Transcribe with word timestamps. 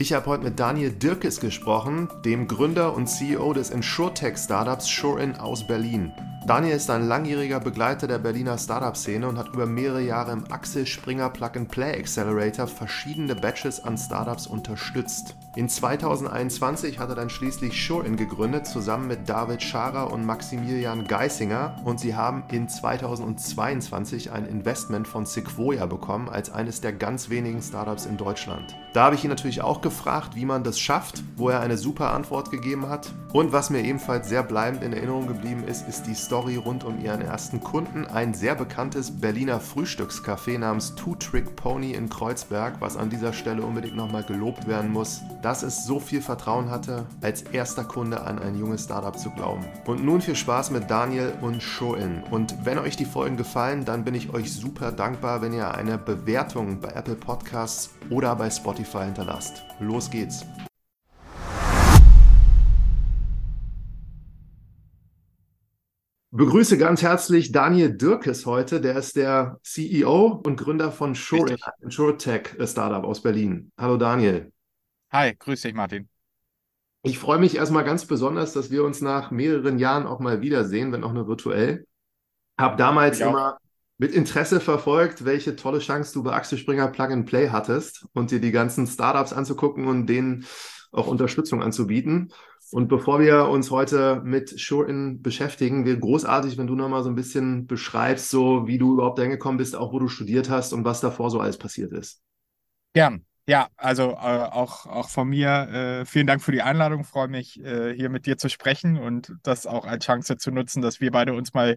Ich 0.00 0.14
habe 0.14 0.24
heute 0.24 0.44
mit 0.44 0.58
Daniel 0.58 0.92
Dirkes 0.92 1.40
gesprochen, 1.40 2.08
dem 2.24 2.48
Gründer 2.48 2.94
und 2.94 3.06
CEO 3.06 3.52
des 3.52 3.68
InsurTech-Startups 3.68 4.86
SureIn 4.86 5.36
aus 5.36 5.66
Berlin. 5.66 6.10
Daniel 6.50 6.74
ist 6.74 6.90
ein 6.90 7.06
langjähriger 7.06 7.60
Begleiter 7.60 8.08
der 8.08 8.18
Berliner 8.18 8.58
Startup-Szene 8.58 9.28
und 9.28 9.38
hat 9.38 9.54
über 9.54 9.66
mehrere 9.66 10.00
Jahre 10.00 10.32
im 10.32 10.50
Axel 10.50 10.84
Springer 10.84 11.30
Plug-and-Play 11.30 11.96
Accelerator 11.96 12.66
verschiedene 12.66 13.36
Batches 13.36 13.84
an 13.84 13.96
Startups 13.96 14.48
unterstützt. 14.48 15.36
In 15.54 15.68
2021 15.68 16.98
hat 16.98 17.08
er 17.08 17.14
dann 17.14 17.30
schließlich 17.30 17.86
SureIn 17.86 18.16
gegründet, 18.16 18.66
zusammen 18.66 19.06
mit 19.06 19.28
David 19.28 19.62
Scharer 19.62 20.12
und 20.12 20.26
Maximilian 20.26 21.06
Geisinger 21.06 21.76
und 21.84 22.00
sie 22.00 22.16
haben 22.16 22.42
in 22.50 22.68
2022 22.68 24.32
ein 24.32 24.44
Investment 24.46 25.06
von 25.06 25.26
Sequoia 25.26 25.86
bekommen 25.86 26.28
als 26.28 26.50
eines 26.50 26.80
der 26.80 26.92
ganz 26.92 27.30
wenigen 27.30 27.62
Startups 27.62 28.06
in 28.06 28.16
Deutschland. 28.16 28.74
Da 28.92 29.04
habe 29.04 29.14
ich 29.14 29.22
ihn 29.22 29.30
natürlich 29.30 29.62
auch 29.62 29.82
gefragt, 29.82 30.34
wie 30.34 30.46
man 30.46 30.64
das 30.64 30.80
schafft, 30.80 31.22
wo 31.36 31.48
er 31.48 31.60
eine 31.60 31.78
super 31.78 32.12
Antwort 32.12 32.50
gegeben 32.50 32.88
hat 32.88 33.12
und 33.32 33.52
was 33.52 33.70
mir 33.70 33.84
ebenfalls 33.84 34.28
sehr 34.28 34.42
bleibend 34.42 34.82
in 34.82 34.92
Erinnerung 34.92 35.28
geblieben 35.28 35.62
ist, 35.62 35.86
ist 35.88 36.08
die 36.08 36.14
Story 36.14 36.39
rund 36.40 36.84
um 36.84 37.00
ihren 37.00 37.20
ersten 37.20 37.60
Kunden, 37.60 38.06
ein 38.06 38.34
sehr 38.34 38.54
bekanntes 38.54 39.20
Berliner 39.20 39.60
Frühstückscafé 39.60 40.58
namens 40.58 40.94
Two 40.94 41.14
Trick 41.14 41.56
Pony 41.56 41.92
in 41.92 42.08
Kreuzberg, 42.08 42.80
was 42.80 42.96
an 42.96 43.10
dieser 43.10 43.32
Stelle 43.32 43.62
unbedingt 43.62 43.96
nochmal 43.96 44.22
gelobt 44.22 44.66
werden 44.66 44.92
muss, 44.92 45.22
dass 45.42 45.62
es 45.62 45.84
so 45.84 46.00
viel 46.00 46.22
Vertrauen 46.22 46.70
hatte, 46.70 47.06
als 47.20 47.42
erster 47.42 47.84
Kunde 47.84 48.22
an 48.22 48.38
ein 48.38 48.58
junges 48.58 48.84
Startup 48.84 49.18
zu 49.18 49.30
glauben. 49.30 49.64
Und 49.86 50.04
nun 50.04 50.20
viel 50.20 50.36
Spaß 50.36 50.70
mit 50.70 50.90
Daniel 50.90 51.34
und 51.40 51.62
Shoin. 51.62 52.22
Und 52.30 52.64
wenn 52.64 52.78
euch 52.78 52.96
die 52.96 53.04
Folgen 53.04 53.36
gefallen, 53.36 53.84
dann 53.84 54.04
bin 54.04 54.14
ich 54.14 54.32
euch 54.32 54.52
super 54.52 54.92
dankbar, 54.92 55.42
wenn 55.42 55.52
ihr 55.52 55.74
eine 55.74 55.98
Bewertung 55.98 56.80
bei 56.80 56.88
Apple 56.88 57.16
Podcasts 57.16 57.90
oder 58.08 58.34
bei 58.36 58.50
Spotify 58.50 59.04
hinterlasst. 59.04 59.62
Los 59.78 60.10
geht's! 60.10 60.44
Begrüße 66.32 66.78
ganz 66.78 67.02
herzlich 67.02 67.50
Daniel 67.50 67.96
Dirkes 67.96 68.46
heute. 68.46 68.80
Der 68.80 68.94
ist 68.94 69.16
der 69.16 69.58
CEO 69.64 70.40
und 70.44 70.56
Gründer 70.56 70.92
von 70.92 71.16
Sure, 71.16 71.56
SureTech 71.88 72.50
Startup 72.66 73.02
aus 73.02 73.20
Berlin. 73.20 73.72
Hallo 73.76 73.96
Daniel. 73.96 74.52
Hi, 75.10 75.34
grüß 75.36 75.62
dich 75.62 75.74
Martin. 75.74 76.08
Ich 77.02 77.18
freue 77.18 77.40
mich 77.40 77.56
erstmal 77.56 77.82
ganz 77.82 78.06
besonders, 78.06 78.52
dass 78.52 78.70
wir 78.70 78.84
uns 78.84 79.00
nach 79.00 79.32
mehreren 79.32 79.80
Jahren 79.80 80.06
auch 80.06 80.20
mal 80.20 80.40
wiedersehen, 80.40 80.92
wenn 80.92 81.02
auch 81.02 81.12
nur 81.12 81.26
virtuell. 81.26 81.84
Hab 82.56 82.76
damals 82.76 83.18
ja. 83.18 83.28
immer 83.28 83.58
mit 83.98 84.12
Interesse 84.12 84.60
verfolgt, 84.60 85.24
welche 85.24 85.56
tolle 85.56 85.80
Chance 85.80 86.12
du 86.12 86.22
bei 86.22 86.32
Axel 86.32 86.58
Springer 86.58 86.86
Plug 86.86 87.08
and 87.08 87.26
Play 87.26 87.48
hattest 87.48 88.06
und 88.12 88.30
dir 88.30 88.40
die 88.40 88.52
ganzen 88.52 88.86
Startups 88.86 89.32
anzugucken 89.32 89.88
und 89.88 90.06
denen 90.06 90.46
auch 90.92 91.08
Unterstützung 91.08 91.60
anzubieten. 91.60 92.32
Und 92.70 92.88
bevor 92.88 93.18
wir 93.18 93.46
uns 93.48 93.70
heute 93.70 94.22
mit 94.24 94.48
Sure-In 94.48 95.22
beschäftigen, 95.22 95.84
wäre 95.84 95.98
großartig, 95.98 96.56
wenn 96.56 96.68
du 96.68 96.76
nochmal 96.76 97.02
so 97.02 97.08
ein 97.08 97.16
bisschen 97.16 97.66
beschreibst, 97.66 98.30
so 98.30 98.68
wie 98.68 98.78
du 98.78 98.94
überhaupt 98.94 99.18
hingekommen 99.18 99.58
bist, 99.58 99.74
auch 99.74 99.92
wo 99.92 99.98
du 99.98 100.08
studiert 100.08 100.48
hast 100.50 100.72
und 100.72 100.84
was 100.84 101.00
davor 101.00 101.30
so 101.30 101.40
alles 101.40 101.58
passiert 101.58 101.92
ist. 101.92 102.22
Gern. 102.92 103.24
Ja, 103.46 103.68
also 103.76 104.10
äh, 104.12 104.14
auch, 104.14 104.86
auch 104.86 105.08
von 105.08 105.28
mir 105.28 105.50
äh, 105.50 106.04
vielen 106.04 106.28
Dank 106.28 106.40
für 106.40 106.52
die 106.52 106.62
Einladung. 106.62 107.02
Freue 107.02 107.26
mich, 107.26 107.58
äh, 107.64 107.92
hier 107.96 108.08
mit 108.08 108.26
dir 108.26 108.36
zu 108.38 108.48
sprechen 108.48 108.96
und 108.96 109.34
das 109.42 109.66
auch 109.66 109.86
als 109.86 110.04
Chance 110.04 110.36
zu 110.36 110.52
nutzen, 110.52 110.82
dass 110.82 111.00
wir 111.00 111.10
beide 111.10 111.34
uns 111.34 111.52
mal 111.52 111.76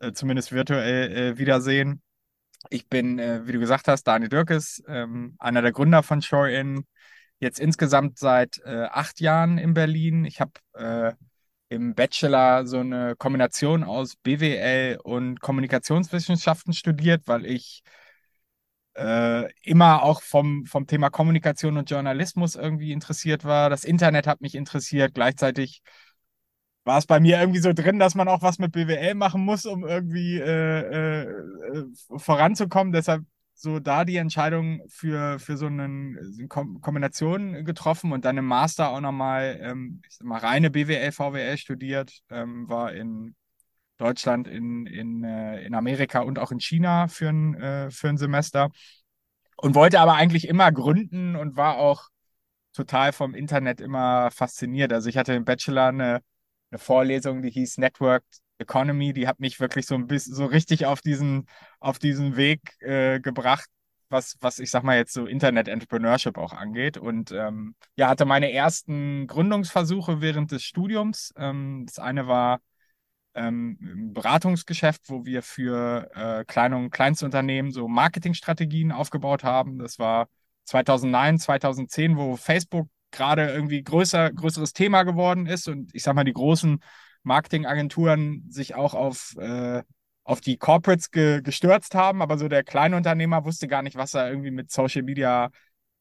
äh, 0.00 0.10
zumindest 0.10 0.50
virtuell 0.50 1.12
äh, 1.12 1.38
wiedersehen. 1.38 2.02
Ich 2.70 2.88
bin, 2.88 3.20
äh, 3.20 3.46
wie 3.46 3.52
du 3.52 3.60
gesagt 3.60 3.86
hast, 3.86 4.02
Daniel 4.04 4.30
Dirkes, 4.30 4.82
ähm, 4.88 5.36
einer 5.38 5.62
der 5.62 5.70
Gründer 5.70 6.02
von 6.02 6.22
Shore-In, 6.22 6.84
jetzt 7.42 7.58
insgesamt 7.58 8.18
seit 8.18 8.60
äh, 8.64 8.84
acht 8.90 9.20
Jahren 9.20 9.58
in 9.58 9.74
Berlin. 9.74 10.24
Ich 10.24 10.40
habe 10.40 10.52
äh, 10.74 11.12
im 11.68 11.94
Bachelor 11.94 12.66
so 12.66 12.78
eine 12.78 13.16
Kombination 13.16 13.82
aus 13.82 14.14
BWL 14.16 14.98
und 15.02 15.40
Kommunikationswissenschaften 15.40 16.72
studiert, 16.72 17.22
weil 17.26 17.44
ich 17.44 17.82
äh, 18.94 19.50
immer 19.62 20.04
auch 20.04 20.22
vom, 20.22 20.66
vom 20.66 20.86
Thema 20.86 21.10
Kommunikation 21.10 21.78
und 21.78 21.90
Journalismus 21.90 22.54
irgendwie 22.54 22.92
interessiert 22.92 23.44
war. 23.44 23.70
Das 23.70 23.84
Internet 23.84 24.28
hat 24.28 24.40
mich 24.40 24.54
interessiert. 24.54 25.14
Gleichzeitig 25.14 25.82
war 26.84 26.98
es 26.98 27.06
bei 27.06 27.18
mir 27.18 27.40
irgendwie 27.40 27.60
so 27.60 27.72
drin, 27.72 27.98
dass 27.98 28.14
man 28.14 28.28
auch 28.28 28.42
was 28.42 28.60
mit 28.60 28.70
BWL 28.72 29.14
machen 29.14 29.44
muss, 29.44 29.66
um 29.66 29.84
irgendwie 29.84 30.38
äh, 30.38 31.22
äh, 31.22 31.86
voranzukommen. 32.16 32.92
Deshalb 32.92 33.24
so 33.62 33.78
da 33.78 34.04
die 34.04 34.16
Entscheidung 34.16 34.82
für, 34.88 35.38
für 35.38 35.56
so 35.56 35.66
eine 35.66 36.48
Kombination 36.48 37.64
getroffen 37.64 38.12
und 38.12 38.24
dann 38.24 38.36
im 38.36 38.44
Master 38.44 38.90
auch 38.90 39.00
nochmal, 39.00 39.58
ähm, 39.62 40.02
reine 40.24 40.70
BWL, 40.70 41.12
VWL 41.12 41.56
studiert, 41.56 42.12
ähm, 42.28 42.68
war 42.68 42.92
in 42.92 43.36
Deutschland, 43.98 44.48
in, 44.48 44.86
in, 44.86 45.22
äh, 45.22 45.62
in 45.62 45.74
Amerika 45.76 46.20
und 46.22 46.40
auch 46.40 46.50
in 46.50 46.58
China 46.58 47.06
für 47.06 47.28
ein, 47.28 47.54
äh, 47.54 47.90
für 47.92 48.08
ein 48.08 48.18
Semester 48.18 48.70
und 49.56 49.76
wollte 49.76 50.00
aber 50.00 50.14
eigentlich 50.14 50.48
immer 50.48 50.72
gründen 50.72 51.36
und 51.36 51.56
war 51.56 51.76
auch 51.76 52.08
total 52.72 53.12
vom 53.12 53.32
Internet 53.32 53.80
immer 53.80 54.32
fasziniert. 54.32 54.92
Also 54.92 55.08
ich 55.08 55.16
hatte 55.16 55.34
im 55.34 55.44
Bachelor 55.44 55.86
eine, 55.86 56.20
eine 56.72 56.78
Vorlesung, 56.80 57.42
die 57.42 57.50
hieß 57.50 57.78
Networked 57.78 58.41
Economy, 58.62 59.12
die 59.12 59.26
hat 59.28 59.40
mich 59.40 59.60
wirklich 59.60 59.86
so 59.86 59.94
ein 59.94 60.06
bisschen 60.06 60.34
so 60.34 60.46
richtig 60.46 60.86
auf 60.86 61.00
diesen, 61.00 61.46
auf 61.80 61.98
diesen 61.98 62.36
Weg 62.36 62.60
äh, 62.80 63.20
gebracht, 63.20 63.68
was, 64.08 64.36
was 64.40 64.58
ich 64.58 64.70
sag 64.70 64.82
mal 64.84 64.96
jetzt 64.96 65.12
so 65.12 65.26
Internet-Entrepreneurship 65.26 66.38
auch 66.38 66.52
angeht. 66.52 66.96
Und 66.98 67.32
ähm, 67.32 67.74
ja, 67.96 68.08
hatte 68.08 68.24
meine 68.24 68.52
ersten 68.52 69.26
Gründungsversuche 69.26 70.20
während 70.20 70.52
des 70.52 70.62
Studiums. 70.62 71.32
Ähm, 71.36 71.84
das 71.86 71.98
eine 71.98 72.26
war 72.26 72.60
ähm, 73.34 73.78
ein 73.80 74.12
Beratungsgeschäft, 74.12 75.02
wo 75.08 75.24
wir 75.24 75.42
für 75.42 76.10
äh, 76.14 76.44
kleine 76.44 76.76
und 76.76 76.90
Kleinstunternehmen 76.90 77.72
so 77.72 77.88
Marketingstrategien 77.88 78.92
aufgebaut 78.92 79.44
haben. 79.44 79.78
Das 79.78 79.98
war 79.98 80.28
2009, 80.64 81.38
2010, 81.38 82.16
wo 82.16 82.36
Facebook 82.36 82.88
gerade 83.10 83.50
irgendwie 83.50 83.82
größer, 83.82 84.32
größeres 84.32 84.72
Thema 84.72 85.02
geworden 85.02 85.46
ist 85.46 85.68
und 85.68 85.94
ich 85.94 86.02
sag 86.02 86.14
mal, 86.14 86.24
die 86.24 86.32
großen 86.32 86.82
Marketingagenturen 87.22 88.44
sich 88.48 88.74
auch 88.74 88.94
auf, 88.94 89.36
äh, 89.38 89.82
auf 90.24 90.40
die 90.40 90.56
Corporates 90.56 91.10
ge 91.10 91.42
gestürzt 91.42 91.94
haben, 91.94 92.22
aber 92.22 92.38
so 92.38 92.48
der 92.48 92.64
kleine 92.64 92.96
Unternehmer 92.96 93.44
wusste 93.44 93.68
gar 93.68 93.82
nicht, 93.82 93.96
was 93.96 94.14
er 94.14 94.28
irgendwie 94.28 94.50
mit 94.50 94.70
Social 94.70 95.02
Media 95.02 95.50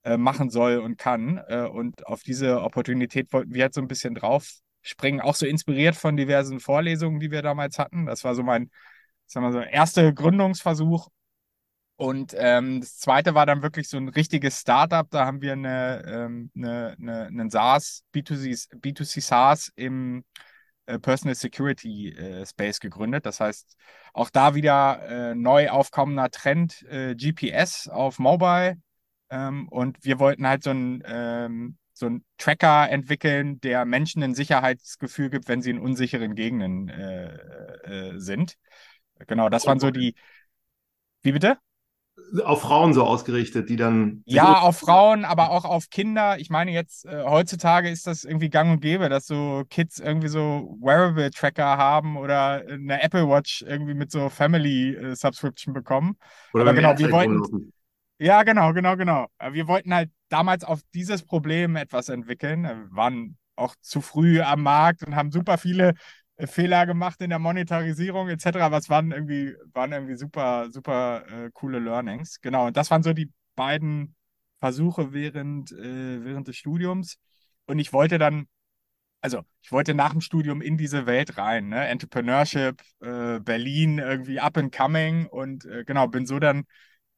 äh, 0.03 0.17
machen 0.17 0.49
soll 0.49 0.77
und 0.79 0.97
kann. 0.97 1.41
Äh, 1.47 1.67
und 1.67 2.07
auf 2.07 2.23
diese 2.23 2.61
Opportunität 2.61 3.31
wollten 3.33 3.53
wir 3.53 3.61
jetzt 3.61 3.75
so 3.75 3.81
ein 3.81 3.87
bisschen 3.87 4.15
drauf 4.15 4.49
springen, 4.81 5.21
auch 5.21 5.35
so 5.35 5.45
inspiriert 5.45 5.95
von 5.95 6.17
diversen 6.17 6.59
Vorlesungen, 6.59 7.19
die 7.19 7.31
wir 7.31 7.41
damals 7.41 7.77
hatten. 7.77 8.05
Das 8.07 8.23
war 8.23 8.35
so 8.35 8.43
mein, 8.43 8.71
sagen 9.27 9.45
wir 9.45 9.51
so, 9.51 9.59
erster 9.59 10.11
Gründungsversuch. 10.11 11.09
Und 11.97 12.33
ähm, 12.35 12.81
das 12.81 12.97
zweite 12.97 13.35
war 13.35 13.45
dann 13.45 13.61
wirklich 13.61 13.87
so 13.87 13.97
ein 13.97 14.09
richtiges 14.09 14.59
Startup. 14.59 15.07
Da 15.11 15.27
haben 15.27 15.41
wir 15.41 15.53
eine, 15.53 16.03
ähm, 16.07 16.51
eine, 16.55 16.95
eine, 16.99 17.25
einen 17.27 17.49
SaaS, 17.51 18.03
B2C, 18.11 18.71
B2C 18.79 19.21
SaaS 19.21 19.71
im 19.75 20.23
Personal 20.85 21.35
Security 21.35 22.09
äh, 22.09 22.45
Space 22.45 22.79
gegründet. 22.79 23.25
Das 23.25 23.39
heißt, 23.39 23.77
auch 24.13 24.29
da 24.29 24.55
wieder 24.55 25.31
äh, 25.31 25.35
neu 25.35 25.69
aufkommender 25.69 26.29
Trend 26.29 26.83
äh, 26.89 27.15
GPS 27.15 27.87
auf 27.87 28.19
Mobile. 28.19 28.77
Ähm, 29.29 29.67
und 29.69 30.03
wir 30.03 30.19
wollten 30.19 30.47
halt 30.47 30.63
so 30.63 30.71
ein 30.71 31.03
ähm, 31.05 31.77
so 31.93 32.07
einen 32.07 32.25
Tracker 32.37 32.89
entwickeln, 32.89 33.61
der 33.61 33.85
Menschen 33.85 34.23
ein 34.23 34.33
Sicherheitsgefühl 34.33 35.29
gibt, 35.29 35.47
wenn 35.47 35.61
sie 35.61 35.69
in 35.69 35.79
unsicheren 35.79 36.35
Gegenden 36.35 36.89
äh, 36.89 37.35
äh, 37.83 38.19
sind. 38.19 38.55
Genau, 39.27 39.49
das 39.49 39.65
waren 39.67 39.79
so 39.79 39.91
die. 39.91 40.15
Wie 41.21 41.31
bitte? 41.31 41.57
Auf 42.43 42.61
Frauen 42.61 42.93
so 42.93 43.03
ausgerichtet, 43.03 43.69
die 43.69 43.75
dann. 43.75 44.23
Ja, 44.25 44.59
auf 44.59 44.79
Frauen, 44.79 45.25
aber 45.25 45.51
auch 45.51 45.65
auf 45.65 45.89
Kinder. 45.89 46.39
Ich 46.39 46.49
meine, 46.49 46.71
jetzt 46.71 47.05
äh, 47.05 47.23
heutzutage 47.25 47.89
ist 47.89 48.07
das 48.07 48.23
irgendwie 48.23 48.49
gang 48.49 48.71
und 48.71 48.79
gäbe, 48.81 49.09
dass 49.09 49.27
so 49.27 49.63
Kids 49.69 49.99
irgendwie 49.99 50.29
so 50.29 50.77
Wearable-Tracker 50.81 51.77
haben 51.77 52.17
oder 52.17 52.63
eine 52.69 53.01
Apple 53.01 53.27
Watch 53.27 53.63
irgendwie 53.67 53.93
mit 53.93 54.11
so 54.11 54.29
Family-Subscription 54.29 55.73
äh, 55.73 55.79
bekommen. 55.79 56.15
Oder 56.53 56.63
aber 56.63 56.73
genau, 56.73 56.97
wir 56.97 57.11
wollten. 57.11 57.73
Ja, 58.19 58.43
genau, 58.43 58.71
genau, 58.73 58.95
genau. 58.95 59.27
Wir 59.51 59.67
wollten 59.67 59.93
halt 59.93 60.11
damals 60.29 60.63
auf 60.63 60.81
dieses 60.93 61.23
Problem 61.23 61.75
etwas 61.75 62.07
entwickeln. 62.07 62.63
Wir 62.63 62.87
waren 62.91 63.37
auch 63.55 63.75
zu 63.81 64.01
früh 64.01 64.41
am 64.41 64.63
Markt 64.63 65.03
und 65.03 65.15
haben 65.15 65.31
super 65.31 65.57
viele 65.57 65.93
Fehler 66.47 66.85
gemacht 66.85 67.21
in 67.21 67.29
der 67.29 67.39
Monetarisierung 67.39 68.29
etc. 68.29 68.77
Es 68.77 68.89
waren 68.89 69.11
irgendwie, 69.11 69.55
waren 69.73 69.91
irgendwie 69.91 70.15
super, 70.15 70.69
super 70.71 71.23
äh, 71.27 71.49
coole 71.53 71.79
Learnings. 71.79 72.41
Genau, 72.41 72.67
und 72.67 72.77
das 72.77 72.91
waren 72.91 73.03
so 73.03 73.13
die 73.13 73.31
beiden 73.55 74.15
Versuche 74.59 75.13
während, 75.13 75.71
äh, 75.71 76.23
während 76.23 76.47
des 76.47 76.57
Studiums. 76.57 77.17
Und 77.65 77.79
ich 77.79 77.93
wollte 77.93 78.17
dann, 78.17 78.47
also 79.21 79.43
ich 79.61 79.71
wollte 79.71 79.93
nach 79.93 80.11
dem 80.11 80.21
Studium 80.21 80.61
in 80.61 80.77
diese 80.77 81.05
Welt 81.05 81.37
rein, 81.37 81.69
ne? 81.69 81.87
Entrepreneurship, 81.87 82.81
äh, 83.01 83.39
Berlin, 83.39 83.99
irgendwie 83.99 84.39
up 84.39 84.57
and 84.57 84.75
coming 84.75 85.27
und 85.27 85.65
äh, 85.65 85.83
genau, 85.85 86.07
bin 86.07 86.25
so 86.25 86.39
dann 86.39 86.65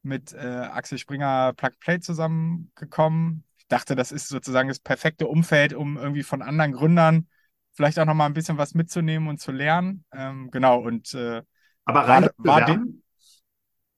mit 0.02 0.32
äh, 0.34 0.38
Axel 0.38 0.98
Springer 0.98 1.54
Plug 1.54 1.72
Play 1.80 2.00
zusammengekommen. 2.00 3.44
ich 3.58 3.66
dachte, 3.68 3.96
das 3.96 4.12
ist 4.12 4.28
sozusagen 4.28 4.68
das 4.68 4.80
perfekte 4.80 5.26
Umfeld, 5.26 5.72
um 5.74 5.96
irgendwie 5.96 6.22
von 6.22 6.42
anderen 6.42 6.72
Gründern 6.72 7.26
vielleicht 7.74 7.98
auch 7.98 8.06
noch 8.06 8.14
mal 8.14 8.26
ein 8.26 8.34
bisschen 8.34 8.56
was 8.56 8.74
mitzunehmen 8.74 9.28
und 9.28 9.40
zu 9.40 9.52
lernen. 9.52 10.04
Ähm, 10.12 10.50
genau, 10.50 10.80
und 10.80 11.12
äh, 11.14 11.42
Aber 11.84 12.08
rein 12.08 12.28
war, 12.38 12.66
war 12.66 12.84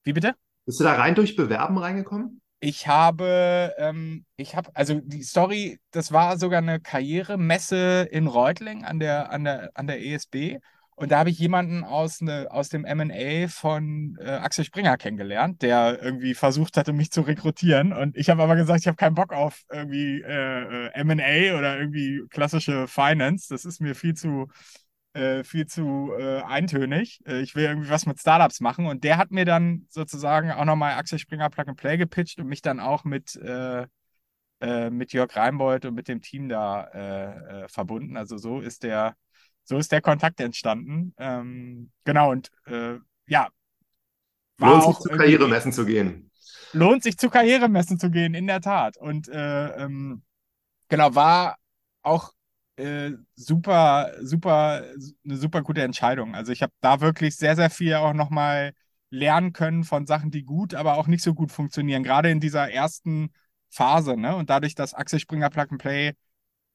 Wie 0.03 0.13
bitte? 0.13 0.35
Bist 0.65 0.81
du 0.81 0.85
da 0.85 0.95
rein 0.95 1.15
durch 1.15 1.37
Bewerben 1.37 1.79
reingekommen? 1.79 2.41
Ich 2.59 2.89
habe, 2.89 3.75
ähm, 3.77 4.25
ich 4.37 4.57
habe, 4.57 4.71
also 4.75 5.01
die 5.01 5.23
Story, 5.23 5.79
das 5.91 6.11
war 6.11 6.39
sogar 6.39 6.59
eine 6.59 6.81
Karrieremesse 6.81 8.09
in 8.11 8.27
Reutling 8.27 8.85
an 8.85 8.99
der, 8.99 9.31
an 9.31 9.45
der, 9.45 9.71
an 9.75 9.87
der 9.87 10.03
ESB. 10.05 10.59
Und 10.99 11.11
da 11.13 11.19
habe 11.19 11.29
ich 11.29 11.39
jemanden 11.39 11.85
aus, 11.85 12.23
ne, 12.23 12.49
aus 12.51 12.71
dem 12.71 12.87
MA 12.87 13.49
von 13.49 14.17
äh, 14.19 14.31
Axel 14.31 14.65
Springer 14.65 14.97
kennengelernt, 14.97 15.61
der 15.61 16.03
irgendwie 16.03 16.33
versucht 16.33 16.79
hatte, 16.79 16.95
mich 16.95 17.11
zu 17.13 17.21
rekrutieren. 17.21 17.93
Und 17.93 18.17
ich 18.17 18.31
habe 18.31 18.43
aber 18.43 18.57
gesagt, 18.57 18.81
ich 18.81 18.87
habe 18.87 18.97
keinen 18.97 19.15
Bock 19.15 19.35
auf 19.35 19.63
irgendwie 19.71 20.23
äh, 20.23 20.89
äh 20.89 21.05
MA 21.05 21.59
oder 21.59 21.79
irgendwie 21.79 22.23
klassische 22.31 22.89
Finance. 22.89 23.49
Das 23.51 23.67
ist 23.67 23.79
mir 23.83 23.95
viel 23.95 24.15
zu, 24.15 24.49
äh, 25.13 25.45
viel 25.45 25.67
zu 25.67 26.13
äh, 26.19 26.41
eintönig. 26.43 27.21
Äh, 27.27 27.43
ich 27.43 27.55
will 27.55 27.65
irgendwie 27.65 27.91
was 27.91 28.07
mit 28.07 28.19
Startups 28.19 28.61
machen. 28.61 28.87
Und 28.87 29.05
der 29.05 29.19
hat 29.19 29.31
mir 29.31 29.45
dann 29.45 29.87
sozusagen 29.91 30.51
auch 30.51 30.65
nochmal 30.65 30.95
Axel 30.95 31.19
Springer 31.19 31.51
Plug 31.51 31.69
and 31.69 31.77
Play 31.77 31.99
gepitcht 31.99 32.41
und 32.41 32.47
mich 32.47 32.63
dann 32.63 32.81
auch 32.81 33.05
mit, 33.05 33.37
äh, 33.37 33.87
mit 34.91 35.13
Jörg 35.13 35.37
Reinbold 35.37 35.85
und 35.85 35.95
mit 35.95 36.09
dem 36.09 36.23
Team 36.23 36.49
da 36.49 37.67
verbunden. 37.69 38.17
Also 38.17 38.39
so 38.39 38.61
ist 38.61 38.85
der 38.85 39.15
so 39.67 39.77
ist 39.79 39.93
der 39.93 40.01
Kontakt 40.01 40.41
entstanden. 40.41 41.13
Ähm, 41.19 41.91
genau, 42.05 42.31
und 42.31 42.51
äh, 42.67 42.95
ja. 43.27 43.49
Lohnt 44.59 44.85
sich 44.85 44.97
zu 44.97 45.09
Karrieremessen 45.11 45.73
zu 45.73 45.85
gehen. 45.85 46.31
Lohnt 46.73 47.03
sich 47.03 47.19
zu 47.19 47.29
Karrieremessen 47.29 47.99
zu 47.99 48.11
gehen, 48.11 48.35
in 48.35 48.47
der 48.47 48.61
Tat. 48.61 48.97
Und 48.97 49.29
äh, 49.29 49.69
ähm, 49.77 50.23
genau, 50.89 51.15
war 51.15 51.57
auch 52.03 52.33
äh, 52.77 53.13
super, 53.35 54.13
super, 54.21 54.85
eine 55.25 55.37
super 55.37 55.63
gute 55.63 55.83
Entscheidung. 55.83 56.35
Also 56.35 56.53
ich 56.53 56.63
habe 56.63 56.73
da 56.81 57.01
wirklich 57.01 57.37
sehr, 57.37 57.57
sehr 57.57 57.71
viel 57.71 57.95
auch 57.95 58.15
nochmal 58.15 58.73
lernen 59.11 59.53
können 59.53 59.85
von 59.85 60.07
Sachen, 60.07 60.31
die 60.31 60.45
gut, 60.45 60.75
aber 60.75 60.97
auch 60.97 61.07
nicht 61.07 61.23
so 61.23 61.35
gut 61.35 61.53
funktionieren. 61.53 62.03
Gerade 62.03 62.31
in 62.31 62.41
dieser 62.41 62.71
ersten 62.71 63.31
Phase. 63.71 64.17
Ne? 64.17 64.37
Und 64.37 64.49
dadurch, 64.49 64.75
dass 64.75 64.95
Axel 64.95 65.21
Springer 65.21 65.51
Plug 65.51 65.67
and 65.71 65.81
Play 65.81 66.13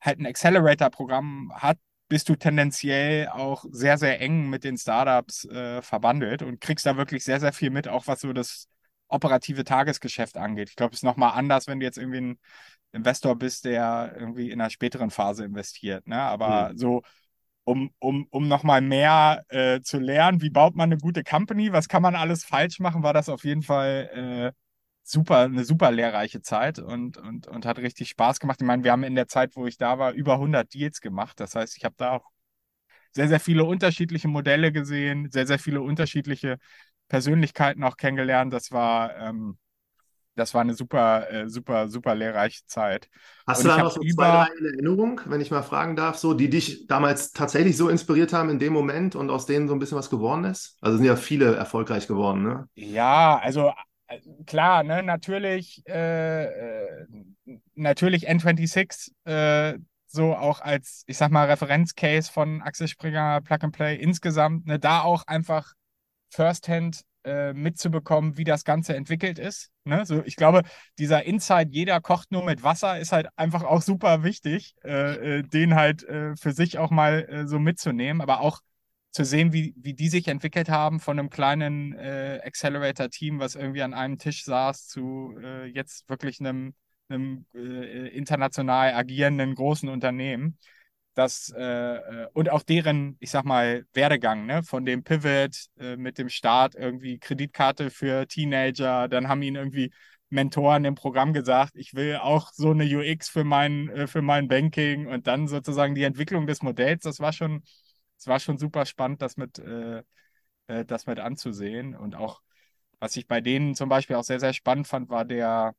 halt 0.02 0.20
ein 0.20 0.26
Accelerator-Programm 0.26 1.54
hat, 1.56 1.78
bist 2.12 2.28
du 2.28 2.36
tendenziell 2.36 3.30
auch 3.30 3.64
sehr, 3.72 3.98
sehr 3.98 4.20
eng 4.20 4.50
mit 4.50 4.66
den 4.66 4.78
Startups 4.78 5.46
äh, 5.46 5.82
verbandelt 5.82 6.42
und 6.42 6.60
kriegst 6.60 6.86
da 6.86 6.98
wirklich 6.98 7.24
sehr, 7.24 7.40
sehr 7.40 7.54
viel 7.54 7.70
mit, 7.70 7.88
auch 7.88 8.06
was 8.06 8.20
so 8.20 8.34
das 8.34 8.68
operative 9.08 9.64
Tagesgeschäft 9.64 10.36
angeht. 10.36 10.68
Ich 10.68 10.76
glaube, 10.76 10.92
es 10.92 11.00
ist 11.00 11.04
nochmal 11.04 11.32
anders, 11.40 11.68
wenn 11.68 11.80
du 11.80 11.86
jetzt 11.86 11.98
irgendwie 11.98 12.20
ein 12.20 12.40
Investor 12.92 13.38
bist, 13.38 13.64
der 13.64 14.14
irgendwie 14.20 14.52
in 14.52 14.60
einer 14.60 14.70
späteren 14.70 15.10
Phase 15.10 15.46
investiert. 15.46 16.06
Ne? 16.06 16.20
Aber 16.20 16.74
mhm. 16.74 16.78
so, 16.78 17.02
um, 17.64 17.92
um, 18.00 18.28
um 18.30 18.50
nochmal 18.50 18.82
mehr 18.82 19.46
äh, 19.48 19.80
zu 19.80 19.98
lernen, 19.98 20.42
wie 20.42 20.50
baut 20.50 20.76
man 20.76 20.92
eine 20.92 20.98
gute 20.98 21.24
Company, 21.24 21.72
was 21.72 21.88
kann 21.88 22.02
man 22.02 22.16
alles 22.16 22.44
falsch 22.44 22.82
machen, 22.82 23.04
war 23.04 23.14
das 23.14 23.30
auf 23.30 23.46
jeden 23.46 23.64
Fall 23.64 24.52
äh, 24.54 24.62
super, 25.04 25.40
eine 25.40 25.66
super 25.66 25.92
lehrreiche 25.92 26.42
Zeit 26.42 26.80
und, 26.80 27.18
und, 27.18 27.48
und 27.48 27.66
hat 27.66 27.80
richtig 27.80 28.10
Spaß 28.10 28.40
gemacht. 28.40 28.60
Ich 28.62 28.68
meine, 28.68 28.84
wir 28.84 28.92
haben 28.92 29.04
in 29.04 29.16
der 29.16 29.28
Zeit, 29.28 29.56
wo 29.56 29.66
ich 29.66 29.78
da 29.78 30.00
war, 30.00 30.14
über 30.14 30.34
100 30.34 30.74
Deals 30.74 31.02
gemacht. 31.02 31.40
Das 31.40 31.56
heißt, 31.56 31.78
ich 31.78 31.86
habe 31.86 31.96
da 31.98 32.12
auch 32.12 32.26
sehr, 33.14 33.28
sehr 33.28 33.40
viele 33.40 33.66
unterschiedliche 33.66 34.28
Modelle 34.28 34.72
gesehen, 34.72 35.30
sehr, 35.32 35.46
sehr 35.46 35.60
viele 35.60 35.82
unterschiedliche 35.82 36.58
Persönlichkeiten 37.10 37.84
auch 37.84 37.98
kennengelernt. 37.98 38.54
Das 38.54 38.72
war, 38.72 39.18
ähm, 39.18 39.58
das 40.36 40.54
war 40.54 40.62
eine 40.62 40.76
super, 40.76 41.30
äh, 41.30 41.50
super, 41.50 41.90
super 41.90 42.16
lehrreiche 42.16 42.62
Zeit. 42.66 43.10
Hast 43.46 43.60
und 43.60 43.66
du 43.66 43.76
da 43.76 43.84
noch 43.84 43.92
so 43.92 44.02
über... 44.02 44.24
zwei, 44.24 44.46
drei 44.46 44.58
in 44.60 44.66
Erinnerung, 44.66 45.22
wenn 45.26 45.42
ich 45.42 45.52
mal 45.52 45.62
fragen 45.62 45.98
darf, 45.98 46.18
so, 46.18 46.34
die 46.34 46.50
dich 46.50 46.88
damals 46.88 47.34
tatsächlich 47.34 47.76
so 47.76 47.90
inspiriert 47.90 48.32
haben 48.32 48.50
in 48.50 48.60
dem 48.60 48.72
Moment 48.72 49.16
und 49.16 49.30
aus 49.30 49.46
denen 49.46 49.68
so 49.68 49.74
ein 49.74 49.80
bisschen 49.80 49.98
was 49.98 50.10
geworden 50.10 50.46
ist? 50.46 50.78
Also 50.80 50.98
sind 50.98 51.06
ja 51.06 51.18
viele 51.18 51.56
erfolgreich 51.56 52.08
geworden, 52.08 52.44
ne? 52.44 52.70
Ja, 52.76 53.38
also 53.44 53.74
klar, 54.46 54.84
ne, 54.84 55.04
natürlich, 55.04 55.84
äh, 55.88 56.46
äh 56.46 57.08
natürlich 57.76 58.30
N26 58.30 59.12
äh, 59.26 59.78
so 60.08 60.36
auch 60.36 60.62
als, 60.62 61.04
ich 61.08 61.18
sag 61.18 61.32
mal, 61.32 61.48
Referenzcase 61.48 62.32
von 62.32 62.62
Axel 62.62 62.88
Springer 62.88 63.42
Plug 63.42 63.60
and 63.62 63.74
Play 63.74 63.96
insgesamt, 63.96 64.66
ne, 64.68 64.80
da 64.80 65.02
auch 65.02 65.26
einfach 65.28 65.74
firsthand 66.30 67.04
äh, 67.24 67.54
mitzubekommen, 67.54 68.38
wie 68.38 68.44
das 68.44 68.66
Ganze 68.66 68.96
entwickelt 68.96 69.38
ist. 69.38 69.70
Ne? 69.84 70.06
So, 70.06 70.24
ich 70.26 70.36
glaube, 70.36 70.64
dieser 70.98 71.24
Insight, 71.24 71.70
jeder 71.72 72.02
kocht 72.02 72.32
nur 72.32 72.44
mit 72.44 72.64
Wasser, 72.64 73.00
ist 73.00 73.12
halt 73.12 73.28
einfach 73.36 73.64
auch 73.64 73.82
super 73.82 74.24
wichtig, 74.24 74.76
äh, 74.84 75.40
äh 75.40 75.44
den 75.44 75.76
halt 75.76 76.04
äh, 76.04 76.36
für 76.36 76.52
sich 76.52 76.78
auch 76.78 76.90
mal 76.90 77.46
so 77.46 77.60
mitzunehmen, 77.60 78.22
aber 78.22 78.42
auch 78.42 78.62
zu 79.12 79.26
sehen, 79.26 79.52
wie, 79.54 79.74
wie 79.78 79.94
die 79.94 80.10
sich 80.10 80.28
entwickelt 80.28 80.70
haben 80.70 81.00
von 81.00 81.20
einem 81.20 81.30
kleinen 81.30 81.94
äh, 81.94 82.40
Accelerator-Team, 82.44 83.40
was 83.40 83.56
irgendwie 83.56 83.82
an 83.82 83.94
einem 83.94 84.18
Tisch 84.18 84.46
saß, 84.46 84.88
zu 84.88 85.36
äh, 85.42 85.66
jetzt 85.66 86.10
wirklich 86.10 86.40
einem, 86.40 86.74
einem 87.10 87.46
äh, 87.54 88.08
international 88.10 88.94
agierenden 88.94 89.54
großen 89.54 89.90
Unternehmen. 89.90 90.58
Das, 91.14 91.54
äh, 91.58 91.62
äh, 91.62 92.28
und 92.34 92.50
auch 92.50 92.64
deren, 92.64 93.18
ich 93.20 93.32
sag 93.32 93.44
mal, 93.44 93.84
Werdegang, 93.94 94.46
ne? 94.46 94.64
von 94.64 94.86
dem 94.86 95.04
Pivot 95.04 95.66
äh, 95.78 95.98
mit 95.98 96.18
dem 96.18 96.30
Start, 96.30 96.76
irgendwie 96.76 97.20
Kreditkarte 97.20 97.90
für 97.90 98.26
Teenager, 98.28 99.10
dann 99.10 99.28
haben 99.28 99.42
ihnen 99.42 99.58
irgendwie 99.58 99.92
Mentoren 100.30 100.86
im 100.86 100.96
Programm 100.96 101.34
gesagt, 101.34 101.74
ich 101.76 101.94
will 101.94 102.16
auch 102.16 102.54
so 102.54 102.72
eine 102.72 102.86
UX 102.86 103.28
für 103.28 103.44
mein, 103.44 104.08
für 104.08 104.22
mein 104.22 104.48
Banking 104.48 105.08
und 105.08 105.28
dann 105.28 105.50
sozusagen 105.50 105.94
die 105.96 106.04
Entwicklung 106.04 106.48
des 106.48 106.62
Modells, 106.62 107.04
das 107.04 107.20
war 107.20 107.34
schon, 107.34 107.64
es 108.22 108.28
war 108.28 108.40
schon 108.40 108.60
super 108.60 108.86
spannend, 108.86 109.24
das 109.24 109.36
mit, 109.36 109.58
äh, 109.58 110.04
äh, 110.68 110.86
das 110.86 111.08
mit 111.08 111.20
anzusehen. 111.20 111.96
Und 111.96 112.16
auch, 112.16 112.42
was 113.00 113.16
ich 113.16 113.28
bei 113.28 113.42
denen 113.42 113.74
zum 113.74 113.90
Beispiel 113.90 114.16
auch 114.16 114.24
sehr, 114.24 114.40
sehr 114.40 114.54
spannend 114.54 114.88
fand, 114.88 115.10
war 115.10 115.26
der 115.26 115.74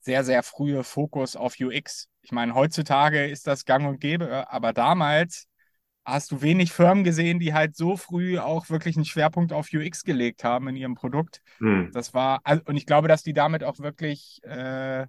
sehr, 0.00 0.24
sehr 0.24 0.42
frühe 0.42 0.82
Fokus 0.82 1.36
auf 1.36 1.56
UX. 1.60 2.08
Ich 2.22 2.32
meine, 2.32 2.54
heutzutage 2.54 3.26
ist 3.26 3.46
das 3.46 3.66
gang 3.66 3.86
und 3.86 4.00
gäbe, 4.00 4.50
aber 4.50 4.72
damals 4.72 5.46
hast 6.06 6.30
du 6.30 6.40
wenig 6.40 6.72
Firmen 6.72 7.04
gesehen, 7.04 7.38
die 7.38 7.52
halt 7.52 7.76
so 7.76 7.98
früh 7.98 8.38
auch 8.38 8.70
wirklich 8.70 8.96
einen 8.96 9.04
Schwerpunkt 9.04 9.52
auf 9.52 9.68
UX 9.70 10.04
gelegt 10.04 10.44
haben 10.44 10.68
in 10.68 10.76
ihrem 10.76 10.94
Produkt. 10.94 11.42
Hm. 11.58 11.90
Das 11.92 12.14
war, 12.14 12.40
und 12.64 12.76
ich 12.76 12.86
glaube, 12.86 13.08
dass 13.08 13.22
die 13.22 13.34
damit 13.34 13.62
auch 13.62 13.78
wirklich, 13.78 14.40
äh, 14.44 15.06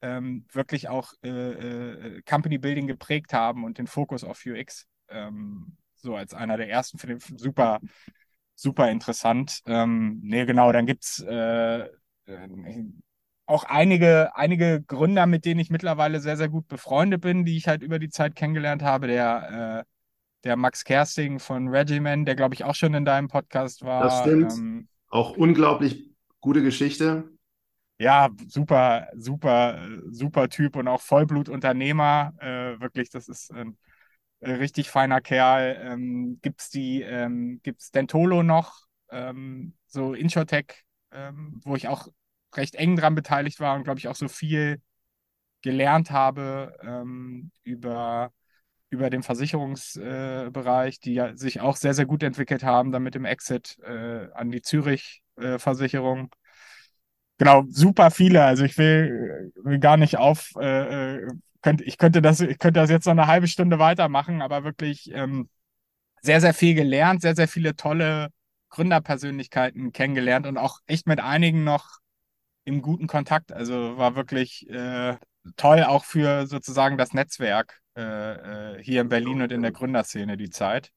ähm, 0.00 0.44
wirklich 0.52 0.88
auch 0.88 1.12
äh, 1.22 1.28
äh, 1.28 2.22
Company 2.22 2.58
Building 2.58 2.88
geprägt 2.88 3.32
haben 3.32 3.62
und 3.62 3.78
den 3.78 3.86
Fokus 3.86 4.24
auf 4.24 4.44
UX 4.44 4.88
ähm, 5.10 5.76
so 5.96 6.14
als 6.14 6.34
einer 6.34 6.56
der 6.56 6.68
ersten 6.68 6.98
finde 6.98 7.16
ich 7.16 7.40
super, 7.40 7.80
super 8.54 8.90
interessant. 8.90 9.60
Ähm, 9.66 10.20
nee, 10.22 10.44
genau, 10.46 10.72
dann 10.72 10.86
gibt 10.86 11.04
es 11.04 11.24
äh, 11.26 11.80
äh, 11.80 11.88
auch 13.46 13.64
einige, 13.64 14.36
einige 14.36 14.82
Gründer, 14.82 15.26
mit 15.26 15.44
denen 15.44 15.60
ich 15.60 15.70
mittlerweile 15.70 16.20
sehr, 16.20 16.36
sehr 16.36 16.48
gut 16.48 16.68
befreundet 16.68 17.22
bin, 17.22 17.44
die 17.44 17.56
ich 17.56 17.66
halt 17.66 17.82
über 17.82 17.98
die 17.98 18.10
Zeit 18.10 18.36
kennengelernt 18.36 18.82
habe. 18.82 19.06
Der, 19.06 19.84
äh, 19.84 19.84
der 20.44 20.56
Max 20.56 20.84
Kersting 20.84 21.38
von 21.38 21.68
Regimen, 21.68 22.24
der 22.26 22.36
glaube 22.36 22.54
ich 22.54 22.64
auch 22.64 22.74
schon 22.74 22.94
in 22.94 23.04
deinem 23.04 23.28
Podcast 23.28 23.84
war. 23.84 24.04
Das 24.04 24.20
stimmt. 24.20 24.52
Ähm, 24.52 24.88
auch 25.08 25.36
unglaublich 25.36 26.14
gute 26.40 26.62
Geschichte. 26.62 27.30
Ja, 27.98 28.28
super, 28.46 29.08
super, 29.16 29.80
super 30.10 30.48
Typ 30.48 30.76
und 30.76 30.86
auch 30.86 31.00
Vollblutunternehmer. 31.00 32.34
Äh, 32.38 32.80
wirklich, 32.80 33.10
das 33.10 33.28
ist 33.28 33.52
ein 33.52 33.76
äh, 34.40 34.52
richtig 34.52 34.90
feiner 34.90 35.20
Kerl. 35.20 35.76
Ähm, 35.82 36.40
es 36.56 36.70
die, 36.70 37.02
ähm, 37.02 37.60
gibt's 37.62 37.90
Dentolo 37.90 38.42
noch, 38.42 38.86
ähm, 39.10 39.74
so 39.86 40.14
Insurtech, 40.14 40.84
ähm, 41.12 41.60
wo 41.64 41.76
ich 41.76 41.88
auch 41.88 42.08
recht 42.54 42.74
eng 42.74 42.96
dran 42.96 43.14
beteiligt 43.14 43.60
war 43.60 43.76
und 43.76 43.84
glaube 43.84 43.98
ich 43.98 44.08
auch 44.08 44.14
so 44.14 44.28
viel 44.28 44.80
gelernt 45.62 46.10
habe 46.10 46.76
ähm, 46.82 47.50
über, 47.64 48.32
über 48.90 49.10
den 49.10 49.22
Versicherungsbereich, 49.22 50.96
äh, 50.96 50.98
die 51.02 51.14
ja 51.14 51.36
sich 51.36 51.60
auch 51.60 51.76
sehr, 51.76 51.94
sehr 51.94 52.06
gut 52.06 52.22
entwickelt 52.22 52.62
haben, 52.62 52.92
dann 52.92 53.02
mit 53.02 53.14
dem 53.14 53.24
Exit 53.24 53.78
äh, 53.84 54.28
an 54.32 54.50
die 54.50 54.62
Zürich-Versicherung. 54.62 56.26
Äh, 56.26 56.36
genau, 57.38 57.64
super 57.68 58.10
viele. 58.10 58.44
Also 58.44 58.64
ich 58.64 58.78
will, 58.78 59.52
will 59.62 59.78
gar 59.78 59.96
nicht 59.96 60.16
auf, 60.16 60.52
äh, 60.60 61.16
äh 61.16 61.28
könnte, 61.62 61.84
ich, 61.84 61.98
könnte 61.98 62.22
das, 62.22 62.40
ich 62.40 62.58
könnte 62.58 62.80
das 62.80 62.90
jetzt 62.90 63.06
noch 63.06 63.12
eine 63.12 63.26
halbe 63.26 63.48
Stunde 63.48 63.78
weitermachen, 63.78 64.42
aber 64.42 64.64
wirklich 64.64 65.10
ähm, 65.12 65.48
sehr, 66.22 66.40
sehr 66.40 66.54
viel 66.54 66.74
gelernt, 66.74 67.22
sehr, 67.22 67.36
sehr 67.36 67.48
viele 67.48 67.76
tolle 67.76 68.28
Gründerpersönlichkeiten 68.70 69.92
kennengelernt 69.92 70.46
und 70.46 70.58
auch 70.58 70.80
echt 70.86 71.06
mit 71.06 71.20
einigen 71.20 71.64
noch 71.64 71.98
im 72.64 72.82
guten 72.82 73.06
Kontakt. 73.06 73.52
Also 73.52 73.96
war 73.96 74.14
wirklich 74.14 74.68
äh, 74.68 75.16
toll 75.56 75.84
auch 75.84 76.04
für 76.04 76.46
sozusagen 76.46 76.98
das 76.98 77.14
Netzwerk 77.14 77.80
äh, 77.96 78.76
äh 78.76 78.82
hier 78.82 79.00
in 79.00 79.08
Berlin 79.08 79.42
und 79.42 79.52
in 79.52 79.62
der 79.62 79.72
Gründerszene 79.72 80.36
die 80.36 80.50
Zeit. 80.50 80.92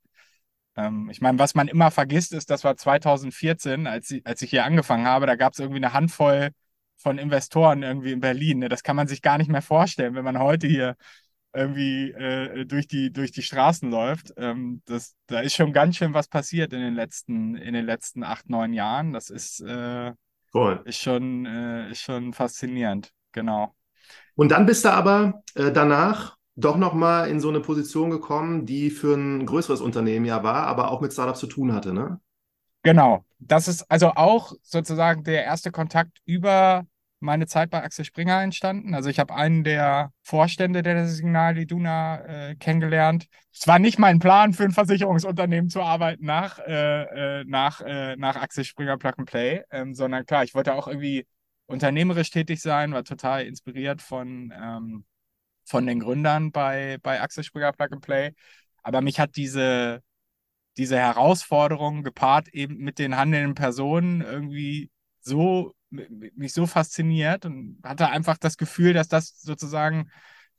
Ähm, 0.76 1.10
ich 1.10 1.22
meine, 1.22 1.40
was 1.40 1.56
man 1.56 1.68
immer 1.68 1.92
vergisst, 1.92 2.34
ist, 2.34 2.50
das 2.50 2.64
war 2.64 2.78
2014, 2.78 3.88
als, 3.88 4.14
als 4.26 4.42
ich 4.42 4.50
hier 4.50 4.66
angefangen 4.66 5.06
habe, 5.06 5.26
da 5.26 5.36
gab 5.36 5.54
es 5.54 5.60
irgendwie 5.60 5.78
eine 5.84 5.94
Handvoll 5.94 6.52
von 7.02 7.18
Investoren 7.18 7.84
irgendwie 7.84 8.12
in 8.12 8.20
Berlin. 8.20 8.60
Ne? 8.60 8.70
Das 8.70 8.84
kann 8.84 8.96
man 8.96 9.08
sich 9.08 9.22
gar 9.22 9.38
nicht 9.38 9.50
mehr 9.50 9.62
vorstellen, 9.62 10.16
wenn 10.16 10.24
man 10.24 10.40
heute 10.40 10.68
hier 10.68 10.96
irgendwie 11.54 12.12
äh, 12.12 12.66
durch, 12.66 12.88
die, 12.88 13.12
durch 13.12 13.32
die 13.32 13.42
Straßen 13.42 13.90
läuft. 13.90 14.34
Ähm, 14.38 14.82
das, 14.86 15.16
da 15.28 15.42
ist 15.42 15.56
schon 15.56 15.74
ganz 15.74 15.98
schön 15.98 16.14
was 16.14 16.28
passiert 16.28 16.74
in 16.74 16.80
den 16.80 16.96
letzten, 16.96 17.56
in 17.56 17.74
den 17.74 17.86
letzten 17.86 18.24
acht, 18.24 18.50
neun 18.50 18.74
Jahren. 18.74 19.12
Das 19.14 19.30
ist, 19.30 19.60
äh, 19.62 20.14
cool. 20.54 20.82
ist, 20.86 21.00
schon, 21.00 21.46
äh, 21.46 21.92
ist 21.92 22.02
schon 22.02 22.34
faszinierend, 22.34 23.12
genau. 23.32 23.76
Und 24.36 24.52
dann 24.52 24.66
bist 24.66 24.86
du 24.86 24.90
aber 24.92 25.44
äh, 25.56 25.72
danach 25.72 26.38
doch 26.56 26.78
nochmal 26.78 27.30
in 27.30 27.40
so 27.40 27.50
eine 27.50 27.60
Position 27.60 28.10
gekommen, 28.10 28.66
die 28.66 28.90
für 28.90 29.16
ein 29.16 29.46
größeres 29.46 29.82
Unternehmen 29.82 30.26
ja 30.26 30.44
war, 30.44 30.68
aber 30.68 30.92
auch 30.92 31.02
mit 31.02 31.14
Startups 31.14 31.40
zu 31.40 31.48
tun 31.48 31.74
hatte, 31.74 31.94
ne? 31.94 32.20
Genau. 32.84 33.24
Das 33.40 33.68
ist 33.68 33.84
also 33.90 34.12
auch 34.12 34.54
sozusagen 34.62 35.24
der 35.24 35.44
erste 35.44 35.72
Kontakt 35.72 36.20
über 36.26 36.86
meine 37.20 37.46
Zeit 37.46 37.70
bei 37.70 37.84
Axel 37.84 38.04
Springer 38.04 38.42
entstanden. 38.42 38.96
Also 38.96 39.10
ich 39.10 39.20
habe 39.20 39.36
einen 39.36 39.64
der 39.64 40.12
Vorstände 40.24 40.82
der 40.82 41.08
Signal 41.08 41.58
Iduna 41.58 42.50
äh, 42.50 42.56
kennengelernt. 42.56 43.28
Es 43.54 43.68
war 43.68 43.78
nicht 43.78 44.00
mein 44.00 44.20
Plan, 44.20 44.54
für 44.54 44.64
ein 44.64 44.72
Versicherungsunternehmen 44.72 45.70
zu 45.70 45.82
arbeiten 45.82 46.26
nach, 46.26 46.58
äh, 46.60 47.42
äh, 47.42 47.44
nach, 47.46 47.82
äh, 47.82 48.16
nach 48.16 48.36
Axel 48.38 48.64
Springer 48.64 48.98
Plug 48.98 49.14
and 49.18 49.30
Play, 49.30 49.62
ähm, 49.72 49.94
sondern 49.94 50.26
klar, 50.26 50.44
ich 50.44 50.56
wollte 50.56 50.74
auch 50.74 50.88
irgendwie 50.88 51.28
unternehmerisch 51.68 52.32
tätig 52.32 52.60
sein, 52.60 52.92
war 52.92 53.04
total 53.04 53.46
inspiriert 53.46 54.02
von, 54.02 54.52
ähm, 54.60 55.06
von 55.64 55.86
den 55.86 56.00
Gründern 56.00 56.52
bei, 56.52 56.98
bei 57.04 57.22
Axel 57.22 57.44
Springer 57.44 57.72
Plug 57.72 57.90
and 57.92 58.02
Play. 58.02 58.32
Aber 58.82 59.02
mich 59.02 59.20
hat 59.20 59.36
diese, 59.36 60.02
diese 60.78 60.98
Herausforderung 60.98 62.04
gepaart 62.04 62.50
eben 62.50 62.78
mit 62.78 63.00
den 63.00 63.18
handelnden 63.18 63.56
Personen 63.56 64.22
irgendwie 64.22 64.90
so 65.20 65.74
mich 65.92 66.54
so 66.54 66.68
fasziniert 66.68 67.46
und 67.46 67.80
hatte 67.84 68.10
einfach 68.10 68.38
das 68.38 68.58
Gefühl, 68.58 68.94
dass 68.94 69.08
das 69.10 69.42
sozusagen 69.42 70.10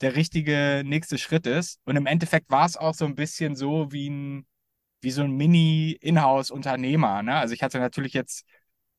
der 0.00 0.14
richtige 0.16 0.82
nächste 0.84 1.18
Schritt 1.18 1.46
ist. 1.46 1.80
Und 1.84 1.96
im 1.96 2.06
Endeffekt 2.06 2.50
war 2.50 2.66
es 2.66 2.76
auch 2.76 2.94
so 2.94 3.04
ein 3.06 3.14
bisschen 3.14 3.56
so 3.56 3.90
wie 3.92 4.10
ein, 4.10 4.46
wie 5.00 5.10
so 5.10 5.22
ein 5.22 5.32
Mini-Inhouse-Unternehmer. 5.32 7.22
Ne? 7.22 7.34
Also 7.34 7.54
ich 7.54 7.62
hatte 7.62 7.78
natürlich 7.78 8.12
jetzt 8.12 8.44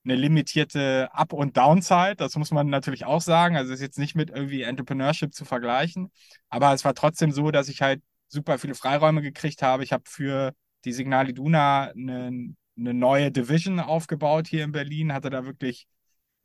eine 0.06 0.16
limitierte 0.16 1.10
Up- 1.14 1.34
und 1.34 1.56
Downside, 1.56 2.16
das 2.18 2.36
muss 2.36 2.52
man 2.52 2.68
natürlich 2.68 3.06
auch 3.06 3.22
sagen. 3.22 3.56
Also 3.56 3.74
ist 3.74 3.82
jetzt 3.82 4.00
nicht 4.00 4.16
mit 4.16 4.30
irgendwie 4.30 4.64
Entrepreneurship 4.64 5.34
zu 5.34 5.46
vergleichen, 5.46 6.12
aber 6.50 6.74
es 6.74 6.84
war 6.84 6.94
trotzdem 6.94 7.32
so, 7.32 7.52
dass 7.52 7.70
ich 7.70 7.82
halt 7.82 8.02
super 8.28 8.58
viele 8.58 8.76
Freiräume 8.76 9.22
gekriegt 9.22 9.62
habe. 9.62 9.84
Ich 9.84 9.94
habe 9.94 10.04
für 10.08 10.54
die 10.86 10.94
Signal 10.94 11.30
Iduna 11.30 11.92
eine, 11.92 12.56
eine 12.78 12.94
neue 12.94 13.32
Division 13.32 13.80
aufgebaut 13.80 14.48
hier 14.48 14.64
in 14.64 14.72
Berlin, 14.72 15.14
hatte 15.14 15.30
da 15.30 15.46
wirklich 15.46 15.88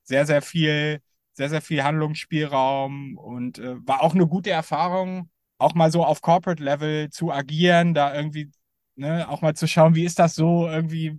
sehr, 0.04 0.26
sehr 0.26 0.42
viel, 0.42 1.00
sehr, 1.32 1.48
sehr 1.48 1.62
viel 1.62 1.84
Handlungsspielraum 1.84 3.16
und 3.18 3.58
äh, 3.58 3.76
war 3.86 4.02
auch 4.02 4.14
eine 4.14 4.26
gute 4.26 4.50
Erfahrung, 4.50 5.30
auch 5.58 5.74
mal 5.74 5.90
so 5.90 6.04
auf 6.04 6.20
Corporate 6.22 6.62
Level 6.62 7.10
zu 7.10 7.32
agieren, 7.32 7.94
da 7.94 8.14
irgendwie, 8.14 8.50
ne, 8.96 9.28
auch 9.28 9.42
mal 9.42 9.54
zu 9.54 9.66
schauen, 9.68 9.94
wie 9.94 10.04
ist 10.04 10.18
das 10.18 10.34
so 10.34 10.68
irgendwie 10.68 11.18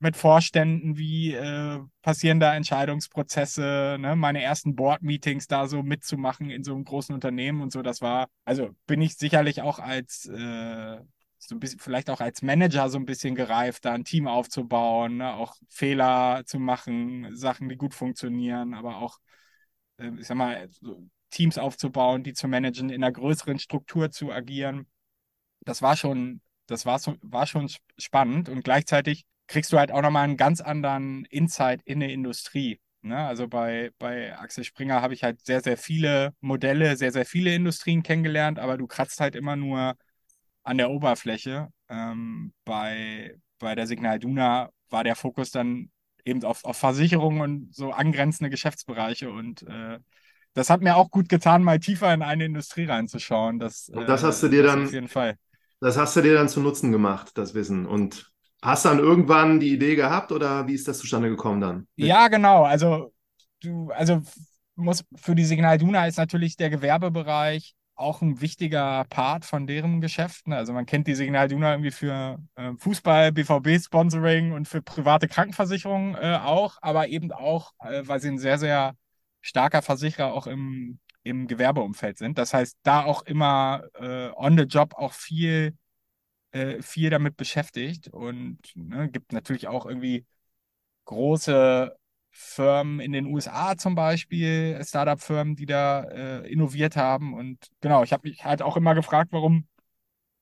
mit 0.00 0.16
Vorständen, 0.16 0.96
wie 0.96 1.34
äh, 1.34 1.80
passieren 2.02 2.38
da 2.40 2.54
Entscheidungsprozesse, 2.54 3.96
ne? 3.98 4.14
meine 4.16 4.42
ersten 4.42 4.76
Board-Meetings 4.76 5.48
da 5.48 5.66
so 5.66 5.82
mitzumachen 5.82 6.50
in 6.50 6.62
so 6.62 6.74
einem 6.74 6.84
großen 6.84 7.14
Unternehmen 7.14 7.60
und 7.62 7.72
so, 7.72 7.82
das 7.82 8.00
war, 8.00 8.28
also 8.44 8.70
bin 8.86 9.02
ich 9.02 9.16
sicherlich 9.16 9.62
auch 9.62 9.78
als 9.80 10.26
äh, 10.26 10.98
so 11.38 11.54
ein 11.54 11.60
bisschen, 11.60 11.78
vielleicht 11.78 12.10
auch 12.10 12.20
als 12.20 12.42
Manager 12.42 12.88
so 12.90 12.98
ein 12.98 13.06
bisschen 13.06 13.34
gereift, 13.34 13.84
da 13.84 13.92
ein 13.92 14.04
Team 14.04 14.26
aufzubauen, 14.26 15.18
ne? 15.18 15.34
auch 15.34 15.56
Fehler 15.68 16.42
zu 16.46 16.58
machen, 16.58 17.34
Sachen, 17.34 17.68
die 17.68 17.76
gut 17.76 17.94
funktionieren, 17.94 18.74
aber 18.74 18.98
auch, 18.98 19.18
äh, 19.98 20.10
ich 20.18 20.26
sag 20.26 20.36
mal, 20.36 20.68
so 20.70 21.08
Teams 21.30 21.58
aufzubauen, 21.58 22.22
die 22.22 22.32
zu 22.32 22.48
managen, 22.48 22.90
in 22.90 23.02
einer 23.02 23.12
größeren 23.12 23.58
Struktur 23.58 24.10
zu 24.10 24.32
agieren. 24.32 24.86
Das 25.60 25.82
war 25.82 25.96
schon, 25.96 26.40
das 26.66 26.86
war, 26.86 27.00
war 27.22 27.46
schon 27.46 27.70
spannend 27.98 28.48
und 28.48 28.64
gleichzeitig 28.64 29.24
kriegst 29.46 29.72
du 29.72 29.78
halt 29.78 29.92
auch 29.92 30.02
nochmal 30.02 30.24
einen 30.24 30.36
ganz 30.36 30.60
anderen 30.60 31.24
Insight 31.26 31.82
in 31.84 32.00
der 32.00 32.10
Industrie. 32.10 32.80
Ne? 33.02 33.16
Also 33.16 33.48
bei, 33.48 33.90
bei 33.98 34.36
Axel 34.38 34.64
Springer 34.64 35.00
habe 35.02 35.14
ich 35.14 35.24
halt 35.24 35.44
sehr, 35.44 35.60
sehr 35.60 35.76
viele 35.76 36.34
Modelle, 36.40 36.96
sehr, 36.96 37.12
sehr 37.12 37.24
viele 37.24 37.54
Industrien 37.54 38.02
kennengelernt, 38.02 38.58
aber 38.58 38.76
du 38.76 38.86
kratzt 38.86 39.20
halt 39.20 39.36
immer 39.36 39.56
nur 39.56 39.96
an 40.68 40.78
der 40.78 40.90
Oberfläche. 40.90 41.68
Ähm, 41.88 42.52
bei, 42.64 43.34
bei 43.58 43.74
der 43.74 43.86
Signal 43.86 44.18
Duna 44.18 44.70
war 44.90 45.02
der 45.02 45.16
Fokus 45.16 45.50
dann 45.50 45.90
eben 46.24 46.44
auf, 46.44 46.64
auf 46.64 46.76
Versicherungen 46.76 47.40
und 47.40 47.74
so 47.74 47.90
angrenzende 47.90 48.50
Geschäftsbereiche. 48.50 49.30
Und 49.30 49.62
äh, 49.62 49.98
das 50.52 50.68
hat 50.68 50.82
mir 50.82 50.96
auch 50.96 51.10
gut 51.10 51.28
getan, 51.28 51.62
mal 51.62 51.80
tiefer 51.80 52.12
in 52.12 52.22
eine 52.22 52.44
Industrie 52.44 52.84
reinzuschauen. 52.84 53.58
Das, 53.58 53.88
und 53.88 54.06
das 54.06 54.22
hast 54.22 54.42
du 54.42 54.48
dir 54.48 54.62
dann 54.62 54.84
auf 54.84 54.92
jeden 54.92 55.08
Fall. 55.08 55.36
Das 55.80 55.96
hast 55.96 56.16
du 56.16 56.20
dir 56.20 56.34
dann 56.34 56.48
zu 56.48 56.60
Nutzen 56.60 56.92
gemacht, 56.92 57.30
das 57.34 57.54
Wissen. 57.54 57.86
Und 57.86 58.30
hast 58.60 58.84
dann 58.84 58.98
irgendwann 58.98 59.60
die 59.60 59.72
Idee 59.72 59.96
gehabt 59.96 60.32
oder 60.32 60.66
wie 60.66 60.74
ist 60.74 60.86
das 60.86 60.98
zustande 60.98 61.30
gekommen 61.30 61.60
dann? 61.60 61.86
Ja, 61.96 62.28
genau. 62.28 62.64
Also 62.64 63.14
du, 63.62 63.90
also 63.90 64.22
muss 64.74 65.04
für 65.16 65.34
die 65.34 65.44
Signal 65.44 65.78
Duna 65.78 66.06
ist 66.06 66.18
natürlich 66.18 66.56
der 66.56 66.70
Gewerbebereich 66.70 67.74
auch 67.98 68.22
ein 68.22 68.40
wichtiger 68.40 69.04
Part 69.08 69.44
von 69.44 69.66
deren 69.66 70.00
Geschäften. 70.00 70.52
Also 70.52 70.72
man 70.72 70.86
kennt 70.86 71.06
die 71.06 71.14
Signal 71.14 71.48
Duna 71.48 71.72
irgendwie 71.72 71.90
für 71.90 72.38
äh, 72.56 72.72
Fußball, 72.76 73.32
BVB-Sponsoring 73.32 74.52
und 74.52 74.68
für 74.68 74.82
private 74.82 75.28
Krankenversicherungen 75.28 76.14
äh, 76.14 76.38
auch, 76.42 76.78
aber 76.80 77.08
eben 77.08 77.32
auch, 77.32 77.72
äh, 77.80 78.02
weil 78.06 78.20
sie 78.20 78.28
ein 78.28 78.38
sehr, 78.38 78.58
sehr 78.58 78.94
starker 79.40 79.82
Versicherer 79.82 80.32
auch 80.32 80.46
im, 80.46 80.98
im 81.22 81.46
Gewerbeumfeld 81.46 82.18
sind. 82.18 82.38
Das 82.38 82.54
heißt, 82.54 82.78
da 82.82 83.04
auch 83.04 83.22
immer 83.22 83.82
äh, 83.94 84.30
on 84.36 84.56
the 84.56 84.64
job 84.64 84.94
auch 84.94 85.12
viel, 85.12 85.76
äh, 86.52 86.80
viel 86.82 87.10
damit 87.10 87.36
beschäftigt 87.36 88.08
und 88.08 88.58
ne, 88.74 89.10
gibt 89.10 89.32
natürlich 89.32 89.68
auch 89.68 89.86
irgendwie 89.86 90.26
große 91.04 91.96
Firmen 92.40 93.00
in 93.00 93.12
den 93.12 93.26
USA 93.26 93.76
zum 93.76 93.94
Beispiel, 93.96 94.80
Startup-Firmen, 94.84 95.56
die 95.56 95.66
da 95.66 96.04
äh, 96.04 96.48
innoviert 96.52 96.96
haben. 96.96 97.34
Und 97.34 97.58
genau, 97.80 98.04
ich 98.04 98.12
habe 98.12 98.28
mich 98.28 98.44
halt 98.44 98.62
auch 98.62 98.76
immer 98.76 98.94
gefragt, 98.94 99.30
warum 99.32 99.66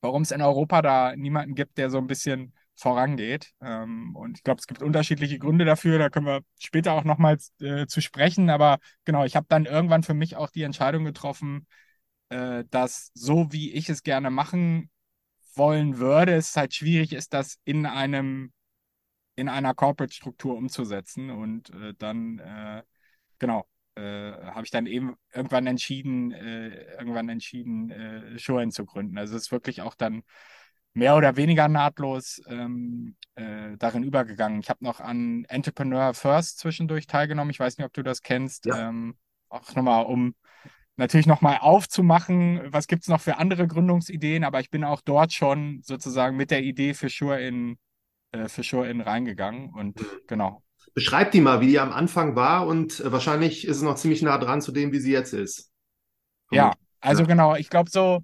warum 0.01 0.21
es 0.21 0.31
in 0.31 0.41
Europa 0.41 0.81
da 0.81 1.15
niemanden 1.15 1.55
gibt, 1.55 1.77
der 1.77 1.89
so 1.89 1.97
ein 1.97 2.07
bisschen 2.07 2.53
vorangeht. 2.75 3.53
Ähm, 3.61 4.15
und 4.15 4.37
ich 4.37 4.43
glaube, 4.43 4.59
es 4.59 4.67
gibt 4.67 4.81
unterschiedliche 4.83 5.39
Gründe 5.39 5.65
dafür. 5.65 5.97
Da 5.99 6.09
können 6.09 6.27
wir 6.27 6.41
später 6.59 6.93
auch 6.93 7.03
nochmals 7.03 7.51
äh, 7.59 7.87
zu 7.87 8.01
sprechen. 8.01 8.49
Aber 8.49 8.79
genau, 9.05 9.25
ich 9.25 9.35
habe 9.35 9.47
dann 9.49 9.65
irgendwann 9.65 10.03
für 10.03 10.13
mich 10.13 10.35
auch 10.35 10.49
die 10.51 10.63
Entscheidung 10.63 11.05
getroffen, 11.05 11.67
äh, 12.29 12.63
dass 12.69 13.11
so 13.13 13.51
wie 13.51 13.73
ich 13.73 13.89
es 13.89 14.03
gerne 14.03 14.29
machen 14.29 14.89
wollen 15.55 15.97
würde, 15.97 16.33
es 16.35 16.55
halt 16.55 16.73
schwierig 16.75 17.13
ist, 17.13 17.33
das 17.33 17.57
in 17.65 17.85
einem 17.85 18.51
in 19.37 19.47
einer 19.47 19.73
Corporate-Struktur 19.73 20.57
umzusetzen. 20.57 21.29
Und 21.29 21.69
äh, 21.69 21.93
dann, 21.97 22.39
äh, 22.39 22.83
genau, 23.39 23.65
äh, 23.95 24.33
habe 24.51 24.65
ich 24.65 24.71
dann 24.71 24.87
eben 24.87 25.15
irgendwann 25.33 25.67
entschieden, 25.67 26.31
äh, 26.31 26.95
irgendwann 26.97 27.29
entschieden, 27.29 27.91
äh, 27.91 28.37
Showen 28.37 28.71
zu 28.71 28.85
gründen. 28.85 29.17
Also 29.17 29.37
es 29.37 29.43
ist 29.43 29.51
wirklich 29.51 29.81
auch 29.81 29.95
dann 29.95 30.23
mehr 30.93 31.15
oder 31.15 31.37
weniger 31.37 31.67
nahtlos 31.67 32.41
ähm, 32.47 33.15
äh, 33.35 33.77
darin 33.77 34.03
übergegangen. 34.03 34.59
Ich 34.59 34.69
habe 34.69 34.83
noch 34.83 34.99
an 34.99 35.45
Entrepreneur 35.47 36.15
First 36.15 36.57
zwischendurch 36.57 37.05
teilgenommen. 37.05 37.51
Ich 37.51 37.59
weiß 37.59 37.77
nicht, 37.77 37.85
ob 37.85 37.93
du 37.93 38.01
das 38.01 38.23
kennst. 38.23 38.65
Ja. 38.65 38.89
Ähm, 38.89 39.15
auch 39.49 39.75
nochmal, 39.75 40.05
um 40.05 40.33
natürlich 40.95 41.27
nochmal 41.27 41.59
aufzumachen, 41.61 42.61
was 42.73 42.87
gibt 42.87 43.03
es 43.03 43.07
noch 43.07 43.21
für 43.21 43.37
andere 43.37 43.67
Gründungsideen, 43.67 44.43
aber 44.43 44.59
ich 44.59 44.71
bin 44.71 44.83
auch 44.83 45.01
dort 45.01 45.31
schon 45.31 45.81
sozusagen 45.83 46.35
mit 46.35 46.49
der 46.49 46.63
Idee 46.63 46.95
für 46.95 47.09
Sure 47.09 47.39
in 47.39 47.77
äh, 48.31 48.47
für 48.47 48.63
Show-In 48.63 49.01
reingegangen 49.01 49.73
und 49.73 50.03
genau. 50.27 50.63
Beschreib 50.93 51.31
die 51.31 51.41
mal, 51.41 51.61
wie 51.61 51.67
die 51.67 51.79
am 51.79 51.91
Anfang 51.91 52.35
war 52.35 52.67
und 52.67 52.99
äh, 52.99 53.11
wahrscheinlich 53.11 53.67
ist 53.67 53.77
es 53.77 53.83
noch 53.83 53.95
ziemlich 53.95 54.21
nah 54.21 54.37
dran 54.37 54.61
zu 54.61 54.71
dem, 54.71 54.91
wie 54.91 54.99
sie 54.99 55.11
jetzt 55.11 55.33
ist. 55.33 55.71
Ja, 56.51 56.73
also 57.01 57.23
ja. 57.23 57.27
genau, 57.27 57.55
ich 57.55 57.69
glaube 57.69 57.89
so, 57.89 58.23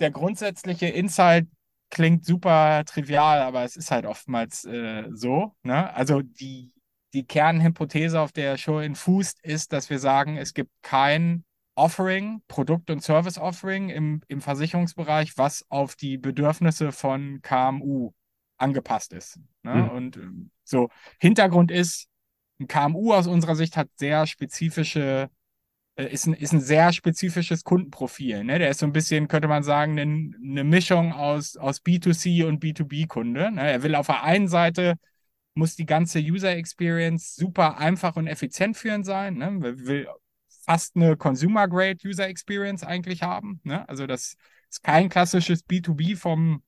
der 0.00 0.10
grundsätzliche 0.10 0.86
Insight 0.86 1.46
klingt 1.90 2.24
super 2.24 2.84
trivial, 2.84 3.40
aber 3.40 3.62
es 3.64 3.76
ist 3.76 3.90
halt 3.90 4.06
oftmals 4.06 4.64
äh, 4.64 5.04
so. 5.12 5.54
Ne? 5.62 5.94
Also 5.94 6.22
die, 6.22 6.72
die 7.12 7.24
Kernhypothese, 7.24 8.20
auf 8.20 8.32
der 8.32 8.56
Show-In 8.56 8.96
fußt, 8.96 9.44
ist, 9.44 9.72
dass 9.72 9.90
wir 9.90 9.98
sagen, 9.98 10.36
es 10.36 10.54
gibt 10.54 10.70
kein 10.82 11.44
Offering, 11.76 12.42
Produkt- 12.48 12.90
und 12.90 13.02
Service-Offering 13.02 13.90
im, 13.90 14.22
im 14.28 14.40
Versicherungsbereich, 14.40 15.36
was 15.36 15.64
auf 15.70 15.96
die 15.96 16.18
Bedürfnisse 16.18 16.92
von 16.92 17.40
KMU 17.42 18.12
angepasst 18.56 19.12
ist. 19.12 19.38
Ne? 19.62 19.74
Mhm. 19.74 19.88
Und 19.90 20.16
ähm, 20.16 20.50
so, 20.64 20.88
Hintergrund 21.20 21.70
ist, 21.70 22.08
ein 22.60 22.68
KMU 22.68 23.12
aus 23.12 23.26
unserer 23.26 23.56
Sicht 23.56 23.76
hat 23.76 23.88
sehr 23.96 24.26
spezifische, 24.26 25.28
äh, 25.96 26.06
ist, 26.06 26.26
ein, 26.26 26.34
ist 26.34 26.52
ein 26.52 26.60
sehr 26.60 26.92
spezifisches 26.92 27.64
Kundenprofil. 27.64 28.44
Ne? 28.44 28.58
Der 28.58 28.70
ist 28.70 28.80
so 28.80 28.86
ein 28.86 28.92
bisschen, 28.92 29.28
könnte 29.28 29.48
man 29.48 29.62
sagen, 29.62 29.98
eine, 29.98 30.32
eine 30.42 30.64
Mischung 30.64 31.12
aus, 31.12 31.56
aus 31.56 31.82
B2C 31.82 32.46
und 32.46 32.62
B2B-Kunde. 32.62 33.50
Ne? 33.50 33.72
Er 33.72 33.82
will 33.82 33.94
auf 33.94 34.06
der 34.06 34.22
einen 34.22 34.48
Seite 34.48 34.94
muss 35.54 35.76
die 35.76 35.86
ganze 35.86 36.18
User 36.18 36.50
Experience 36.56 37.36
super 37.36 37.78
einfach 37.78 38.16
und 38.16 38.26
effizient 38.26 38.76
führend 38.76 39.06
sein. 39.06 39.36
Ne? 39.36 39.50
Man 39.50 39.86
will 39.86 40.08
fast 40.64 40.96
eine 40.96 41.16
Consumer-Grade 41.16 41.98
User 42.04 42.26
Experience 42.26 42.82
eigentlich 42.82 43.22
haben. 43.22 43.60
Ne? 43.62 43.88
Also 43.88 44.06
das 44.06 44.36
ist 44.70 44.82
kein 44.82 45.08
klassisches 45.08 45.64
B2B 45.66 46.16
vom, 46.16 46.62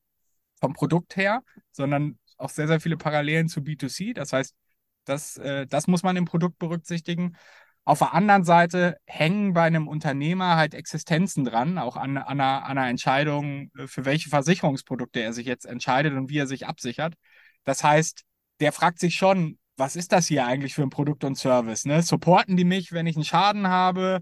vom 0.60 0.72
Produkt 0.72 1.16
her, 1.16 1.42
sondern 1.72 2.18
auch 2.38 2.50
sehr, 2.50 2.66
sehr 2.66 2.80
viele 2.80 2.96
Parallelen 2.96 3.48
zu 3.48 3.60
B2C. 3.60 4.14
Das 4.14 4.32
heißt, 4.32 4.54
das, 5.04 5.36
äh, 5.38 5.66
das 5.66 5.86
muss 5.86 6.02
man 6.02 6.16
im 6.16 6.24
Produkt 6.24 6.58
berücksichtigen. 6.58 7.36
Auf 7.84 8.00
der 8.00 8.14
anderen 8.14 8.44
Seite 8.44 8.96
hängen 9.06 9.52
bei 9.52 9.62
einem 9.62 9.86
Unternehmer 9.86 10.56
halt 10.56 10.74
Existenzen 10.74 11.44
dran, 11.44 11.78
auch 11.78 11.96
an, 11.96 12.16
an, 12.16 12.40
einer, 12.40 12.64
an 12.64 12.78
einer 12.78 12.88
Entscheidung, 12.88 13.70
äh, 13.78 13.86
für 13.86 14.04
welche 14.04 14.28
Versicherungsprodukte 14.28 15.20
er 15.20 15.32
sich 15.32 15.46
jetzt 15.46 15.66
entscheidet 15.66 16.14
und 16.14 16.28
wie 16.28 16.38
er 16.38 16.46
sich 16.46 16.66
absichert. 16.66 17.14
Das 17.64 17.84
heißt, 17.84 18.24
der 18.60 18.72
fragt 18.72 18.98
sich 18.98 19.14
schon, 19.14 19.58
was 19.76 19.94
ist 19.94 20.12
das 20.12 20.26
hier 20.26 20.46
eigentlich 20.46 20.74
für 20.74 20.82
ein 20.82 20.90
Produkt 20.90 21.22
und 21.24 21.36
Service? 21.36 21.84
Ne? 21.84 22.02
Supporten 22.02 22.56
die 22.56 22.64
mich, 22.64 22.92
wenn 22.92 23.06
ich 23.06 23.16
einen 23.16 23.24
Schaden 23.24 23.68
habe? 23.68 24.20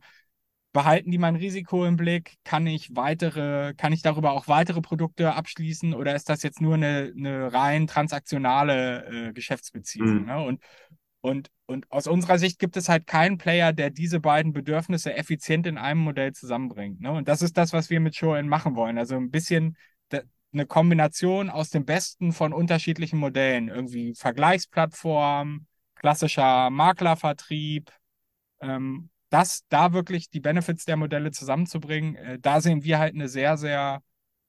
Behalten 0.74 1.10
die 1.10 1.18
mein 1.18 1.36
Risiko 1.36 1.86
im 1.86 1.96
Blick? 1.96 2.34
Kann 2.44 2.66
ich 2.66 2.94
weitere, 2.94 3.72
kann 3.74 3.94
ich 3.94 4.02
darüber 4.02 4.32
auch 4.32 4.48
weitere 4.48 4.82
Produkte 4.82 5.32
abschließen 5.32 5.94
oder 5.94 6.14
ist 6.14 6.28
das 6.28 6.42
jetzt 6.42 6.60
nur 6.60 6.74
eine, 6.74 7.14
eine 7.16 7.54
rein 7.54 7.86
transaktionale 7.86 9.28
äh, 9.28 9.32
Geschäftsbeziehung? 9.32 10.20
Mhm. 10.20 10.26
Ne? 10.26 10.44
Und 10.44 10.60
und, 11.22 11.50
und 11.64 11.90
aus 11.90 12.06
unserer 12.06 12.38
Sicht 12.38 12.58
gibt 12.58 12.76
es 12.76 12.90
halt 12.90 13.06
keinen 13.06 13.38
Player, 13.38 13.72
der 13.72 13.88
diese 13.88 14.20
beiden 14.20 14.52
Bedürfnisse 14.52 15.14
effizient 15.14 15.66
in 15.66 15.78
einem 15.78 16.00
Modell 16.00 16.34
zusammenbringt. 16.34 17.00
Ne? 17.00 17.12
Und 17.12 17.28
das 17.28 17.40
ist 17.40 17.56
das, 17.56 17.72
was 17.72 17.88
wir 17.88 17.98
mit 17.98 18.14
Show-In 18.14 18.46
machen 18.46 18.76
wollen. 18.76 18.98
Also 18.98 19.16
ein 19.16 19.30
bisschen 19.30 19.74
eine 20.54 20.66
Kombination 20.66 21.50
aus 21.50 21.70
dem 21.70 21.84
Besten 21.84 22.32
von 22.32 22.52
unterschiedlichen 22.52 23.18
Modellen. 23.18 23.68
Irgendwie 23.68 24.14
Vergleichsplattform, 24.14 25.66
klassischer 25.94 26.70
Maklervertrieb. 26.70 27.90
Ähm, 28.60 29.10
das, 29.30 29.64
da 29.68 29.92
wirklich 29.92 30.30
die 30.30 30.40
Benefits 30.40 30.84
der 30.84 30.96
Modelle 30.96 31.30
zusammenzubringen, 31.30 32.16
äh, 32.16 32.38
da 32.38 32.60
sehen 32.60 32.84
wir 32.84 32.98
halt 32.98 33.14
eine 33.14 33.28
sehr, 33.28 33.56
sehr 33.56 34.02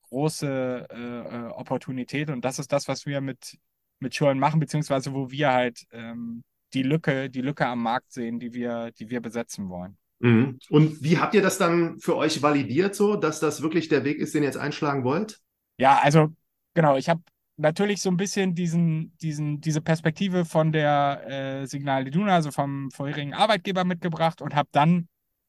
große 0.10 0.88
äh, 0.92 0.98
äh 0.98 1.48
Opportunität. 1.52 2.30
Und 2.30 2.46
das 2.46 2.60
ist 2.60 2.72
das, 2.72 2.88
was 2.88 3.06
wir 3.06 3.22
mit, 3.22 3.58
mit 4.00 4.16
Show-In 4.16 4.40
machen, 4.40 4.60
beziehungsweise 4.60 5.14
wo 5.14 5.32
wir 5.32 5.52
halt 5.52 5.86
ähm, 5.92 6.44
die 6.74 6.84
Lücke, 6.84 7.30
die 7.30 7.42
Lücke 7.42 7.66
am 7.66 7.82
Markt 7.82 8.12
sehen, 8.12 8.40
die 8.40 8.54
wir, 8.54 8.92
die 9.00 9.10
wir 9.10 9.22
besetzen 9.22 9.70
wollen. 9.70 9.98
Mhm. 10.20 10.60
Und 10.70 11.04
wie 11.04 11.18
habt 11.18 11.34
ihr 11.34 11.42
das 11.42 11.58
dann 11.58 12.00
für 12.00 12.16
euch 12.16 12.42
validiert, 12.42 12.96
so, 12.96 13.16
dass 13.16 13.40
das 13.40 13.62
wirklich 13.62 13.90
der 13.90 14.04
Weg 14.04 14.20
ist, 14.20 14.34
den 14.34 14.44
ihr 14.44 14.50
jetzt 14.50 14.58
einschlagen 14.58 15.04
wollt? 15.04 15.40
Ja, 15.78 16.00
also 16.02 16.30
genau, 16.74 16.96
ich 16.96 17.10
habe 17.10 17.22
natürlich 17.58 18.02
so 18.02 18.10
ein 18.10 18.18
bisschen 18.18 18.56
diesen, 18.56 19.16
diesen, 19.18 19.62
diese 19.62 19.82
Perspektive 19.82 20.46
von 20.46 20.72
der 20.72 21.62
äh, 21.62 21.66
Signal 21.68 22.08
Iduna, 22.08 22.36
also 22.36 22.52
vom 22.52 22.92
vorherigen 22.92 23.34
Arbeitgeber 23.34 23.84
mitgebracht 23.84 24.42
und 24.42 24.56
habe 24.56 24.70
dann 24.72 25.08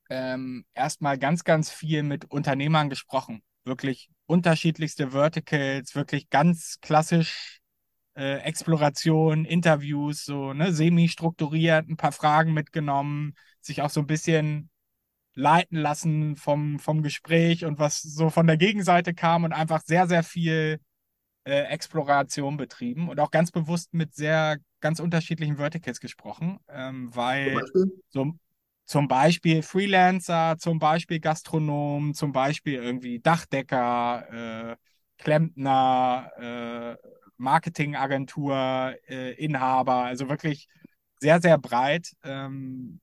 ähm, 0.08 0.64
erstmal 0.74 1.18
ganz, 1.18 1.44
ganz 1.44 1.70
viel 1.70 2.02
mit 2.02 2.30
Unternehmern 2.30 2.88
gesprochen. 2.90 3.42
Wirklich 3.64 4.08
unterschiedlichste 4.26 5.10
Verticals, 5.10 5.94
wirklich 5.94 6.30
ganz 6.30 6.78
klassisch 6.80 7.60
äh, 8.14 8.38
Exploration, 8.38 9.44
Interviews, 9.44 10.24
so 10.24 10.52
ne, 10.52 10.72
semi-strukturiert, 10.72 11.88
ein 11.88 11.96
paar 11.96 12.12
Fragen 12.12 12.52
mitgenommen, 12.52 13.34
sich 13.60 13.82
auch 13.82 13.90
so 13.90 14.00
ein 14.00 14.06
bisschen 14.06 14.70
leiten 15.34 15.76
lassen 15.76 16.36
vom, 16.36 16.78
vom 16.78 17.02
Gespräch 17.02 17.64
und 17.64 17.78
was 17.78 18.00
so 18.00 18.30
von 18.30 18.46
der 18.46 18.56
Gegenseite 18.56 19.12
kam 19.12 19.44
und 19.44 19.52
einfach 19.52 19.82
sehr, 19.82 20.06
sehr 20.06 20.22
viel 20.22 20.80
äh, 21.46 21.62
Exploration 21.66 22.56
betrieben 22.56 23.08
und 23.08 23.20
auch 23.20 23.30
ganz 23.30 23.52
bewusst 23.52 23.94
mit 23.94 24.14
sehr 24.14 24.58
ganz 24.80 24.98
unterschiedlichen 24.98 25.56
Verticals 25.56 26.00
gesprochen, 26.00 26.58
ähm, 26.68 27.14
weil 27.14 27.62
so, 28.08 28.32
zum 28.84 29.06
Beispiel 29.06 29.62
Freelancer, 29.62 30.56
zum 30.58 30.80
Beispiel 30.80 31.20
Gastronom, 31.20 32.14
zum 32.14 32.32
Beispiel 32.32 32.74
irgendwie 32.74 33.20
Dachdecker, 33.20 34.72
äh, 34.72 34.76
Klempner, 35.18 36.30
äh, 36.36 37.08
Marketingagentur, 37.36 38.96
äh, 39.08 39.32
Inhaber, 39.34 40.04
also 40.04 40.28
wirklich 40.28 40.68
sehr, 41.20 41.40
sehr 41.40 41.58
breit. 41.58 42.12
Ähm, 42.24 43.00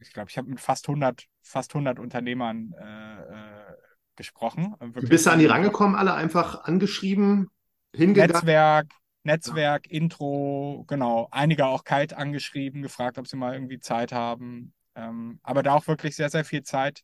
ich 0.00 0.12
glaube, 0.12 0.28
ich 0.28 0.38
habe 0.38 0.48
mit 0.48 0.60
fast 0.60 0.88
100, 0.88 1.26
fast 1.40 1.72
100 1.72 2.00
Unternehmern 2.00 2.74
äh, 2.78 3.20
äh, 3.20 3.76
gesprochen. 4.16 4.74
Wirklich 4.80 5.08
Bist 5.08 5.26
du 5.26 5.30
an 5.30 5.38
die 5.38 5.46
rangekommen, 5.46 5.94
alle 5.94 6.14
einfach 6.14 6.64
angeschrieben, 6.64 7.48
hingegangen? 7.94 8.32
Netzwerk, 8.32 8.92
Netzwerk, 9.22 9.86
ja. 9.86 9.92
Intro, 9.92 10.84
genau. 10.86 11.28
Einige 11.30 11.66
auch 11.66 11.84
kalt 11.84 12.12
angeschrieben, 12.12 12.82
gefragt, 12.82 13.18
ob 13.18 13.26
sie 13.26 13.36
mal 13.36 13.54
irgendwie 13.54 13.80
Zeit 13.80 14.12
haben. 14.12 14.72
Ähm, 14.94 15.40
aber 15.42 15.62
da 15.62 15.74
auch 15.74 15.86
wirklich 15.86 16.16
sehr, 16.16 16.30
sehr 16.30 16.44
viel 16.44 16.62
Zeit 16.62 17.02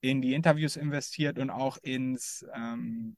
in 0.00 0.22
die 0.22 0.34
Interviews 0.34 0.76
investiert 0.76 1.38
und 1.38 1.50
auch 1.50 1.76
ins, 1.82 2.46
ähm, 2.54 3.16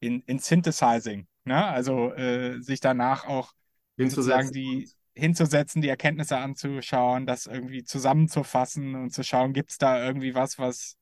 in, 0.00 0.20
in 0.22 0.38
Synthesizing. 0.38 1.26
Ne? 1.44 1.64
Also 1.64 2.12
äh, 2.14 2.60
sich 2.60 2.80
danach 2.80 3.26
auch 3.26 3.52
sozusagen 3.96 4.52
die 4.52 4.88
hinzusetzen, 5.14 5.80
die 5.80 5.88
Erkenntnisse 5.88 6.36
anzuschauen, 6.36 7.26
das 7.26 7.46
irgendwie 7.46 7.84
zusammenzufassen 7.84 8.94
und 8.94 9.10
zu 9.10 9.24
schauen, 9.24 9.54
gibt 9.54 9.70
es 9.70 9.78
da 9.78 10.04
irgendwie 10.04 10.34
was, 10.34 10.58
was, 10.58 10.96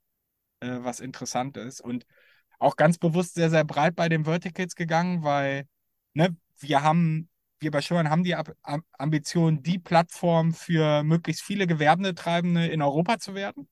äh, 0.61 0.79
was 0.81 1.01
interessant 1.01 1.57
ist. 1.57 1.81
Und 1.81 2.07
auch 2.65 2.77
ganz 2.77 2.99
bewusst 2.99 3.35
sehr, 3.35 3.51
sehr 3.51 3.65
breit 3.65 3.95
bei 3.95 4.09
den 4.09 4.25
Verticals 4.25 4.75
gegangen, 4.75 5.23
weil 5.23 5.67
ne, 6.15 6.37
wir 6.59 6.83
haben, 6.83 7.29
wir 7.61 7.71
bei 7.71 7.83
Schumann 7.83 8.11
haben 8.11 8.25
die 8.25 8.37
Ambition, 8.99 9.63
die 9.63 9.79
Plattform 9.79 10.55
für 10.55 11.03
möglichst 11.05 11.43
viele 11.43 11.67
Gewerbetreibende 11.67 12.67
in 12.67 12.83
Europa 12.83 13.19
zu 13.19 13.35
werden. 13.35 13.69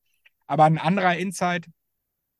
Aber 0.46 0.64
ein 0.64 0.78
anderer 0.78 1.16
Insight, 1.16 1.66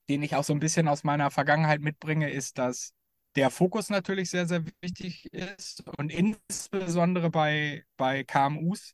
den 0.09 0.23
ich 0.23 0.35
auch 0.35 0.43
so 0.43 0.53
ein 0.53 0.59
bisschen 0.59 0.87
aus 0.87 1.03
meiner 1.03 1.31
Vergangenheit 1.31 1.81
mitbringe, 1.81 2.29
ist, 2.29 2.57
dass 2.57 2.93
der 3.35 3.49
Fokus 3.49 3.89
natürlich 3.89 4.29
sehr, 4.29 4.45
sehr 4.45 4.63
wichtig 4.81 5.31
ist 5.33 5.83
und 5.97 6.11
insbesondere 6.11 7.29
bei, 7.29 7.83
bei 7.97 8.23
KMUs. 8.23 8.93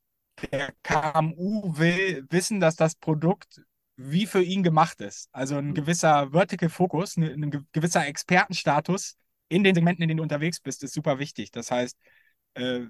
Der 0.51 0.73
KMU 0.83 1.77
will 1.77 2.25
wissen, 2.29 2.61
dass 2.61 2.77
das 2.77 2.95
Produkt 2.95 3.61
wie 4.01 4.25
für 4.25 4.41
ihn 4.41 4.63
gemacht 4.63 5.01
ist. 5.01 5.27
Also 5.33 5.57
ein 5.57 5.73
gewisser 5.73 6.31
Vertical 6.31 6.69
Focus, 6.69 7.17
ein, 7.17 7.43
ein 7.43 7.67
gewisser 7.73 8.07
Expertenstatus 8.07 9.17
in 9.49 9.63
den 9.63 9.75
Segmenten, 9.75 10.03
in 10.03 10.07
denen 10.07 10.17
du 10.17 10.23
unterwegs 10.23 10.61
bist, 10.61 10.83
ist 10.83 10.93
super 10.93 11.19
wichtig. 11.19 11.51
Das 11.51 11.69
heißt, 11.69 11.97
äh, 12.53 12.81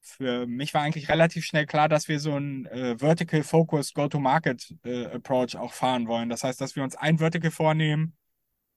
für 0.00 0.46
mich 0.46 0.72
war 0.72 0.82
eigentlich 0.82 1.10
relativ 1.10 1.44
schnell 1.44 1.66
klar, 1.66 1.88
dass 1.88 2.08
wir 2.08 2.18
so 2.18 2.34
einen 2.34 2.64
äh, 2.66 2.96
Vertical 2.98 3.42
Focus 3.42 3.92
Go-to-Market 3.92 4.74
äh, 4.84 5.06
Approach 5.06 5.56
auch 5.56 5.74
fahren 5.74 6.08
wollen. 6.08 6.30
Das 6.30 6.44
heißt, 6.44 6.60
dass 6.60 6.76
wir 6.76 6.82
uns 6.82 6.96
ein 6.96 7.18
Vertical 7.18 7.50
vornehmen, 7.50 8.16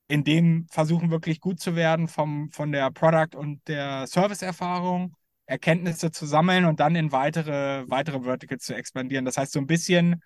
in 0.08 0.24
dem 0.24 0.66
versuchen 0.70 1.10
wirklich 1.10 1.40
gut 1.40 1.58
zu 1.58 1.74
werden 1.74 2.06
vom, 2.06 2.50
von 2.50 2.70
der 2.70 2.90
Product- 2.90 3.34
und 3.34 3.66
der 3.66 4.06
Service-Erfahrung, 4.06 5.16
Erkenntnisse 5.46 6.10
zu 6.10 6.26
sammeln 6.26 6.66
und 6.66 6.80
dann 6.80 6.96
in 6.96 7.12
weitere, 7.12 7.88
weitere 7.88 8.24
Verticals 8.24 8.64
zu 8.64 8.74
expandieren. 8.74 9.24
Das 9.24 9.38
heißt, 9.38 9.52
so 9.52 9.58
ein 9.58 9.66
bisschen 9.66 10.22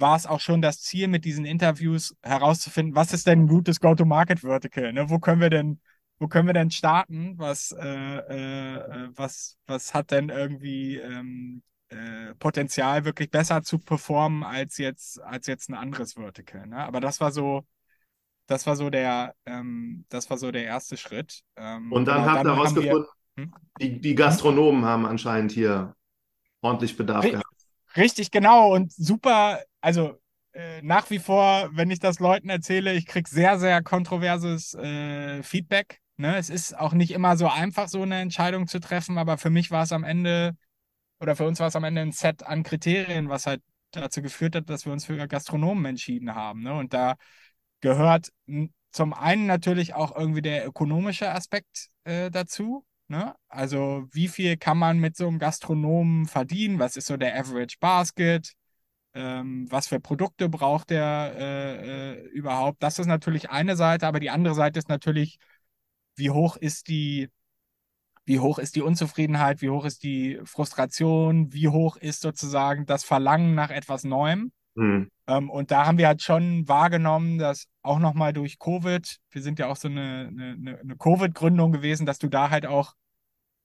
war 0.00 0.16
es 0.16 0.26
auch 0.26 0.40
schon 0.40 0.62
das 0.62 0.80
Ziel 0.80 1.08
mit 1.08 1.24
diesen 1.24 1.44
Interviews 1.44 2.16
herauszufinden, 2.22 2.94
was 2.94 3.12
ist 3.12 3.26
denn 3.26 3.42
ein 3.42 3.48
gutes 3.48 3.80
Go-to-Market-Vertical? 3.80 4.92
Ne? 4.92 5.10
Wo 5.10 5.18
können 5.18 5.40
wir 5.40 5.50
denn, 5.50 5.80
wo 6.18 6.28
können 6.28 6.46
wir 6.46 6.54
denn 6.54 6.70
starten? 6.70 7.34
Was, 7.38 7.72
äh, 7.72 7.86
äh, 7.86 9.08
was, 9.14 9.58
was 9.66 9.94
hat 9.94 10.10
denn 10.10 10.28
irgendwie 10.28 10.96
ähm, 10.96 11.62
äh, 11.88 12.34
Potenzial, 12.38 13.04
wirklich 13.04 13.30
besser 13.30 13.62
zu 13.62 13.78
performen 13.78 14.42
als 14.42 14.78
jetzt, 14.78 15.20
als 15.22 15.46
jetzt 15.46 15.68
ein 15.68 15.74
anderes 15.74 16.14
Vertical? 16.14 16.66
Ne? 16.66 16.76
Aber 16.76 17.00
das 17.00 17.20
war 17.20 17.32
so, 17.32 17.66
das 18.46 18.66
war 18.66 18.76
so 18.76 18.90
der, 18.90 19.34
ähm, 19.46 20.04
das 20.08 20.30
war 20.30 20.38
so 20.38 20.50
der 20.50 20.64
erste 20.64 20.96
Schritt. 20.96 21.42
Ähm, 21.56 21.92
und 21.92 22.06
dann 22.06 22.22
genau, 22.22 22.32
habt 22.32 22.44
ihr 22.44 22.54
herausgefunden, 22.54 23.06
hm? 23.36 23.54
die, 23.80 24.00
die 24.00 24.14
Gastronomen 24.14 24.84
haben 24.84 25.06
anscheinend 25.06 25.52
hier 25.52 25.94
ordentlich 26.60 26.96
Bedarf 26.96 27.24
gehabt. 27.24 27.49
Richtig, 27.96 28.30
genau. 28.30 28.72
Und 28.74 28.92
super, 28.92 29.60
also 29.80 30.20
äh, 30.52 30.80
nach 30.82 31.10
wie 31.10 31.18
vor, 31.18 31.70
wenn 31.72 31.90
ich 31.90 31.98
das 31.98 32.18
Leuten 32.20 32.48
erzähle, 32.48 32.94
ich 32.94 33.06
kriege 33.06 33.28
sehr, 33.28 33.58
sehr 33.58 33.82
kontroverses 33.82 34.74
äh, 34.74 35.42
Feedback. 35.42 36.00
Ne? 36.16 36.36
Es 36.36 36.50
ist 36.50 36.78
auch 36.78 36.92
nicht 36.92 37.10
immer 37.12 37.36
so 37.36 37.48
einfach, 37.48 37.88
so 37.88 38.02
eine 38.02 38.20
Entscheidung 38.20 38.66
zu 38.68 38.78
treffen, 38.80 39.18
aber 39.18 39.38
für 39.38 39.50
mich 39.50 39.70
war 39.70 39.82
es 39.84 39.92
am 39.92 40.04
Ende, 40.04 40.56
oder 41.20 41.36
für 41.36 41.46
uns 41.46 41.60
war 41.60 41.68
es 41.68 41.76
am 41.76 41.84
Ende 41.84 42.02
ein 42.02 42.12
Set 42.12 42.44
an 42.44 42.62
Kriterien, 42.62 43.28
was 43.28 43.46
halt 43.46 43.62
dazu 43.92 44.22
geführt 44.22 44.54
hat, 44.54 44.70
dass 44.70 44.86
wir 44.86 44.92
uns 44.92 45.04
für 45.06 45.26
Gastronomen 45.28 45.84
entschieden 45.86 46.34
haben. 46.34 46.62
Ne? 46.62 46.74
Und 46.74 46.92
da 46.94 47.16
gehört 47.80 48.32
zum 48.92 49.14
einen 49.14 49.46
natürlich 49.46 49.94
auch 49.94 50.16
irgendwie 50.16 50.42
der 50.42 50.66
ökonomische 50.66 51.30
Aspekt 51.32 51.88
äh, 52.04 52.30
dazu. 52.30 52.84
Ne? 53.10 53.34
Also 53.48 54.06
wie 54.12 54.28
viel 54.28 54.56
kann 54.56 54.78
man 54.78 54.98
mit 55.00 55.16
so 55.16 55.26
einem 55.26 55.40
Gastronomen 55.40 56.26
verdienen? 56.26 56.78
Was 56.78 56.96
ist 56.96 57.08
so 57.08 57.16
der 57.16 57.36
Average 57.36 57.78
Basket? 57.80 58.54
Ähm, 59.14 59.66
was 59.68 59.88
für 59.88 59.98
Produkte 59.98 60.48
braucht 60.48 60.90
der 60.90 61.34
äh, 61.36 62.12
äh, 62.12 62.28
überhaupt? 62.28 62.80
Das 62.84 63.00
ist 63.00 63.06
natürlich 63.06 63.50
eine 63.50 63.74
Seite, 63.74 64.06
aber 64.06 64.20
die 64.20 64.30
andere 64.30 64.54
Seite 64.54 64.78
ist 64.78 64.88
natürlich, 64.88 65.38
wie 66.14 66.30
hoch 66.30 66.56
ist 66.56 66.86
die, 66.86 67.28
wie 68.26 68.38
hoch 68.38 68.60
ist 68.60 68.76
die 68.76 68.82
Unzufriedenheit, 68.82 69.60
wie 69.60 69.70
hoch 69.70 69.84
ist 69.84 70.04
die 70.04 70.40
Frustration, 70.44 71.52
wie 71.52 71.66
hoch 71.66 71.96
ist 71.96 72.20
sozusagen 72.20 72.86
das 72.86 73.02
Verlangen 73.02 73.56
nach 73.56 73.70
etwas 73.70 74.04
Neuem. 74.04 74.52
Mhm. 74.80 75.10
Ähm, 75.26 75.50
und 75.50 75.70
da 75.70 75.86
haben 75.86 75.98
wir 75.98 76.06
halt 76.06 76.22
schon 76.22 76.66
wahrgenommen, 76.66 77.38
dass 77.38 77.66
auch 77.82 77.98
nochmal 77.98 78.32
durch 78.32 78.58
Covid, 78.58 79.18
wir 79.30 79.42
sind 79.42 79.58
ja 79.58 79.68
auch 79.68 79.76
so 79.76 79.88
eine, 79.88 80.28
eine, 80.28 80.78
eine 80.78 80.96
Covid-Gründung 80.96 81.70
gewesen, 81.70 82.06
dass 82.06 82.18
du 82.18 82.28
da 82.28 82.50
halt 82.50 82.66
auch, 82.66 82.94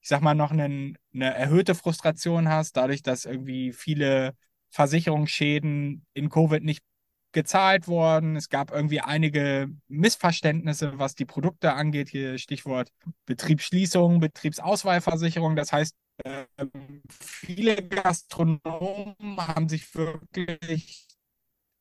ich 0.01 0.09
sag 0.09 0.21
mal, 0.21 0.35
noch 0.35 0.51
einen, 0.51 0.97
eine 1.13 1.33
erhöhte 1.33 1.73
Frustration 1.73 2.49
hast, 2.49 2.75
dadurch, 2.75 3.01
dass 3.01 3.23
irgendwie 3.25 3.71
viele 3.71 4.35
Versicherungsschäden 4.71 6.05
in 6.13 6.29
Covid 6.29 6.63
nicht 6.63 6.83
gezahlt 7.31 7.87
worden. 7.87 8.35
Es 8.35 8.49
gab 8.49 8.71
irgendwie 8.71 8.99
einige 8.99 9.69
Missverständnisse, 9.87 10.99
was 10.99 11.15
die 11.15 11.25
Produkte 11.25 11.73
angeht. 11.73 12.09
Hier 12.09 12.37
Stichwort 12.37 12.91
Betriebsschließung, 13.25 14.19
Betriebsauswahlversicherung. 14.19 15.55
Das 15.55 15.71
heißt, 15.71 15.95
ähm, 16.23 17.01
viele 17.45 17.75
Gastronomen 17.87 19.37
haben 19.37 19.69
sich 19.69 19.93
wirklich 19.95 21.07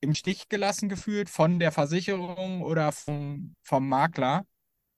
im 0.00 0.14
Stich 0.14 0.48
gelassen 0.48 0.88
gefühlt 0.88 1.30
von 1.30 1.58
der 1.58 1.72
Versicherung 1.72 2.62
oder 2.62 2.92
vom, 2.92 3.54
vom 3.62 3.88
Makler. 3.88 4.46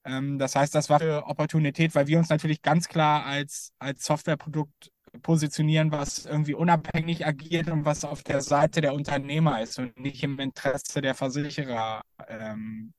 Ähm, 0.03 0.37
das 0.37 0.55
heißt, 0.55 0.75
das 0.75 0.89
war 0.89 1.01
eine 1.01 1.25
Opportunität, 1.25 1.95
weil 1.95 2.07
wir 2.07 2.17
uns 2.17 2.29
natürlich 2.29 2.61
ganz 2.61 2.87
klar 2.87 3.25
als, 3.25 3.73
als 3.79 4.05
Softwareprodukt 4.05 4.91
positionieren, 5.21 5.91
was 5.91 6.25
irgendwie 6.25 6.53
unabhängig 6.53 7.25
agiert 7.25 7.69
und 7.69 7.85
was 7.85 8.03
auf 8.03 8.23
der 8.23 8.41
Seite 8.41 8.81
der 8.81 8.93
Unternehmer 8.93 9.61
ist 9.61 9.79
und 9.79 9.97
nicht 9.97 10.21
im 10.23 10.37
Interesse 10.39 11.01
der 11.01 11.15
Versicherer, 11.15 12.01
ähm, 12.27 12.93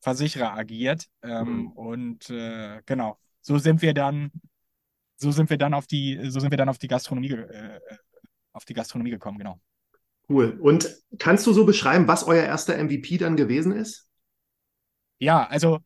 Versicherer 0.00 0.52
agiert. 0.52 1.06
Ähm, 1.22 1.48
mhm. 1.48 1.66
Und 1.72 2.30
äh, 2.30 2.82
genau, 2.86 3.18
so 3.40 3.58
sind 3.58 3.82
wir 3.82 3.94
dann, 3.94 4.30
so 5.16 5.30
sind 5.30 5.50
wir 5.50 5.58
dann 5.58 5.74
auf 5.74 5.86
die, 5.86 6.20
so 6.30 6.40
sind 6.40 6.50
wir 6.50 6.58
dann 6.58 6.68
auf 6.68 6.78
die 6.78 6.88
Gastronomie, 6.88 7.32
äh, 7.32 7.80
auf 8.52 8.64
die 8.64 8.74
Gastronomie 8.74 9.10
gekommen, 9.10 9.38
genau. 9.38 9.60
Cool. 10.28 10.58
Und 10.60 10.90
kannst 11.18 11.46
du 11.46 11.52
so 11.52 11.64
beschreiben, 11.64 12.08
was 12.08 12.24
euer 12.24 12.42
erster 12.44 12.76
MVP 12.82 13.18
dann 13.18 13.36
gewesen 13.36 13.72
ist? 13.72 14.08
Ja, 15.18 15.46
also 15.46 15.80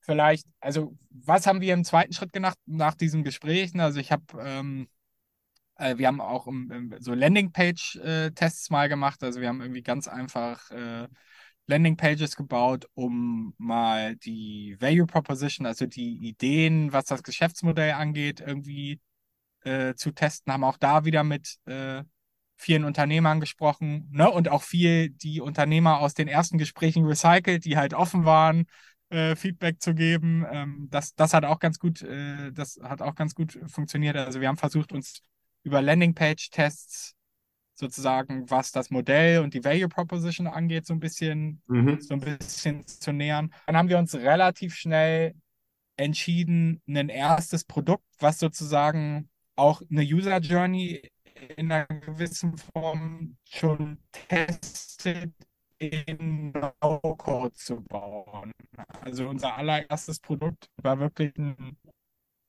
vielleicht, 0.00 0.46
also 0.60 0.96
was 1.10 1.46
haben 1.46 1.60
wir 1.60 1.72
im 1.74 1.84
zweiten 1.84 2.12
Schritt 2.12 2.32
gemacht 2.32 2.58
nach 2.66 2.94
diesem 2.94 3.24
Gespräch? 3.24 3.72
Also 3.78 3.98
ich 3.98 4.12
habe 4.12 4.24
ähm, 4.38 4.88
äh, 5.78 5.98
wir 5.98 6.06
haben 6.06 6.20
auch 6.20 6.46
um, 6.46 6.94
so 6.98 7.14
Landingpage-Tests 7.14 8.70
mal 8.70 8.88
gemacht. 8.88 9.22
Also 9.22 9.40
wir 9.40 9.48
haben 9.48 9.60
irgendwie 9.60 9.82
ganz 9.82 10.08
einfach 10.08 10.70
äh, 10.70 11.08
Landingpages 11.66 12.36
gebaut, 12.36 12.88
um 12.94 13.54
mal 13.58 14.16
die 14.16 14.76
Value 14.80 15.06
Proposition, 15.06 15.66
also 15.66 15.86
die 15.86 16.16
Ideen, 16.28 16.92
was 16.92 17.06
das 17.06 17.22
Geschäftsmodell 17.22 17.92
angeht, 17.92 18.40
irgendwie 18.40 19.00
äh, 19.64 19.94
zu 19.94 20.12
testen. 20.12 20.52
Haben 20.52 20.64
auch 20.64 20.78
da 20.78 21.04
wieder 21.04 21.24
mit 21.24 21.56
äh, 21.66 22.04
vielen 22.56 22.84
Unternehmern 22.84 23.40
gesprochen 23.40 24.08
ne? 24.12 24.30
und 24.30 24.48
auch 24.48 24.62
viel 24.62 25.10
die 25.10 25.40
Unternehmer 25.40 26.00
aus 26.00 26.14
den 26.14 26.28
ersten 26.28 26.56
Gesprächen 26.58 27.04
recycelt, 27.04 27.64
die 27.64 27.76
halt 27.76 27.94
offen 27.94 28.24
waren, 28.24 28.66
äh, 29.10 29.36
Feedback 29.36 29.82
zu 29.82 29.94
geben. 29.94 30.46
Ähm, 30.50 30.88
das, 30.90 31.14
das 31.14 31.34
hat 31.34 31.44
auch 31.44 31.58
ganz 31.58 31.78
gut, 31.78 32.02
äh, 32.02 32.52
das 32.52 32.78
hat 32.82 33.02
auch 33.02 33.14
ganz 33.14 33.34
gut 33.34 33.58
funktioniert. 33.66 34.16
Also 34.16 34.40
wir 34.40 34.48
haben 34.48 34.56
versucht, 34.56 34.92
uns 34.92 35.20
über 35.64 35.82
Landingpage-Tests 35.82 37.15
sozusagen, 37.78 38.50
was 38.50 38.72
das 38.72 38.90
Modell 38.90 39.40
und 39.40 39.54
die 39.54 39.64
Value 39.64 39.88
Proposition 39.88 40.46
angeht, 40.46 40.86
so 40.86 40.94
ein 40.94 41.00
bisschen, 41.00 41.62
mhm. 41.66 42.00
so 42.00 42.14
ein 42.14 42.20
bisschen 42.20 42.86
zu 42.86 43.12
nähern. 43.12 43.52
Dann 43.66 43.76
haben 43.76 43.88
wir 43.88 43.98
uns 43.98 44.14
relativ 44.14 44.74
schnell 44.74 45.34
entschieden, 45.96 46.82
ein 46.88 47.08
erstes 47.08 47.64
Produkt, 47.64 48.04
was 48.18 48.38
sozusagen 48.38 49.28
auch 49.56 49.82
eine 49.90 50.02
User 50.02 50.38
Journey 50.38 51.02
in 51.56 51.70
einer 51.70 51.86
gewissen 51.86 52.56
Form 52.56 53.36
schon 53.48 53.98
testet, 54.12 55.32
in 55.78 56.52
No-Code 56.52 57.52
zu 57.52 57.82
bauen. 57.82 58.52
Also 59.02 59.28
unser 59.28 59.56
allererstes 59.56 60.20
Produkt 60.20 60.70
war 60.82 60.98
wirklich 60.98 61.36
ein 61.36 61.76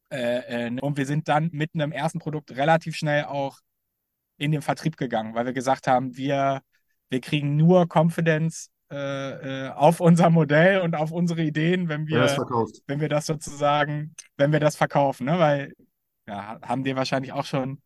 äh, 0.10 0.68
äh, 0.68 0.80
und 0.80 0.98
wir 0.98 1.06
sind 1.06 1.28
dann 1.28 1.50
mit 1.52 1.72
einem 1.74 1.92
ersten 1.92 2.20
Produkt 2.20 2.52
relativ 2.52 2.96
schnell 2.96 3.26
auch 3.26 3.60
in 4.38 4.52
den 4.52 4.62
Vertrieb 4.62 4.98
gegangen, 4.98 5.34
weil 5.36 5.46
wir 5.46 5.54
gesagt 5.54 5.88
haben, 5.88 6.16
wir, 6.18 6.62
wir 7.10 7.22
kriegen 7.22 7.56
nur 7.58 7.88
Confidence 7.88 8.70
äh, 8.92 9.66
äh, 9.68 9.70
auf 9.72 10.00
unser 10.00 10.30
Modell 10.30 10.82
und 10.82 10.96
auf 10.96 11.12
unsere 11.12 11.42
Ideen, 11.44 11.90
wenn 11.90 12.08
wir, 12.08 12.20
wenn 12.88 13.00
wir 13.02 13.10
das 13.10 13.26
sozusagen, 13.26 14.16
wenn 14.38 14.52
wir 14.54 14.60
das 14.62 14.76
verkaufen, 14.78 15.26
ne? 15.26 15.40
Weil 15.40 15.74
ja, 16.28 16.60
haben 16.62 16.84
dir 16.84 16.96
wahrscheinlich 16.96 17.34
auch 17.34 17.46
schon, 17.46 17.82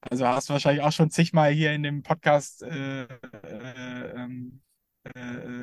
also 0.00 0.26
hast 0.26 0.48
du 0.48 0.54
wahrscheinlich 0.54 0.82
auch 0.82 0.92
schon 0.92 1.10
zigmal 1.10 1.52
hier 1.52 1.72
in 1.72 1.82
dem 1.82 2.02
Podcast 2.02 2.62
äh, 2.62 3.02
äh, 3.04 4.12
ähm, 4.16 4.62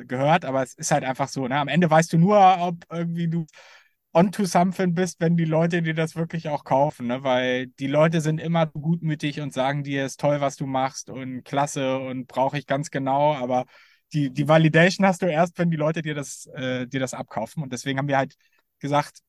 gehört, 0.06 0.44
aber 0.44 0.62
es 0.62 0.74
ist 0.74 0.90
halt 0.90 1.04
einfach 1.04 1.28
so, 1.28 1.46
ne? 1.48 1.56
Am 1.58 1.68
Ende 1.68 1.90
weißt 1.90 2.12
du 2.12 2.18
nur, 2.18 2.38
ob 2.60 2.84
irgendwie 2.90 3.28
du 3.28 3.46
onto 4.12 4.44
something 4.44 4.94
bist, 4.94 5.20
wenn 5.20 5.36
die 5.36 5.44
Leute 5.44 5.82
dir 5.82 5.94
das 5.94 6.16
wirklich 6.16 6.48
auch 6.48 6.64
kaufen, 6.64 7.06
ne? 7.08 7.22
Weil 7.22 7.66
die 7.66 7.86
Leute 7.86 8.20
sind 8.20 8.40
immer 8.40 8.66
gutmütig 8.66 9.40
und 9.40 9.52
sagen 9.52 9.84
dir, 9.84 10.06
ist 10.06 10.20
toll, 10.20 10.40
was 10.40 10.56
du 10.56 10.66
machst 10.66 11.10
und 11.10 11.44
klasse 11.44 11.98
und 11.98 12.26
brauche 12.26 12.58
ich 12.58 12.66
ganz 12.66 12.90
genau, 12.90 13.34
aber 13.34 13.64
die, 14.12 14.30
die 14.30 14.48
Validation 14.48 15.06
hast 15.06 15.22
du 15.22 15.26
erst, 15.26 15.58
wenn 15.58 15.70
die 15.70 15.76
Leute 15.76 16.02
dir 16.02 16.14
das, 16.14 16.46
äh, 16.54 16.86
dir 16.86 17.00
das 17.00 17.14
abkaufen. 17.14 17.62
Und 17.62 17.72
deswegen 17.72 17.98
haben 17.98 18.08
wir 18.08 18.16
halt 18.16 18.34
gesagt, 18.78 19.20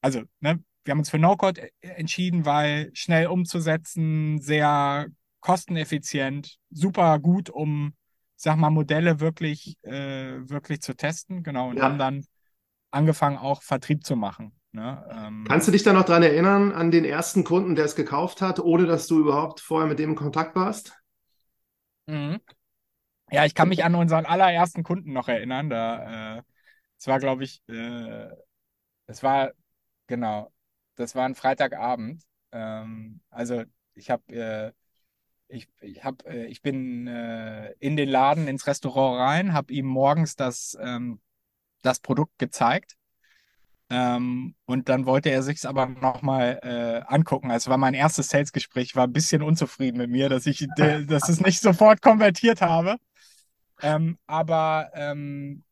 also, 0.00 0.22
ne, 0.40 0.62
wir 0.84 0.92
haben 0.92 0.98
uns 0.98 1.10
für 1.10 1.18
No-Code 1.18 1.70
e-, 1.80 1.88
entschieden, 1.88 2.44
weil 2.44 2.90
schnell 2.94 3.26
umzusetzen, 3.28 4.38
sehr 4.40 5.06
kosteneffizient, 5.40 6.58
super 6.70 7.18
gut, 7.18 7.50
um, 7.50 7.94
sag 8.36 8.56
mal, 8.56 8.70
Modelle 8.70 9.20
wirklich, 9.20 9.76
äh, 9.82 10.48
wirklich 10.48 10.82
zu 10.82 10.94
testen. 10.94 11.42
Genau. 11.42 11.70
Und 11.70 11.78
ja. 11.78 11.84
haben 11.84 11.98
dann 11.98 12.24
angefangen, 12.96 13.36
auch 13.36 13.62
Vertrieb 13.62 14.04
zu 14.04 14.16
machen. 14.16 14.52
Ne? 14.72 15.04
Ähm, 15.10 15.44
Kannst 15.48 15.68
du 15.68 15.72
dich 15.72 15.82
da 15.82 15.92
noch 15.92 16.04
dran 16.04 16.22
erinnern, 16.22 16.72
an 16.72 16.90
den 16.90 17.04
ersten 17.04 17.44
Kunden, 17.44 17.76
der 17.76 17.84
es 17.84 17.94
gekauft 17.94 18.42
hat, 18.42 18.60
ohne 18.60 18.86
dass 18.86 19.06
du 19.06 19.20
überhaupt 19.20 19.60
vorher 19.60 19.88
mit 19.88 19.98
dem 19.98 20.10
in 20.10 20.16
Kontakt 20.16 20.54
warst? 20.56 21.00
Mhm. 22.06 22.40
Ja, 23.30 23.44
ich 23.44 23.54
kann 23.54 23.68
mich 23.68 23.84
an 23.84 23.94
unseren 23.94 24.26
allerersten 24.26 24.82
Kunden 24.82 25.12
noch 25.12 25.28
erinnern. 25.28 25.70
Da, 25.70 26.38
äh, 26.38 26.42
es 26.98 27.06
war, 27.06 27.18
glaube 27.18 27.44
ich, 27.44 27.62
äh, 27.68 28.28
es 29.06 29.22
war, 29.22 29.52
genau, 30.06 30.52
das 30.94 31.14
war 31.14 31.24
ein 31.24 31.34
Freitagabend. 31.34 32.22
Ähm, 32.52 33.20
also 33.30 33.64
ich 33.94 34.10
habe, 34.10 34.32
äh, 34.32 34.72
ich, 35.48 35.68
ich, 35.80 36.04
hab, 36.04 36.24
äh, 36.26 36.46
ich 36.46 36.62
bin 36.62 37.06
äh, 37.06 37.72
in 37.78 37.96
den 37.96 38.08
Laden 38.08 38.46
ins 38.46 38.66
Restaurant 38.66 39.18
rein, 39.20 39.52
habe 39.52 39.72
ihm 39.72 39.86
morgens 39.86 40.36
das 40.36 40.76
ähm, 40.80 41.20
das 41.86 42.00
Produkt 42.00 42.38
gezeigt. 42.38 42.96
Ähm, 43.88 44.54
und 44.64 44.88
dann 44.88 45.06
wollte 45.06 45.30
er 45.30 45.42
sich 45.42 45.58
es 45.58 45.64
aber 45.64 45.86
nochmal 45.86 46.58
äh, 46.62 47.12
angucken. 47.12 47.50
Also 47.50 47.70
war 47.70 47.78
mein 47.78 47.94
erstes 47.94 48.28
Sales-Gespräch, 48.28 48.96
war 48.96 49.06
ein 49.06 49.12
bisschen 49.12 49.42
unzufrieden 49.42 49.98
mit 49.98 50.10
mir, 50.10 50.28
dass 50.28 50.46
ich 50.46 50.66
dass 50.76 51.28
es 51.28 51.40
nicht 51.40 51.60
sofort 51.60 52.02
konvertiert 52.02 52.60
habe. 52.60 52.96
Ähm, 53.82 54.18
aber 54.26 54.90
ähm, 54.94 55.62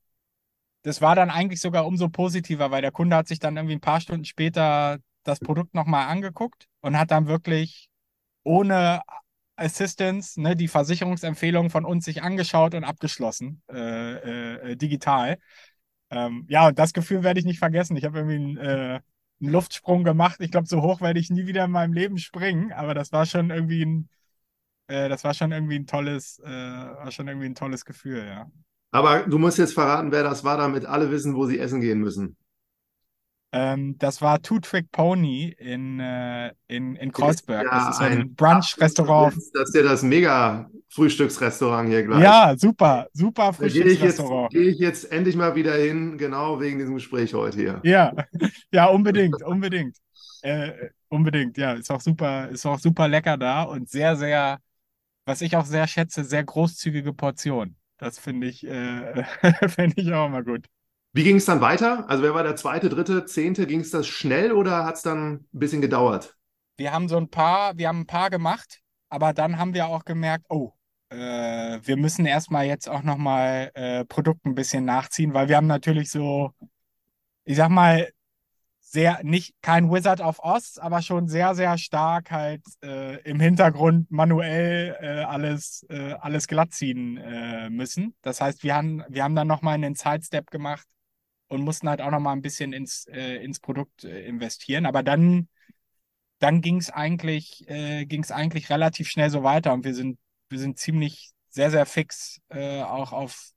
das 0.83 1.01
war 1.01 1.17
dann 1.17 1.31
eigentlich 1.31 1.61
sogar 1.61 1.87
umso 1.87 2.09
positiver, 2.09 2.71
weil 2.71 2.83
der 2.83 2.93
Kunde 2.93 3.17
hat 3.17 3.27
sich 3.27 3.39
dann 3.39 3.57
irgendwie 3.57 3.77
ein 3.77 3.81
paar 3.81 4.01
Stunden 4.01 4.25
später 4.25 4.99
das 5.25 5.41
Produkt 5.41 5.75
nochmal 5.75 6.09
angeguckt 6.09 6.67
und 6.83 6.99
hat 6.99 7.11
dann 7.11 7.27
wirklich 7.27 7.89
ohne 8.45 9.01
Assistance 9.57 10.41
ne, 10.41 10.55
die 10.57 10.69
Versicherungsempfehlung 10.69 11.71
von 11.71 11.85
uns 11.85 12.05
sich 12.05 12.23
angeschaut 12.23 12.75
und 12.75 12.85
abgeschlossen, 12.85 13.63
äh, 13.73 14.73
äh, 14.73 14.77
digital. 14.77 15.39
Ähm, 16.11 16.47
ja, 16.49 16.69
und 16.69 16.79
das 16.79 16.93
Gefühl 16.93 17.23
werde 17.23 17.41
ich 17.41 17.47
nicht 17.47 17.59
vergessen. 17.59 17.97
Ich 17.97 18.05
habe 18.05 18.19
irgendwie 18.19 18.37
einen, 18.37 18.57
äh, 18.57 19.01
einen, 19.41 19.53
Luftsprung 19.53 20.05
gemacht. 20.05 20.37
Ich 20.41 20.51
glaube, 20.51 20.67
so 20.67 20.83
hoch 20.83 21.01
werde 21.01 21.21
ich 21.21 21.31
nie 21.31 21.47
wieder 21.47 21.65
in 21.65 21.71
meinem 21.71 21.93
Leben 21.93 22.19
springen, 22.19 22.73
aber 22.73 22.95
das 22.95 23.13
war 23.13 23.27
schon 23.27 23.51
irgendwie 23.51 23.85
ein, 23.85 24.09
äh, 24.89 25.09
das 25.09 25.25
war 25.25 25.35
schon 25.35 25.53
irgendwie 25.53 25.77
ein 25.77 25.87
tolles, 25.87 26.39
äh, 26.45 26.49
war 26.49 27.11
schon 27.11 27.29
irgendwie 27.29 27.47
ein 27.47 27.55
tolles 27.55 27.85
Gefühl, 27.85 28.27
ja. 28.27 28.51
Aber 28.93 29.25
du 29.25 29.39
musst 29.39 29.59
jetzt 29.59 29.75
verraten, 29.75 30.13
wer 30.13 30.23
das 30.23 30.45
war, 30.45 30.57
damit 30.57 30.87
alle 30.87 31.11
wissen, 31.11 31.35
wo 31.35 31.47
sie 31.47 31.59
essen 31.59 31.81
gehen 31.81 31.99
müssen. 31.99 32.37
Ähm, 33.57 33.97
das 33.99 34.21
war 34.21 34.43
Two 34.43 34.59
Trick 34.59 34.91
Pony 34.91 35.55
in, 35.57 36.01
äh, 36.01 36.53
in, 36.67 36.97
in 36.97 37.13
Kreuzberg. 37.13 37.65
Ja, 37.65 37.87
das 37.87 37.95
ist 37.95 38.03
ein, 38.03 38.23
ein 38.23 38.35
Brunch-Restaurant. 38.35 39.37
Das 39.55 39.69
ist 39.69 39.77
ja 39.77 39.83
das 39.83 40.03
mega 40.03 40.69
Frühstücksrestaurant 40.89 41.89
hier 41.89 42.03
gleich. 42.03 42.21
Ja, 42.21 42.57
super, 42.59 43.07
super 43.13 43.53
Frühstücksrestaurant. 43.53 44.51
Gehe 44.51 44.63
ich, 44.63 44.67
jetzt, 44.67 44.71
geh 44.71 44.71
ich 44.71 44.79
jetzt 44.81 45.13
endlich 45.13 45.37
mal 45.37 45.55
wieder 45.55 45.75
hin, 45.75 46.19
genau 46.19 46.59
wegen 46.61 46.81
diesem 46.81 46.95
Gespräch 46.95 47.33
heute 47.33 47.57
hier. 47.57 47.81
Ja, 47.85 48.13
ja, 48.73 48.87
unbedingt, 48.87 49.41
unbedingt. 49.45 49.99
Äh, 50.43 50.91
unbedingt, 51.09 51.57
ja, 51.57 51.75
ist 51.75 51.93
auch 51.93 52.01
super, 52.01 52.49
ist 52.49 52.67
auch 52.67 52.81
super 52.81 53.07
lecker 53.07 53.37
da 53.37 53.63
und 53.63 53.89
sehr, 53.89 54.17
sehr, 54.17 54.59
was 55.27 55.43
ich 55.43 55.57
auch 55.57 55.65
sehr 55.65 55.87
schätze, 55.87 56.25
sehr 56.25 56.43
großzügige 56.43 57.13
Portion. 57.13 57.77
Das 57.99 58.19
finde 58.19 58.49
ich, 58.49 58.67
äh, 58.67 59.23
finde 59.69 60.01
ich 60.03 60.13
auch 60.13 60.29
mal 60.29 60.43
gut. 60.43 60.67
Wie 61.17 61.23
ging 61.23 61.37
es 61.37 61.45
dann 61.45 61.61
weiter? 61.61 62.11
Also 62.11 62.25
wer 62.25 62.35
war 62.35 62.43
der 62.43 62.57
zweite, 62.57 62.89
dritte, 62.89 63.25
zehnte? 63.25 63.69
Ging 63.69 63.79
es 63.79 63.93
das 63.93 64.09
schnell 64.09 64.51
oder 64.51 64.85
hat 64.85 64.97
es 64.97 65.03
dann 65.03 65.33
ein 65.35 65.49
bisschen 65.53 65.81
gedauert? 65.81 66.37
Wir 66.77 66.93
haben 66.93 67.09
so 67.09 67.17
ein 67.17 67.29
paar, 67.29 67.79
wir 67.79 67.87
haben 67.87 68.01
ein 68.01 68.07
paar 68.07 68.31
gemacht, 68.31 68.81
aber 69.11 69.33
dann 69.33 69.57
haben 69.57 69.75
wir 69.75 69.87
auch 69.87 70.05
gemerkt, 70.05 70.47
oh, 70.49 70.73
äh, 71.11 71.79
wir 71.81 71.97
müssen 71.97 72.27
erstmal 72.27 72.67
jetzt 72.67 72.89
auch 72.89 73.05
nochmal 73.05 73.71
äh, 73.75 74.05
Produkt 74.07 74.45
ein 74.45 74.57
bisschen 74.57 74.85
nachziehen, 74.87 75.35
weil 75.35 75.49
wir 75.49 75.57
haben 75.57 75.69
natürlich 75.69 76.11
so, 76.11 76.51
ich 77.45 77.59
sag 77.59 77.69
mal, 77.69 78.11
sehr, 78.81 79.21
nicht 79.23 79.55
kein 79.63 79.93
Wizard 79.93 80.21
of 80.21 80.41
Oz, 80.41 80.79
aber 80.79 81.01
schon 81.01 81.29
sehr, 81.29 81.55
sehr 81.55 81.79
stark 81.79 82.33
halt 82.33 82.63
äh, 82.83 83.21
im 83.23 83.39
Hintergrund 83.39 84.11
manuell 84.11 84.97
äh, 85.01 85.23
alles, 85.23 85.87
äh, 85.91 86.15
alles 86.15 86.49
glatt 86.49 86.73
ziehen 86.73 87.19
äh, 87.19 87.71
müssen. 87.71 88.17
Das 88.23 88.41
heißt, 88.41 88.65
wir 88.65 88.75
haben, 88.75 89.05
wir 89.09 89.23
haben 89.23 89.37
dann 89.37 89.47
nochmal 89.47 89.75
einen 89.75 89.95
Sidestep 89.95 90.51
gemacht 90.51 90.89
und 91.55 91.63
mussten 91.63 91.89
halt 91.89 92.01
auch 92.01 92.11
nochmal 92.11 92.37
ein 92.37 92.43
bisschen 92.43 92.73
ins, 92.73 93.07
äh, 93.07 93.37
ins 93.37 93.61
Produkt 93.61 94.05
äh, 94.05 94.27
investieren. 94.27 94.87
Aber 94.87 95.03
dann, 95.03 95.49
dann 96.39 96.61
ging 96.61 96.77
es 96.77 96.91
eigentlich, 96.91 97.65
ging's 97.67 98.31
eigentlich 98.31 98.69
relativ 98.69 99.09
schnell 99.09 99.31
so 99.31 99.43
weiter 99.43 99.73
und 99.73 99.85
wir 99.85 99.95
sind, 99.95 100.19
wir 100.51 100.59
sind 100.59 100.79
ziemlich 100.79 101.33
sehr, 101.49 101.71
sehr 101.71 101.87
fix 101.87 102.41
auch 102.51 103.13
auf, 103.13 103.53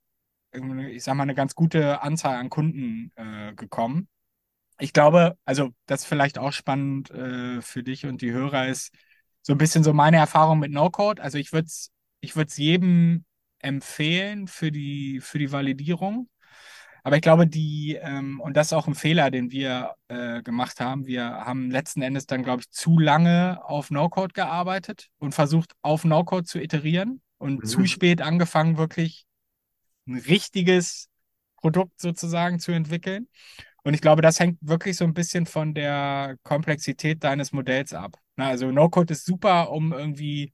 ich 0.52 1.04
sag 1.04 1.14
mal, 1.14 1.24
eine 1.24 1.34
ganz 1.34 1.54
gute 1.54 2.00
Anzahl 2.00 2.36
an 2.36 2.48
Kunden 2.48 3.12
gekommen 3.56 4.08
ich 4.78 4.92
glaube, 4.92 5.36
also 5.44 5.70
das 5.86 6.02
ist 6.02 6.06
vielleicht 6.06 6.38
auch 6.38 6.52
spannend 6.52 7.10
äh, 7.10 7.60
für 7.62 7.82
dich 7.82 8.06
und 8.06 8.22
die 8.22 8.32
Hörer 8.32 8.68
ist 8.68 8.94
so 9.42 9.52
ein 9.52 9.58
bisschen 9.58 9.82
so 9.84 9.92
meine 9.92 10.18
Erfahrung 10.18 10.58
mit 10.58 10.70
No-Code. 10.72 11.22
Also 11.22 11.38
ich 11.38 11.52
würde 11.52 11.66
es 11.66 11.90
ich 12.20 12.34
jedem 12.34 13.24
empfehlen 13.60 14.46
für 14.46 14.70
die, 14.70 15.20
für 15.20 15.38
die 15.38 15.52
Validierung. 15.52 16.28
Aber 17.08 17.16
ich 17.16 17.22
glaube, 17.22 17.46
die, 17.46 17.94
ähm, 18.02 18.38
und 18.38 18.54
das 18.54 18.66
ist 18.66 18.72
auch 18.74 18.86
ein 18.86 18.94
Fehler, 18.94 19.30
den 19.30 19.50
wir 19.50 19.94
äh, 20.08 20.42
gemacht 20.42 20.78
haben. 20.78 21.06
Wir 21.06 21.24
haben 21.24 21.70
letzten 21.70 22.02
Endes 22.02 22.26
dann, 22.26 22.42
glaube 22.42 22.60
ich, 22.60 22.70
zu 22.70 22.98
lange 22.98 23.64
auf 23.64 23.90
No-Code 23.90 24.34
gearbeitet 24.34 25.08
und 25.16 25.34
versucht, 25.34 25.72
auf 25.80 26.04
No-Code 26.04 26.44
zu 26.44 26.60
iterieren 26.60 27.22
und 27.38 27.60
mhm. 27.60 27.64
zu 27.64 27.86
spät 27.86 28.20
angefangen, 28.20 28.76
wirklich 28.76 29.24
ein 30.06 30.18
richtiges 30.18 31.08
Produkt 31.56 31.98
sozusagen 31.98 32.60
zu 32.60 32.72
entwickeln. 32.72 33.26
Und 33.84 33.94
ich 33.94 34.02
glaube, 34.02 34.20
das 34.20 34.38
hängt 34.38 34.58
wirklich 34.60 34.98
so 34.98 35.06
ein 35.06 35.14
bisschen 35.14 35.46
von 35.46 35.72
der 35.72 36.36
Komplexität 36.42 37.24
deines 37.24 37.52
Modells 37.52 37.94
ab. 37.94 38.18
also 38.36 38.70
No-Code 38.70 39.14
ist 39.14 39.24
super, 39.24 39.70
um 39.70 39.94
irgendwie 39.94 40.52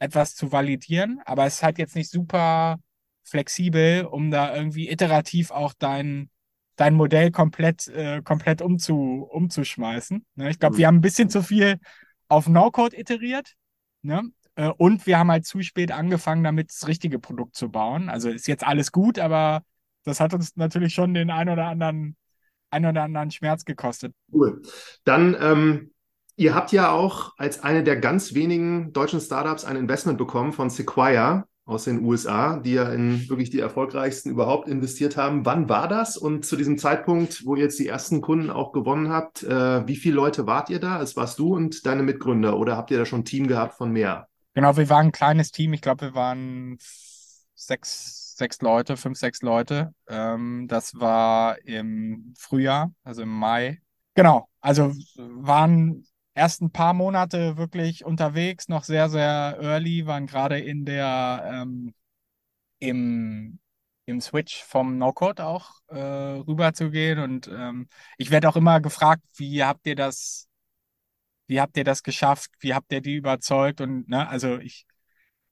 etwas 0.00 0.34
zu 0.34 0.50
validieren, 0.50 1.20
aber 1.24 1.46
es 1.46 1.54
ist 1.54 1.62
halt 1.62 1.78
jetzt 1.78 1.94
nicht 1.94 2.10
super 2.10 2.80
flexibel, 3.28 4.04
um 4.04 4.30
da 4.30 4.54
irgendwie 4.54 4.90
iterativ 4.90 5.50
auch 5.50 5.74
dein, 5.78 6.30
dein 6.76 6.94
Modell 6.94 7.30
komplett, 7.30 7.88
äh, 7.88 8.22
komplett 8.22 8.62
umzu, 8.62 9.28
umzuschmeißen. 9.30 10.24
Ne? 10.36 10.50
Ich 10.50 10.58
glaube, 10.58 10.74
mhm. 10.74 10.78
wir 10.78 10.86
haben 10.86 10.96
ein 10.96 11.02
bisschen 11.02 11.30
zu 11.30 11.42
viel 11.42 11.78
auf 12.28 12.48
No-Code 12.48 12.98
iteriert. 12.98 13.54
Ne? 14.02 14.22
Äh, 14.54 14.68
und 14.76 15.06
wir 15.06 15.18
haben 15.18 15.30
halt 15.30 15.46
zu 15.46 15.62
spät 15.62 15.92
angefangen, 15.92 16.44
damit 16.44 16.70
das 16.70 16.86
richtige 16.88 17.18
Produkt 17.18 17.56
zu 17.56 17.70
bauen. 17.70 18.08
Also 18.08 18.30
ist 18.30 18.48
jetzt 18.48 18.66
alles 18.66 18.92
gut, 18.92 19.18
aber 19.18 19.62
das 20.04 20.20
hat 20.20 20.34
uns 20.34 20.56
natürlich 20.56 20.94
schon 20.94 21.14
den 21.14 21.30
ein 21.30 21.48
oder 21.48 21.66
anderen 21.66 22.16
einen 22.70 22.86
oder 22.86 23.02
anderen 23.02 23.30
Schmerz 23.30 23.64
gekostet. 23.64 24.14
Cool. 24.32 24.62
Dann, 25.04 25.36
ähm, 25.40 25.92
ihr 26.36 26.54
habt 26.54 26.72
ja 26.72 26.90
auch 26.90 27.34
als 27.38 27.62
eine 27.62 27.82
der 27.82 27.96
ganz 27.96 28.34
wenigen 28.34 28.92
deutschen 28.92 29.20
Startups 29.20 29.64
ein 29.64 29.76
Investment 29.76 30.18
bekommen 30.18 30.52
von 30.52 30.70
Sequoia 30.70 31.46
aus 31.68 31.84
den 31.84 32.02
USA, 32.02 32.56
die 32.56 32.72
ja 32.72 32.88
in 32.90 33.28
wirklich 33.28 33.50
die 33.50 33.60
erfolgreichsten 33.60 34.30
überhaupt 34.30 34.68
investiert 34.68 35.18
haben. 35.18 35.44
Wann 35.44 35.68
war 35.68 35.86
das? 35.86 36.16
Und 36.16 36.46
zu 36.46 36.56
diesem 36.56 36.78
Zeitpunkt, 36.78 37.44
wo 37.44 37.56
ihr 37.56 37.64
jetzt 37.64 37.78
die 37.78 37.86
ersten 37.86 38.22
Kunden 38.22 38.48
auch 38.48 38.72
gewonnen 38.72 39.10
habt, 39.10 39.42
äh, 39.42 39.86
wie 39.86 39.96
viele 39.96 40.16
Leute 40.16 40.46
wart 40.46 40.70
ihr 40.70 40.80
da? 40.80 41.02
Es 41.02 41.14
warst 41.16 41.38
du 41.38 41.54
und 41.54 41.84
deine 41.84 42.02
Mitgründer 42.02 42.58
oder 42.58 42.76
habt 42.76 42.90
ihr 42.90 42.98
da 42.98 43.04
schon 43.04 43.20
ein 43.20 43.24
Team 43.26 43.46
gehabt 43.46 43.74
von 43.74 43.92
mehr? 43.92 44.28
Genau, 44.54 44.76
wir 44.78 44.88
waren 44.88 45.06
ein 45.06 45.12
kleines 45.12 45.50
Team. 45.50 45.74
Ich 45.74 45.82
glaube, 45.82 46.06
wir 46.06 46.14
waren 46.14 46.78
sechs, 47.54 48.34
sechs 48.36 48.62
Leute, 48.62 48.96
fünf, 48.96 49.18
sechs 49.18 49.42
Leute. 49.42 49.92
Ähm, 50.08 50.66
das 50.68 50.94
war 50.94 51.58
im 51.66 52.32
Frühjahr, 52.38 52.92
also 53.04 53.22
im 53.22 53.28
Mai. 53.28 53.82
Genau, 54.14 54.48
also 54.62 54.92
waren 55.16 56.06
erst 56.38 56.62
ein 56.62 56.70
paar 56.70 56.94
Monate 56.94 57.56
wirklich 57.56 58.04
unterwegs, 58.04 58.68
noch 58.68 58.84
sehr, 58.84 59.08
sehr 59.10 59.58
early, 59.60 60.06
waren 60.06 60.26
gerade 60.26 60.58
in 60.58 60.84
der, 60.84 61.42
ähm, 61.52 61.94
im, 62.78 63.58
im 64.06 64.20
Switch 64.20 64.62
vom 64.62 64.98
No-Code 64.98 65.44
auch 65.44 65.80
äh, 65.88 65.98
rüber. 65.98 66.72
Und 67.22 67.48
ähm, 67.48 67.88
ich 68.16 68.30
werde 68.30 68.48
auch 68.48 68.56
immer 68.56 68.80
gefragt, 68.80 69.22
wie 69.36 69.64
habt 69.64 69.86
ihr 69.86 69.96
das, 69.96 70.48
wie 71.46 71.60
habt 71.60 71.76
ihr 71.76 71.84
das 71.84 72.02
geschafft? 72.02 72.50
Wie 72.60 72.74
habt 72.74 72.92
ihr 72.92 73.00
die 73.00 73.16
überzeugt? 73.16 73.80
Und 73.80 74.08
ne, 74.08 74.28
also 74.28 74.58
ich 74.58 74.86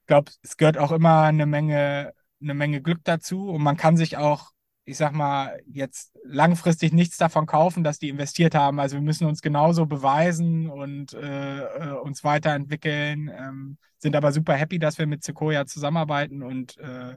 glaube, 0.06 0.32
es 0.42 0.56
gehört 0.56 0.78
auch 0.78 0.92
immer 0.92 1.22
eine 1.22 1.46
Menge 1.46 2.12
eine 2.40 2.54
Menge 2.54 2.82
Glück 2.82 3.00
dazu 3.04 3.48
und 3.50 3.62
man 3.62 3.76
kann 3.76 3.96
sich 3.96 4.16
auch, 4.16 4.50
ich 4.88 4.96
sag 4.96 5.12
mal, 5.12 5.60
jetzt 5.66 6.16
langfristig 6.24 6.92
nichts 6.92 7.16
davon 7.16 7.46
kaufen, 7.46 7.82
dass 7.82 7.98
die 7.98 8.08
investiert 8.08 8.54
haben. 8.54 8.78
Also 8.78 8.96
wir 8.96 9.02
müssen 9.02 9.26
uns 9.26 9.42
genauso 9.42 9.84
beweisen 9.84 10.70
und 10.70 11.12
äh, 11.12 11.58
äh, 11.58 11.92
uns 11.98 12.22
weiterentwickeln, 12.22 13.28
ähm, 13.36 13.78
sind 13.98 14.14
aber 14.14 14.30
super 14.30 14.54
happy, 14.54 14.78
dass 14.78 14.96
wir 14.98 15.08
mit 15.08 15.24
Sequoia 15.24 15.66
zusammenarbeiten 15.66 16.44
und 16.44 16.78
äh, 16.78 17.16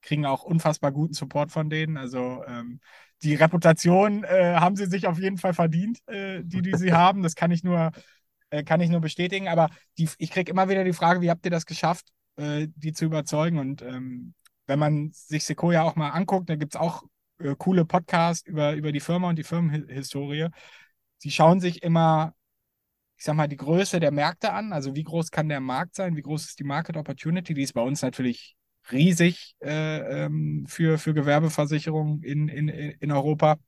kriegen 0.00 0.26
auch 0.26 0.44
unfassbar 0.44 0.92
guten 0.92 1.12
Support 1.12 1.50
von 1.50 1.68
denen. 1.68 1.96
Also 1.96 2.44
ähm, 2.46 2.78
die 3.24 3.34
Reputation 3.34 4.22
äh, 4.22 4.54
haben 4.54 4.76
sie 4.76 4.86
sich 4.86 5.08
auf 5.08 5.18
jeden 5.18 5.38
Fall 5.38 5.54
verdient, 5.54 5.98
äh, 6.06 6.42
die, 6.44 6.62
die 6.62 6.76
sie 6.76 6.92
haben. 6.92 7.24
Das 7.24 7.34
kann 7.34 7.50
ich 7.50 7.64
nur, 7.64 7.90
äh, 8.50 8.62
kann 8.62 8.80
ich 8.80 8.90
nur 8.90 9.00
bestätigen. 9.00 9.48
Aber 9.48 9.70
die, 9.98 10.08
ich 10.18 10.30
kriege 10.30 10.52
immer 10.52 10.68
wieder 10.68 10.84
die 10.84 10.92
Frage, 10.92 11.20
wie 11.20 11.30
habt 11.30 11.44
ihr 11.44 11.50
das 11.50 11.66
geschafft, 11.66 12.12
die 12.38 12.92
zu 12.94 13.04
überzeugen? 13.04 13.58
Und 13.58 13.82
ähm, 13.82 14.32
wenn 14.66 14.78
man 14.78 15.10
sich 15.12 15.44
Sequoia 15.44 15.82
auch 15.82 15.96
mal 15.96 16.10
anguckt, 16.10 16.48
da 16.48 16.56
gibt 16.56 16.74
es 16.74 16.80
auch 16.80 17.02
äh, 17.38 17.54
coole 17.56 17.84
Podcasts 17.84 18.46
über, 18.46 18.74
über 18.74 18.92
die 18.92 19.00
Firma 19.00 19.28
und 19.28 19.36
die 19.36 19.44
Firmenhistorie. 19.44 20.48
Sie 21.18 21.30
schauen 21.30 21.60
sich 21.60 21.82
immer, 21.82 22.34
ich 23.16 23.24
sag 23.24 23.34
mal, 23.34 23.48
die 23.48 23.56
Größe 23.56 24.00
der 24.00 24.10
Märkte 24.10 24.52
an. 24.52 24.72
Also 24.72 24.94
wie 24.94 25.04
groß 25.04 25.30
kann 25.30 25.48
der 25.48 25.60
Markt 25.60 25.94
sein? 25.94 26.16
Wie 26.16 26.22
groß 26.22 26.46
ist 26.46 26.58
die 26.58 26.64
Market 26.64 26.96
Opportunity? 26.96 27.54
Die 27.54 27.62
ist 27.62 27.74
bei 27.74 27.82
uns 27.82 28.02
natürlich 28.02 28.56
riesig 28.90 29.54
äh, 29.60 30.24
ähm, 30.24 30.66
für, 30.68 30.98
für 30.98 31.14
Gewerbeversicherungen 31.14 32.22
in, 32.22 32.48
in, 32.48 32.68
in 32.68 33.12
Europa. 33.12 33.58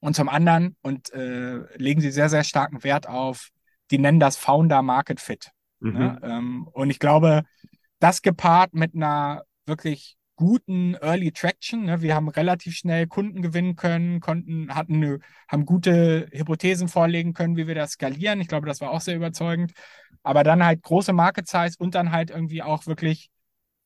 Und 0.00 0.14
zum 0.14 0.28
anderen, 0.28 0.76
und 0.82 1.12
äh, 1.12 1.60
legen 1.76 2.00
sie 2.00 2.10
sehr, 2.10 2.28
sehr 2.28 2.44
starken 2.44 2.84
Wert 2.84 3.08
auf, 3.08 3.50
die 3.90 3.98
nennen 3.98 4.20
das 4.20 4.36
Founder 4.36 4.82
Market 4.82 5.18
Fit. 5.18 5.50
Mhm. 5.80 5.92
Ne? 5.92 6.20
Ähm, 6.22 6.68
und 6.72 6.90
ich 6.90 6.98
glaube, 6.98 7.42
das 8.00 8.22
gepaart 8.22 8.74
mit 8.74 8.94
einer 8.94 9.44
wirklich 9.66 10.16
guten 10.36 10.94
Early 10.94 11.32
Traction. 11.32 11.84
Ne? 11.84 12.02
Wir 12.02 12.14
haben 12.14 12.28
relativ 12.28 12.76
schnell 12.76 13.06
Kunden 13.06 13.42
gewinnen 13.42 13.76
können, 13.76 14.20
konnten, 14.20 14.74
hatten 14.74 15.20
haben 15.48 15.64
gute 15.66 16.28
Hypothesen 16.32 16.88
vorlegen 16.88 17.34
können, 17.34 17.56
wie 17.56 17.66
wir 17.66 17.74
das 17.74 17.92
skalieren. 17.92 18.40
Ich 18.40 18.48
glaube, 18.48 18.66
das 18.66 18.80
war 18.80 18.90
auch 18.90 19.00
sehr 19.00 19.16
überzeugend. 19.16 19.72
Aber 20.22 20.44
dann 20.44 20.64
halt 20.64 20.82
große 20.82 21.12
Market 21.12 21.48
Size 21.48 21.74
und 21.78 21.94
dann 21.94 22.12
halt 22.12 22.30
irgendwie 22.30 22.62
auch 22.62 22.86
wirklich 22.86 23.30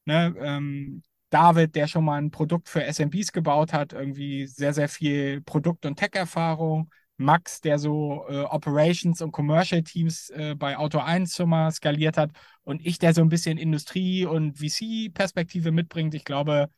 ne, 0.07 0.35
ähm, 0.41 1.03
David, 1.31 1.75
der 1.77 1.87
schon 1.87 2.05
mal 2.05 2.21
ein 2.21 2.31
Produkt 2.31 2.69
für 2.69 2.85
SMBs 2.85 3.33
gebaut 3.33 3.73
hat, 3.73 3.93
irgendwie 3.93 4.47
sehr, 4.47 4.73
sehr 4.73 4.89
viel 4.89 5.43
Produkt- 5.43 5.87
und 5.87 5.97
Tech-Erfahrung. 5.97 6.91
Max, 7.19 7.61
der 7.61 7.79
so 7.79 8.25
äh, 8.29 8.43
Operations 8.43 9.21
und 9.21 9.33
Commercial 9.33 9.83
Teams 9.83 10.31
äh, 10.31 10.55
bei 10.57 10.79
Auto 10.79 10.99
1 10.99 11.35
schon 11.35 11.51
mal 11.51 11.71
skaliert 11.73 12.17
hat 12.17 12.31
und 12.63 12.85
ich, 12.87 12.99
der 12.99 13.13
so 13.13 13.23
ein 13.23 13.29
bisschen 13.29 13.59
Industrie- 13.59 14.25
und 14.25 14.59
VC-Perspektive 14.59 15.73
mitbringt. 15.73 16.15
Ich 16.15 16.25
glaube, 16.25 16.71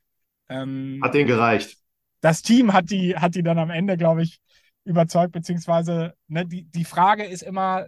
ähm, 0.48 1.00
hat 1.03 1.14
den 1.14 1.26
gereicht. 1.26 1.76
Das 2.22 2.42
Team 2.42 2.72
hat 2.72 2.90
die, 2.90 3.16
hat 3.16 3.35
die 3.35 3.42
dann 3.42 3.59
am 3.59 3.70
Ende, 3.70 3.96
glaube 3.96 4.22
ich, 4.22 4.40
überzeugt, 4.85 5.33
beziehungsweise 5.33 6.14
ne, 6.26 6.46
die, 6.46 6.64
die 6.64 6.85
Frage 6.85 7.24
ist 7.24 7.42
immer, 7.42 7.87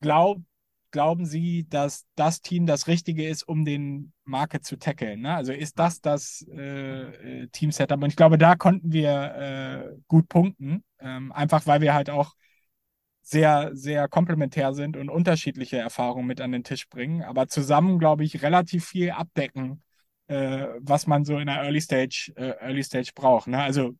glaub, 0.00 0.40
glauben 0.96 1.26
Sie, 1.26 1.68
dass 1.68 2.06
das 2.14 2.40
Team 2.40 2.64
das 2.64 2.86
Richtige 2.86 3.28
ist, 3.28 3.46
um 3.46 3.66
den 3.66 4.14
Market 4.24 4.64
zu 4.64 4.78
tackeln? 4.78 5.20
Ne? 5.20 5.34
Also 5.34 5.52
ist 5.52 5.78
das 5.78 6.00
das 6.00 6.42
äh, 6.50 7.42
äh, 7.42 7.48
Team-Setup? 7.48 8.02
Und 8.02 8.08
ich 8.08 8.16
glaube, 8.16 8.38
da 8.38 8.56
konnten 8.56 8.94
wir 8.94 9.10
äh, 9.12 9.96
gut 10.08 10.26
punkten, 10.30 10.84
ähm, 10.98 11.32
einfach 11.32 11.66
weil 11.66 11.82
wir 11.82 11.92
halt 11.92 12.08
auch 12.08 12.32
sehr, 13.20 13.72
sehr 13.74 14.08
komplementär 14.08 14.72
sind 14.72 14.96
und 14.96 15.10
unterschiedliche 15.10 15.76
Erfahrungen 15.76 16.26
mit 16.26 16.40
an 16.40 16.52
den 16.52 16.64
Tisch 16.64 16.88
bringen, 16.88 17.22
aber 17.22 17.46
zusammen, 17.46 17.98
glaube 17.98 18.24
ich, 18.24 18.42
relativ 18.42 18.86
viel 18.86 19.10
abdecken, 19.10 19.82
äh, 20.28 20.66
was 20.80 21.06
man 21.06 21.26
so 21.26 21.36
in 21.36 21.48
der 21.48 21.56
Early 21.56 21.82
Stage, 21.82 22.32
äh, 22.36 22.54
Early 22.58 22.82
Stage 22.82 23.10
braucht. 23.14 23.48
Ne? 23.48 23.62
Also 23.62 23.92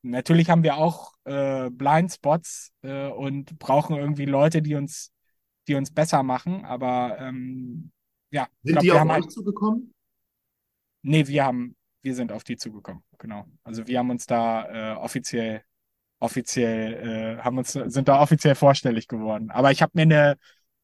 natürlich 0.00 0.48
haben 0.48 0.62
wir 0.62 0.78
auch 0.78 1.12
äh, 1.24 1.68
Blind 1.68 2.10
Spots 2.10 2.72
äh, 2.80 3.08
und 3.08 3.58
brauchen 3.58 3.96
irgendwie 3.96 4.24
Leute, 4.24 4.62
die 4.62 4.76
uns 4.76 5.12
die 5.68 5.74
uns 5.74 5.92
besser 5.92 6.22
machen. 6.22 6.64
Aber 6.64 7.18
ähm, 7.20 7.90
ja. 8.30 8.48
Sind 8.62 8.72
glaub, 8.72 8.82
die 8.82 8.92
auf 8.92 9.02
euch 9.02 9.10
halt... 9.10 9.32
zugekommen? 9.32 9.94
Nee, 11.02 11.26
wir 11.26 11.44
haben, 11.44 11.76
wir 12.02 12.14
sind 12.14 12.32
auf 12.32 12.44
die 12.44 12.56
zugekommen, 12.56 13.02
genau. 13.18 13.46
Also 13.62 13.86
wir 13.86 13.98
haben 13.98 14.10
uns 14.10 14.26
da 14.26 14.92
äh, 14.92 14.96
offiziell, 14.96 15.62
offiziell, 16.18 17.38
äh, 17.38 17.42
haben 17.42 17.58
uns, 17.58 17.72
sind 17.72 18.08
da 18.08 18.20
offiziell 18.20 18.54
vorstellig 18.54 19.08
geworden. 19.08 19.50
Aber 19.50 19.70
ich 19.70 19.80
habe 19.80 19.92
mir 19.94 20.02
eine, 20.02 20.36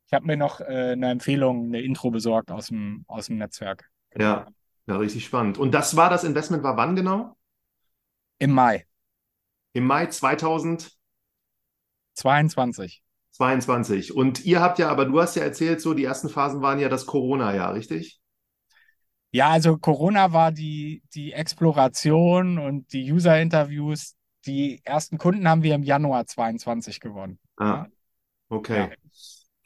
ich 0.07 0.13
habe 0.13 0.27
mir 0.27 0.37
noch 0.37 0.61
äh, 0.61 0.93
eine 0.93 1.11
Empfehlung, 1.11 1.67
eine 1.67 1.83
Intro 1.83 2.11
besorgt 2.11 2.51
aus 2.51 2.69
dem, 2.69 3.05
aus 3.09 3.27
dem 3.27 3.39
Netzwerk. 3.39 3.91
Ja, 4.17 4.47
ja, 4.87 4.97
richtig 4.97 5.25
spannend. 5.25 5.59
Und 5.59 5.73
das 5.73 5.97
war 5.97 6.11
das 6.11 6.25
Investment, 6.25 6.63
war 6.63 6.77
wann 6.77 6.95
genau? 6.95 7.37
Im 8.39 8.53
Mai. 8.53 8.87
Im 9.73 9.87
Mai 9.87 10.07
2022. 10.07 13.04
22. 13.35 14.15
Und 14.15 14.45
ihr 14.45 14.61
habt 14.61 14.79
ja, 14.79 14.89
aber 14.89 15.07
du 15.07 15.21
hast 15.21 15.35
ja 15.35 15.43
erzählt, 15.43 15.81
so 15.81 15.93
die 15.93 16.05
ersten 16.05 16.29
Phasen 16.29 16.63
waren 16.63 16.79
ja 16.79 16.89
das 16.89 17.05
Corona-Jahr, 17.05 17.75
richtig? 17.75 18.21
Ja, 19.33 19.49
also 19.51 19.77
Corona 19.77 20.33
war 20.33 20.53
die, 20.53 21.03
die 21.15 21.33
Exploration 21.33 22.59
und 22.59 22.93
die 22.93 23.11
User-Interviews. 23.11 24.15
Die 24.47 24.81
ersten 24.85 25.19
Kunden 25.19 25.49
haben 25.49 25.65
wir 25.65 25.75
im 25.75 25.83
Januar 25.83 26.27
22 26.27 27.01
gewonnen. 27.01 27.41
Ah, 27.57 27.87
okay. 28.49 28.91
Ja. 28.91 28.91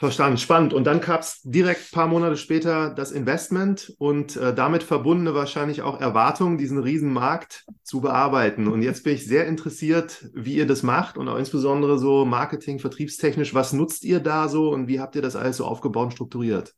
Verstanden, 0.01 0.39
spannend. 0.39 0.73
Und 0.73 0.85
dann 0.85 1.01
gab 1.01 1.23
es 1.23 1.43
direkt 1.43 1.81
ein 1.81 1.93
paar 1.93 2.07
Monate 2.07 2.37
später 2.37 2.91
das 2.95 3.11
Investment 3.11 3.93
und 3.99 4.37
äh, 4.37 4.55
damit 4.55 4.85
verbundene 4.85 5.35
wahrscheinlich 5.35 5.83
auch 5.83 6.01
Erwartungen, 6.01 6.57
diesen 6.57 6.79
Riesenmarkt 6.79 7.67
zu 7.83 8.01
bearbeiten. 8.01 8.69
Und 8.69 8.83
jetzt 8.83 9.03
bin 9.03 9.15
ich 9.15 9.27
sehr 9.27 9.49
interessiert, 9.49 10.29
wie 10.35 10.55
ihr 10.55 10.69
das 10.69 10.85
macht 10.85 11.19
und 11.19 11.29
auch 11.29 11.37
insbesondere 11.37 11.99
so 11.99 12.25
Marketing, 12.25 12.79
vertriebstechnisch. 12.79 13.55
Was 13.55 13.73
nutzt 13.73 14.05
ihr 14.05 14.21
da 14.21 14.47
so 14.47 14.71
und 14.71 14.87
wie 14.87 15.01
habt 15.01 15.17
ihr 15.17 15.23
das 15.23 15.35
alles 15.35 15.57
so 15.57 15.65
aufgebaut 15.65 16.05
und 16.05 16.13
strukturiert? 16.13 16.75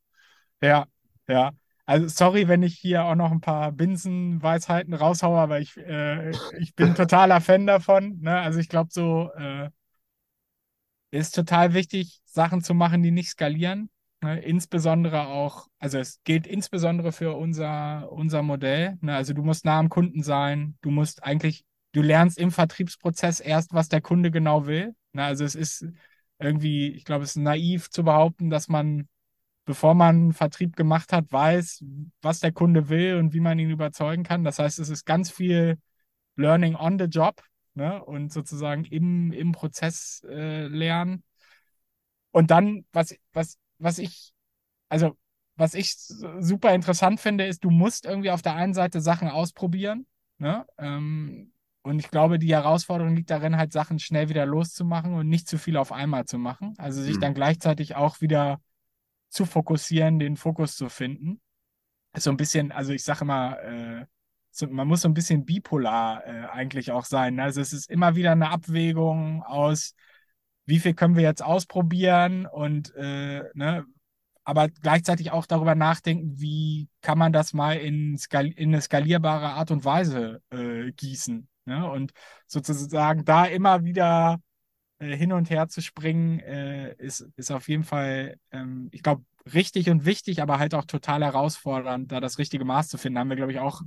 Ja, 0.63 0.87
ja. 1.29 1.51
Also 1.85 2.09
sorry, 2.09 2.49
wenn 2.49 2.63
ich 2.63 2.79
hier 2.79 3.05
auch 3.05 3.17
noch 3.17 3.33
ein 3.33 3.43
paar 3.43 3.73
Binsenweisheiten 3.73 4.95
raushaue, 4.95 5.39
aber 5.39 5.61
ich, 5.61 5.77
äh, 5.77 6.31
ich 6.59 6.75
bin 6.75 6.95
totaler 6.95 7.43
Fan 7.43 7.67
davon. 7.67 8.21
Ne? 8.21 8.41
Also 8.41 8.61
ich 8.61 8.71
glaube 8.71 8.89
so, 8.93 9.31
äh, 9.37 9.69
ist 11.11 11.35
total 11.35 11.75
wichtig, 11.75 12.21
Sachen 12.25 12.63
zu 12.63 12.75
machen, 12.75 13.03
die 13.03 13.11
nicht 13.11 13.31
skalieren. 13.31 13.91
Ne? 14.23 14.41
Insbesondere 14.41 15.27
auch, 15.27 15.69
also 15.79 15.99
es 15.99 16.23
gilt 16.25 16.47
insbesondere 16.47 17.13
für 17.13 17.37
unser, 17.37 18.11
unser 18.13 18.43
Modell. 18.43 18.99
Ne? 19.01 19.15
Also 19.15 19.33
du 19.33 19.43
musst 19.43 19.65
nah 19.65 19.79
am 19.79 19.89
Kunden 19.89 20.23
sein, 20.23 20.77
du 20.83 20.91
musst 20.91 21.25
eigentlich, 21.25 21.65
du 21.93 22.03
lernst 22.03 22.39
im 22.39 22.51
Vertriebsprozess 22.51 23.41
erst, 23.41 23.73
was 23.73 23.89
der 23.89 24.01
Kunde 24.01 24.31
genau 24.31 24.67
will. 24.67 24.95
Ne? 25.13 25.25
Also 25.25 25.45
es 25.45 25.55
ist 25.55 25.87
irgendwie, 26.39 26.89
ich 26.89 27.05
glaube, 27.05 27.25
es 27.25 27.31
ist 27.31 27.43
naiv 27.43 27.91
zu 27.91 28.05
behaupten, 28.05 28.51
dass 28.51 28.69
man, 28.69 29.09
bevor 29.65 29.95
man 29.95 30.33
Vertrieb 30.33 30.77
gemacht 30.77 31.13
hat, 31.13 31.33
weiß, 31.33 31.85
was 32.23 32.41
der 32.41 32.53
Kunde 32.53 32.89
will 32.89 33.17
und 33.17 33.35
wie 33.35 33.41
man 33.41 33.59
ihn 33.59 33.71
überzeugen 33.71 34.23
kann. 34.23 34.45
Das 34.45 34.59
heißt, 34.59 34.79
es 34.79 34.89
ist 34.89 35.05
ganz 35.05 35.31
viel 35.31 35.79
Learning 36.37 36.77
on 36.77 36.99
the 36.99 37.07
Job 37.07 37.43
ne? 37.75 38.05
und 38.05 38.33
sozusagen 38.33 38.85
im, 38.85 39.33
im 39.33 39.53
Prozess 39.53 40.25
äh, 40.29 40.67
lernen. 40.67 41.23
Und 42.33 42.51
dann, 42.51 42.85
was, 42.93 43.17
was, 43.33 43.59
was 43.79 43.99
ich, 43.99 44.33
also 44.89 45.17
was 45.57 45.75
ich 45.75 45.95
super 45.97 46.75
interessant 46.75 47.21
finde, 47.21 47.47
ist, 47.47 47.65
du 47.65 47.71
musst 47.71 48.07
irgendwie 48.07 48.31
auf 48.31 48.43
der 48.43 48.55
einen 48.55 48.73
Seite 48.73 49.01
Sachen 49.01 49.29
ausprobieren. 49.29 50.07
Ne? 50.39 50.65
Ähm, 50.79 51.53
und 51.83 51.99
ich 51.99 52.11
glaube, 52.11 52.39
die 52.39 52.53
Herausforderung 52.53 53.15
liegt 53.15 53.31
darin, 53.31 53.57
halt 53.57 53.73
Sachen 53.73 53.99
schnell 53.99 54.29
wieder 54.29 54.47
loszumachen 54.47 55.15
und 55.15 55.29
nicht 55.29 55.49
zu 55.49 55.59
viel 55.59 55.77
auf 55.77 55.93
einmal 55.93 56.25
zu 56.25 56.39
machen. 56.39 56.75
Also 56.79 57.03
sich 57.03 57.17
mhm. 57.17 57.21
dann 57.21 57.35
gleichzeitig 57.35 57.95
auch 57.95 58.21
wieder 58.21 58.61
zu 59.29 59.45
fokussieren, 59.45 60.19
den 60.19 60.37
Fokus 60.37 60.77
zu 60.77 60.89
finden. 60.89 61.41
Ist 62.13 62.25
so 62.25 62.31
ein 62.31 62.37
bisschen, 62.37 62.73
also 62.73 62.93
ich 62.93 63.05
sage 63.05 63.23
immer, 63.23 63.61
äh, 63.61 64.07
so, 64.51 64.67
man 64.69 64.89
muss 64.89 65.03
so 65.03 65.09
ein 65.09 65.15
bisschen 65.15 65.45
bipolar 65.45 66.27
äh, 66.27 66.47
eigentlich 66.51 66.91
auch 66.93 67.05
sein. 67.05 67.37
Ne? 67.37 67.45
Also 67.45 67.61
es 67.61 67.73
ist 67.73 67.91
immer 67.91 68.17
wieder 68.17 68.33
eine 68.33 68.51
Abwägung 68.51 69.43
aus, 69.43 69.95
wie 70.67 70.79
viel 70.79 70.95
können 70.95 71.17
wir 71.17 71.23
jetzt 71.23 71.43
ausprobieren 71.43 72.47
und 72.47 72.95
äh, 72.95 73.43
ne, 73.55 73.85
aber 74.45 74.69
gleichzeitig 74.69 75.31
auch 75.33 75.47
darüber 75.47 75.75
nachdenken, 75.75 76.41
wie 76.41 76.89
kann 77.03 77.19
man 77.19 77.33
das 77.33 77.53
mal 77.53 77.77
in, 77.77 78.19
in 78.33 78.69
eine 78.71 78.81
skalierbare 78.81 79.51
Art 79.51 79.71
und 79.71 79.85
Weise 79.85 80.43
äh, 80.51 80.93
gießen. 80.93 81.49
Ne? 81.67 81.91
Und 81.91 82.13
sozusagen 82.47 83.25
da 83.25 83.45
immer 83.45 83.85
wieder 83.85 84.41
äh, 84.99 85.17
hin 85.17 85.33
und 85.33 85.51
her 85.51 85.69
zu 85.69 85.83
springen, 85.83 86.41
äh, 86.41 86.95
ist, 86.97 87.29
ist 87.37 87.51
auf 87.51 87.69
jeden 87.69 87.85
Fall, 87.85 88.39
ähm, 88.51 88.89
ich 88.93 89.03
glaube, 89.03 89.25
richtig 89.53 89.89
und 89.91 90.05
wichtig, 90.05 90.43
aber 90.43 90.59
halt 90.59 90.75
auch 90.75 90.85
total 90.85 91.23
herausfordernd, 91.23 92.11
da 92.13 92.21
das 92.21 92.39
richtige 92.39 92.65
Maß 92.65 92.89
zu 92.89 92.99
finden. 92.99 93.19
Haben 93.19 93.31
wir, 93.31 93.37
glaube 93.37 93.53
ich, 93.53 93.61
auch 93.61 93.83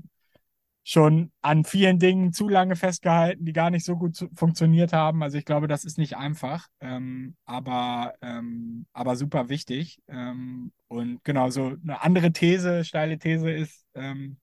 schon 0.84 1.32
an 1.42 1.64
vielen 1.64 1.98
Dingen 1.98 2.34
zu 2.34 2.50
lange 2.50 2.76
festgehalten, 2.76 3.46
die 3.46 3.54
gar 3.54 3.70
nicht 3.70 3.86
so 3.86 3.96
gut 3.96 4.28
funktioniert 4.36 4.92
haben. 4.92 5.24
Also 5.24 5.38
ich 5.38 5.46
glaube, 5.46 5.68
das 5.68 5.86
ist 5.86 5.98
nicht 5.98 6.18
einfach, 6.18 6.68
ähm, 6.82 7.36
aber, 7.46 8.14
ähm, 8.22 8.86
aber 8.92 9.16
super 9.16 9.48
wichtig. 9.48 10.02
Ähm, 10.08 10.74
und 10.90 11.24
genau, 11.24 11.50
so 11.50 11.76
eine 11.82 12.02
andere 12.04 12.34
These, 12.34 12.84
steile 12.84 13.18
These 13.18 13.50
ist, 13.50 13.86
ähm, 13.94 14.38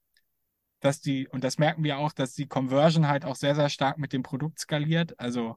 dass 0.80 1.02
die, 1.02 1.28
und 1.28 1.44
das 1.44 1.58
merken 1.58 1.84
wir 1.84 1.98
auch, 1.98 2.12
dass 2.12 2.32
die 2.32 2.46
Conversion 2.46 3.06
halt 3.06 3.26
auch 3.26 3.36
sehr, 3.36 3.54
sehr 3.54 3.68
stark 3.68 3.98
mit 3.98 4.14
dem 4.14 4.22
Produkt 4.22 4.60
skaliert. 4.60 5.18
Also 5.20 5.56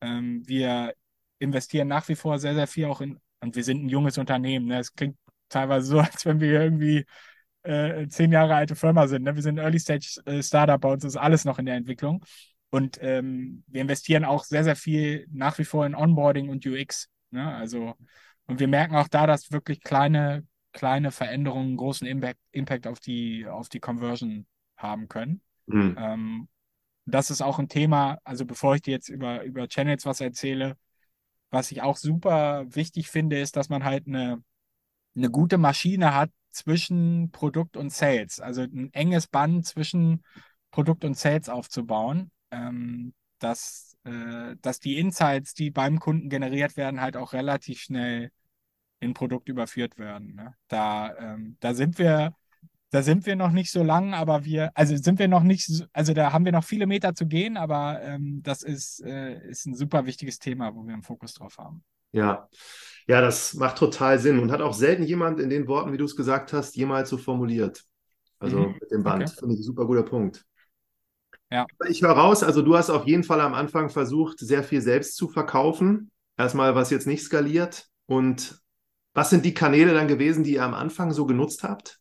ähm, 0.00 0.42
wir 0.46 0.94
investieren 1.40 1.88
nach 1.88 2.08
wie 2.08 2.14
vor 2.14 2.38
sehr, 2.38 2.54
sehr 2.54 2.68
viel 2.68 2.86
auch 2.86 3.00
in, 3.00 3.18
und 3.40 3.56
wir 3.56 3.64
sind 3.64 3.84
ein 3.84 3.88
junges 3.88 4.16
Unternehmen. 4.16 4.66
Ne? 4.66 4.78
Es 4.78 4.94
klingt 4.94 5.18
teilweise 5.48 5.86
so, 5.86 5.98
als 6.00 6.24
wenn 6.24 6.40
wir 6.40 6.60
irgendwie 6.60 7.04
äh, 7.64 8.06
zehn 8.08 8.32
Jahre 8.32 8.54
alte 8.54 8.76
Firma 8.76 9.06
sind. 9.06 9.24
Ne? 9.24 9.34
Wir 9.34 9.42
sind 9.42 9.58
ein 9.58 9.64
Early 9.64 9.80
Stage 9.80 10.20
äh, 10.26 10.42
Startup, 10.42 10.80
bei 10.80 10.92
uns 10.92 11.04
ist 11.04 11.16
alles 11.16 11.44
noch 11.44 11.58
in 11.58 11.66
der 11.66 11.76
Entwicklung. 11.76 12.24
Und 12.70 12.98
ähm, 13.02 13.64
wir 13.66 13.82
investieren 13.82 14.24
auch 14.24 14.44
sehr, 14.44 14.64
sehr 14.64 14.76
viel 14.76 15.26
nach 15.30 15.58
wie 15.58 15.64
vor 15.64 15.86
in 15.86 15.94
Onboarding 15.94 16.48
und 16.48 16.66
UX. 16.66 17.08
Ne? 17.30 17.54
Also, 17.54 17.94
und 18.46 18.60
wir 18.60 18.68
merken 18.68 18.96
auch 18.96 19.08
da, 19.08 19.26
dass 19.26 19.52
wirklich 19.52 19.80
kleine, 19.80 20.46
kleine 20.72 21.10
Veränderungen 21.10 21.76
großen 21.76 22.06
Impact, 22.06 22.40
Impact 22.52 22.86
auf, 22.86 23.00
die, 23.00 23.46
auf 23.46 23.68
die 23.68 23.80
Conversion 23.80 24.46
haben 24.76 25.08
können. 25.08 25.40
Mhm. 25.66 25.96
Ähm, 25.98 26.48
das 27.06 27.30
ist 27.30 27.42
auch 27.42 27.58
ein 27.58 27.68
Thema, 27.68 28.18
also 28.24 28.44
bevor 28.44 28.74
ich 28.74 28.82
dir 28.82 28.92
jetzt 28.92 29.08
über, 29.08 29.42
über 29.44 29.68
Channels 29.68 30.06
was 30.06 30.20
erzähle, 30.20 30.76
was 31.50 31.70
ich 31.70 31.82
auch 31.82 31.96
super 31.96 32.64
wichtig 32.68 33.08
finde, 33.08 33.38
ist, 33.38 33.56
dass 33.56 33.68
man 33.68 33.84
halt 33.84 34.06
eine, 34.06 34.42
eine 35.14 35.30
gute 35.30 35.58
Maschine 35.58 36.14
hat, 36.14 36.30
zwischen 36.54 37.30
Produkt 37.30 37.76
und 37.76 37.92
Sales, 37.92 38.40
also 38.40 38.62
ein 38.62 38.92
enges 38.92 39.26
Band 39.26 39.66
zwischen 39.66 40.22
Produkt 40.70 41.04
und 41.04 41.16
Sales 41.16 41.48
aufzubauen, 41.48 42.30
ähm, 42.50 43.14
dass, 43.38 43.96
äh, 44.04 44.56
dass 44.60 44.80
die 44.80 44.98
Insights, 44.98 45.54
die 45.54 45.70
beim 45.70 46.00
Kunden 46.00 46.28
generiert 46.28 46.76
werden, 46.76 47.00
halt 47.00 47.16
auch 47.16 47.32
relativ 47.32 47.80
schnell 47.80 48.30
in 49.00 49.14
Produkt 49.14 49.48
überführt 49.48 49.98
werden. 49.98 50.34
Ne? 50.34 50.54
Da, 50.68 51.16
ähm, 51.18 51.56
da 51.60 51.74
sind 51.74 51.98
wir, 51.98 52.34
da 52.90 53.02
sind 53.02 53.26
wir 53.26 53.36
noch 53.36 53.50
nicht 53.50 53.70
so 53.70 53.82
lang, 53.82 54.14
aber 54.14 54.44
wir, 54.44 54.70
also 54.74 54.96
sind 54.96 55.18
wir 55.18 55.28
noch 55.28 55.42
nicht, 55.42 55.68
also 55.92 56.14
da 56.14 56.32
haben 56.32 56.44
wir 56.44 56.52
noch 56.52 56.64
viele 56.64 56.86
Meter 56.86 57.14
zu 57.14 57.26
gehen, 57.26 57.56
aber 57.56 58.02
ähm, 58.02 58.40
das 58.42 58.62
ist, 58.62 59.00
äh, 59.04 59.46
ist 59.48 59.66
ein 59.66 59.74
super 59.74 60.06
wichtiges 60.06 60.38
Thema, 60.38 60.74
wo 60.74 60.86
wir 60.86 60.94
einen 60.94 61.02
Fokus 61.02 61.34
drauf 61.34 61.58
haben. 61.58 61.84
Ja. 62.14 62.48
Ja, 63.06 63.20
das 63.20 63.52
macht 63.54 63.76
total 63.76 64.18
Sinn 64.18 64.38
und 64.38 64.50
hat 64.50 64.62
auch 64.62 64.72
selten 64.72 65.02
jemand 65.02 65.38
in 65.38 65.50
den 65.50 65.68
Worten, 65.68 65.92
wie 65.92 65.98
du 65.98 66.04
es 66.04 66.16
gesagt 66.16 66.54
hast, 66.54 66.74
jemals 66.74 67.10
so 67.10 67.18
formuliert. 67.18 67.84
Also 68.38 68.58
mhm. 68.60 68.76
mit 68.80 68.90
dem 68.90 69.02
Band. 69.02 69.24
Okay. 69.24 69.36
Finde 69.40 69.54
ich 69.54 69.60
ein 69.60 69.64
super 69.64 69.84
guter 69.84 70.04
Punkt. 70.04 70.44
Ja. 71.50 71.66
Ich 71.88 72.02
höre 72.02 72.12
raus, 72.12 72.42
also 72.42 72.62
du 72.62 72.76
hast 72.76 72.88
auf 72.88 73.06
jeden 73.06 73.24
Fall 73.24 73.40
am 73.40 73.52
Anfang 73.52 73.90
versucht, 73.90 74.38
sehr 74.38 74.62
viel 74.62 74.80
selbst 74.80 75.16
zu 75.16 75.28
verkaufen. 75.28 76.10
Erstmal, 76.38 76.74
was 76.74 76.90
jetzt 76.90 77.06
nicht 77.06 77.22
skaliert. 77.22 77.86
Und 78.06 78.58
was 79.12 79.30
sind 79.30 79.44
die 79.44 79.54
Kanäle 79.54 79.92
dann 79.92 80.08
gewesen, 80.08 80.42
die 80.42 80.54
ihr 80.54 80.64
am 80.64 80.74
Anfang 80.74 81.12
so 81.12 81.26
genutzt 81.26 81.62
habt? 81.62 82.00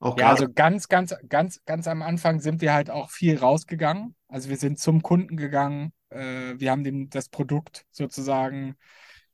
Auch 0.00 0.16
ja, 0.18 0.28
also 0.28 0.46
ganz, 0.52 0.88
ganz, 0.88 1.14
ganz, 1.28 1.60
ganz 1.64 1.88
am 1.88 2.02
Anfang 2.02 2.40
sind 2.40 2.60
wir 2.60 2.72
halt 2.72 2.90
auch 2.90 3.10
viel 3.10 3.36
rausgegangen. 3.36 4.14
Also 4.28 4.48
wir 4.48 4.56
sind 4.56 4.78
zum 4.78 5.02
Kunden 5.02 5.36
gegangen. 5.36 5.92
Äh, 6.10 6.54
wir 6.58 6.70
haben 6.70 6.84
dem 6.84 7.10
das 7.10 7.28
Produkt 7.28 7.84
sozusagen 7.90 8.76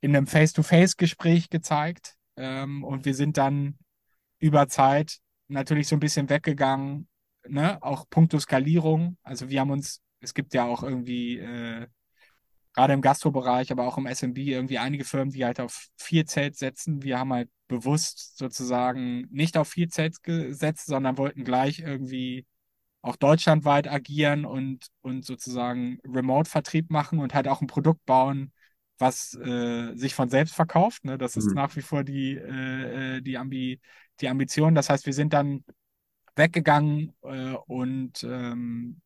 in 0.05 0.15
einem 0.15 0.27
Face-to-Face-Gespräch 0.27 1.49
gezeigt. 1.49 2.13
Ähm, 2.37 2.83
und 2.83 3.05
wir 3.05 3.15
sind 3.15 3.37
dann 3.37 3.79
über 4.37 4.67
Zeit 4.67 5.17
natürlich 5.47 5.87
so 5.87 5.95
ein 5.95 5.99
bisschen 5.99 6.29
weggegangen, 6.29 7.07
ne? 7.47 7.81
auch 7.81 8.07
puncto 8.07 8.37
Skalierung. 8.37 9.17
Also 9.23 9.49
wir 9.49 9.59
haben 9.59 9.71
uns, 9.71 10.01
es 10.19 10.35
gibt 10.35 10.53
ja 10.53 10.65
auch 10.65 10.83
irgendwie, 10.83 11.39
äh, 11.39 11.87
gerade 12.73 12.93
im 12.93 13.01
Gastrobereich, 13.01 13.71
aber 13.71 13.87
auch 13.87 13.97
im 13.97 14.05
SMB, 14.05 14.37
irgendwie 14.37 14.77
einige 14.77 15.05
Firmen, 15.05 15.31
die 15.31 15.43
halt 15.43 15.59
auf 15.59 15.87
vier 15.97 16.27
Zelt 16.27 16.55
setzen. 16.55 17.01
Wir 17.01 17.17
haben 17.17 17.33
halt 17.33 17.49
bewusst 17.67 18.37
sozusagen 18.37 19.27
nicht 19.31 19.57
auf 19.57 19.69
vier 19.69 19.89
Zelt 19.89 20.21
gesetzt, 20.21 20.85
sondern 20.85 21.17
wollten 21.17 21.43
gleich 21.43 21.79
irgendwie 21.79 22.45
auch 23.01 23.15
deutschlandweit 23.15 23.87
agieren 23.87 24.45
und, 24.45 24.85
und 25.01 25.25
sozusagen 25.25 25.97
Remote-Vertrieb 26.05 26.91
machen 26.91 27.17
und 27.17 27.33
halt 27.33 27.47
auch 27.47 27.61
ein 27.61 27.67
Produkt 27.67 28.05
bauen, 28.05 28.51
was 28.97 29.33
äh, 29.35 29.93
sich 29.95 30.15
von 30.15 30.29
selbst 30.29 30.55
verkauft. 30.55 31.05
Ne? 31.05 31.17
Das 31.17 31.35
ist 31.35 31.47
mhm. 31.47 31.55
nach 31.55 31.75
wie 31.75 31.81
vor 31.81 32.03
die, 32.03 32.35
äh, 32.35 33.17
äh, 33.17 33.21
die, 33.21 33.37
Ambi 33.37 33.79
die 34.21 34.29
Ambition. 34.29 34.75
Das 34.75 34.89
heißt, 34.89 35.05
wir 35.05 35.13
sind 35.13 35.33
dann 35.33 35.63
weggegangen 36.35 37.13
äh, 37.23 37.53
und 37.67 38.23
ähm, 38.23 39.01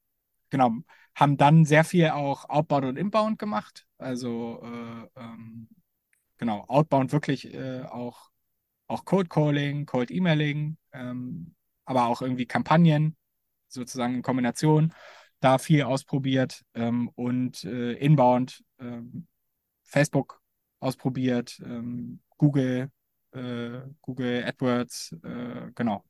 genau, 0.50 0.74
haben 1.16 1.38
dann 1.38 1.66
sehr 1.66 1.84
viel 1.84 2.10
auch 2.10 2.50
Outbound 2.50 2.86
und 2.86 2.98
Inbound 2.98 3.40
gemacht. 3.40 3.86
Also 3.98 4.62
äh, 4.64 5.20
ähm, 5.20 5.70
genau, 6.38 6.66
Outbound 6.68 7.12
wirklich 7.12 7.54
äh, 7.54 7.84
auch, 7.84 8.30
auch 8.88 9.06
Cold 9.06 9.30
Calling, 9.30 9.86
Cold 9.86 10.12
Emailing, 10.12 10.78
ähm, 10.94 11.56
aber 11.86 12.06
auch 12.06 12.22
irgendwie 12.22 12.46
Kampagnen, 12.46 13.16
sozusagen 13.68 14.16
in 14.16 14.22
Kombination. 14.22 14.94
Da 15.40 15.58
viel 15.58 15.84
ausprobiert 15.84 16.66
ähm, 16.74 17.10
und 17.16 17.64
Inbound, 17.64 18.62
ähm, 18.78 19.26
Facebook 19.90 20.42
ausprobiert, 20.80 21.62
ähm, 21.66 22.22
Google, 22.38 22.90
äh, 23.32 23.82
Google 24.02 24.44
AdWords, 24.46 25.16
äh, 25.24 25.72
genau. 25.76 26.04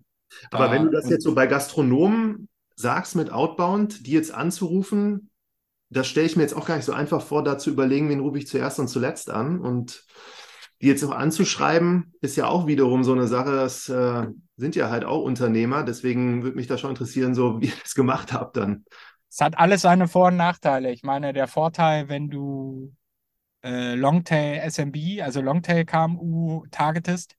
Aber 0.52 0.66
da, 0.66 0.72
wenn 0.72 0.84
du 0.84 0.92
das 0.92 1.10
jetzt 1.10 1.24
so 1.24 1.34
bei 1.34 1.48
Gastronomen 1.48 2.50
sagst 2.76 3.16
mit 3.16 3.32
Outbound, 3.32 4.06
die 4.06 4.12
jetzt 4.12 4.34
anzurufen, 4.34 5.30
das 5.90 6.08
stelle 6.08 6.28
ich 6.28 6.36
mir 6.36 6.44
jetzt 6.44 6.54
auch 6.56 6.68
gar 6.68 6.76
nicht 6.76 6.86
so 6.86 6.94
einfach 6.94 7.22
vor, 7.22 7.44
da 7.44 7.58
zu 7.58 7.72
überlegen, 7.72 8.10
wen 8.10 8.20
rufe 8.20 8.38
ich 8.38 8.48
zuerst 8.48 8.80
und 8.80 8.88
zuletzt 8.88 9.30
an. 9.30 9.60
Und 9.60 10.06
die 10.82 10.88
jetzt 10.88 11.04
auch 11.04 11.12
anzuschreiben, 11.12 12.14
ist 12.22 12.38
ja 12.38 12.48
auch 12.48 12.68
wiederum 12.68 13.04
so 13.04 13.12
eine 13.12 13.28
Sache, 13.28 13.52
das 13.52 13.90
äh, 13.90 14.28
sind 14.56 14.76
ja 14.76 14.90
halt 14.90 15.04
auch 15.04 15.24
Unternehmer. 15.24 15.84
Deswegen 15.84 16.44
würde 16.44 16.56
mich 16.56 16.68
da 16.68 16.78
schon 16.78 16.92
interessieren, 16.92 17.34
so 17.34 17.60
wie 17.60 17.68
ihr 17.68 17.74
das 17.82 17.96
gemacht 17.96 18.34
habt 18.34 18.56
dann. 18.56 18.86
Es 19.32 19.42
hat 19.42 19.58
alles 19.58 19.82
seine 19.82 20.08
Vor- 20.08 20.28
und 20.28 20.38
Nachteile. 20.38 20.92
Ich 20.92 21.04
meine, 21.04 21.34
der 21.34 21.48
Vorteil, 21.48 22.08
wenn 22.08 22.30
du 22.30 22.94
äh, 23.64 23.95
Longtail 23.95 24.70
SMB, 24.70 25.22
also 25.22 25.41
Longtail 25.41 25.86
KMU 25.86 26.66
targetest, 26.72 27.36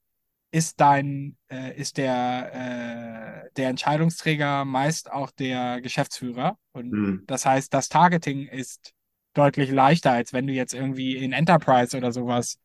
ist 0.51 0.81
dein, 0.81 1.37
äh, 1.49 1.75
ist 1.79 1.97
der, 1.97 3.45
äh, 3.45 3.49
der 3.55 3.69
Entscheidungsträger 3.69 4.65
meist 4.65 5.11
auch 5.11 5.31
der 5.31 5.81
Geschäftsführer. 5.81 6.57
Und 6.73 6.91
mhm. 6.91 7.23
das 7.25 7.45
heißt, 7.45 7.73
das 7.73 7.89
Targeting 7.89 8.47
ist 8.47 8.93
deutlich 9.33 9.71
leichter, 9.71 10.11
als 10.11 10.33
wenn 10.33 10.47
du 10.47 10.53
jetzt 10.53 10.73
irgendwie 10.73 11.15
in 11.15 11.31
Enterprise 11.31 11.95
oder 11.95 12.11
sowas 12.11 12.59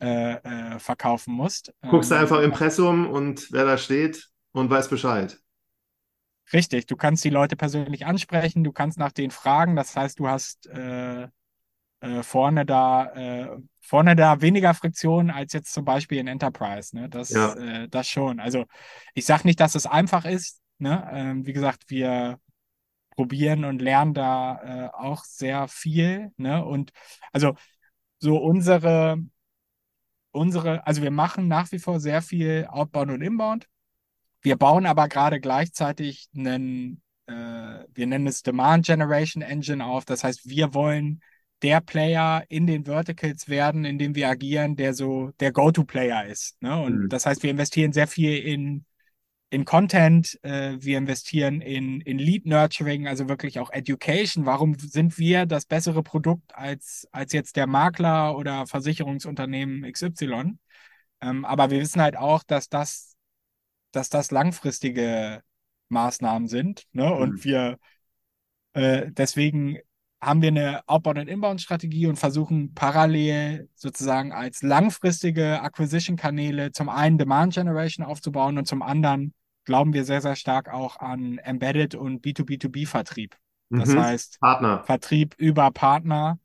äh, 0.00 0.34
äh 0.34 0.78
verkaufen 0.78 1.34
musst. 1.34 1.72
Guckst 1.88 2.10
du 2.10 2.14
ähm, 2.14 2.20
einfach 2.20 2.40
Impressum 2.40 3.08
und 3.10 3.50
wer 3.50 3.64
da 3.64 3.78
steht 3.78 4.30
und 4.52 4.70
weiß 4.70 4.88
Bescheid. 4.88 5.38
Richtig, 6.52 6.86
du 6.86 6.94
kannst 6.94 7.24
die 7.24 7.30
Leute 7.30 7.56
persönlich 7.56 8.06
ansprechen, 8.06 8.62
du 8.62 8.70
kannst 8.70 8.98
nach 8.98 9.12
denen 9.12 9.30
fragen, 9.30 9.76
das 9.76 9.96
heißt, 9.96 10.20
du 10.20 10.28
hast 10.28 10.68
äh, 12.04 12.22
vorne 12.22 12.66
da 12.66 13.06
äh, 13.14 13.58
vorne 13.80 14.16
da 14.16 14.40
weniger 14.40 14.72
Friktion 14.72 15.30
als 15.30 15.52
jetzt 15.52 15.72
zum 15.72 15.84
Beispiel 15.84 16.18
in 16.18 16.26
Enterprise. 16.26 16.96
Ne? 16.96 17.08
Das, 17.08 17.30
ja. 17.30 17.54
äh, 17.54 17.88
das 17.88 18.08
schon. 18.08 18.40
Also 18.40 18.64
ich 19.12 19.26
sage 19.26 19.42
nicht, 19.44 19.60
dass 19.60 19.74
es 19.74 19.86
einfach 19.86 20.24
ist. 20.24 20.60
Ne? 20.78 21.06
Ähm, 21.12 21.46
wie 21.46 21.52
gesagt, 21.52 21.84
wir 21.88 22.38
probieren 23.10 23.64
und 23.64 23.82
lernen 23.82 24.14
da 24.14 24.86
äh, 24.86 24.88
auch 24.94 25.24
sehr 25.24 25.68
viel. 25.68 26.32
Ne? 26.38 26.64
Und 26.64 26.92
also 27.32 27.54
so 28.18 28.38
unsere, 28.38 29.18
unsere, 30.32 30.86
also 30.86 31.02
wir 31.02 31.10
machen 31.10 31.46
nach 31.46 31.70
wie 31.70 31.78
vor 31.78 32.00
sehr 32.00 32.22
viel 32.22 32.66
Outbound 32.70 33.10
und 33.10 33.22
Inbound. 33.22 33.68
Wir 34.40 34.56
bauen 34.56 34.86
aber 34.86 35.08
gerade 35.08 35.40
gleichzeitig 35.40 36.28
einen, 36.34 37.02
äh, 37.26 37.32
wir 37.32 38.06
nennen 38.06 38.26
es 38.26 38.42
Demand 38.42 38.86
Generation 38.86 39.42
Engine 39.42 39.84
auf. 39.84 40.06
Das 40.06 40.24
heißt, 40.24 40.48
wir 40.48 40.72
wollen 40.72 41.20
der 41.64 41.80
Player 41.80 42.44
in 42.50 42.66
den 42.66 42.84
Verticals 42.84 43.48
werden, 43.48 43.86
in 43.86 43.98
dem 43.98 44.14
wir 44.14 44.28
agieren, 44.28 44.76
der 44.76 44.92
so 44.92 45.30
der 45.40 45.50
Go-To-Player 45.50 46.26
ist. 46.26 46.60
Ne? 46.62 46.78
Und 46.78 47.04
mhm. 47.04 47.08
das 47.08 47.24
heißt, 47.24 47.42
wir 47.42 47.50
investieren 47.50 47.94
sehr 47.94 48.06
viel 48.06 48.36
in, 48.36 48.84
in 49.48 49.64
Content, 49.64 50.38
äh, 50.42 50.76
wir 50.78 50.98
investieren 50.98 51.62
in, 51.62 52.02
in 52.02 52.18
Lead-Nurturing, 52.18 53.08
also 53.08 53.30
wirklich 53.30 53.58
auch 53.60 53.70
Education. 53.72 54.44
Warum 54.44 54.78
sind 54.78 55.18
wir 55.18 55.46
das 55.46 55.64
bessere 55.64 56.02
Produkt 56.02 56.54
als, 56.54 57.08
als 57.12 57.32
jetzt 57.32 57.56
der 57.56 57.66
Makler 57.66 58.36
oder 58.36 58.66
Versicherungsunternehmen 58.66 59.90
XY? 59.90 60.58
Ähm, 61.22 61.46
aber 61.46 61.70
wir 61.70 61.80
wissen 61.80 62.02
halt 62.02 62.18
auch, 62.18 62.42
dass 62.42 62.68
das, 62.68 63.16
dass 63.90 64.10
das 64.10 64.30
langfristige 64.30 65.40
Maßnahmen 65.88 66.46
sind. 66.46 66.84
Ne? 66.92 67.10
Und 67.10 67.30
mhm. 67.30 67.44
wir 67.44 67.78
äh, 68.74 69.06
deswegen 69.10 69.78
haben 70.24 70.42
wir 70.42 70.48
eine 70.48 70.82
Outbound- 70.86 71.18
und 71.18 71.28
Inbound-Strategie 71.28 72.06
und 72.06 72.16
versuchen 72.16 72.74
parallel 72.74 73.68
sozusagen 73.74 74.32
als 74.32 74.62
langfristige 74.62 75.60
Acquisition-Kanäle 75.60 76.72
zum 76.72 76.88
einen 76.88 77.18
Demand 77.18 77.54
Generation 77.54 78.06
aufzubauen 78.06 78.58
und 78.58 78.66
zum 78.66 78.82
anderen 78.82 79.34
glauben 79.64 79.92
wir 79.92 80.04
sehr, 80.04 80.20
sehr 80.20 80.36
stark 80.36 80.72
auch 80.72 80.98
an 80.98 81.38
Embedded 81.38 81.94
und 81.94 82.24
B2B2B-Vertrieb. 82.24 83.34
Das 83.70 83.88
mhm. 83.88 84.00
heißt, 84.00 84.40
Partner. 84.40 84.84
Vertrieb 84.84 85.34
über 85.38 85.70
Partner. 85.70 86.38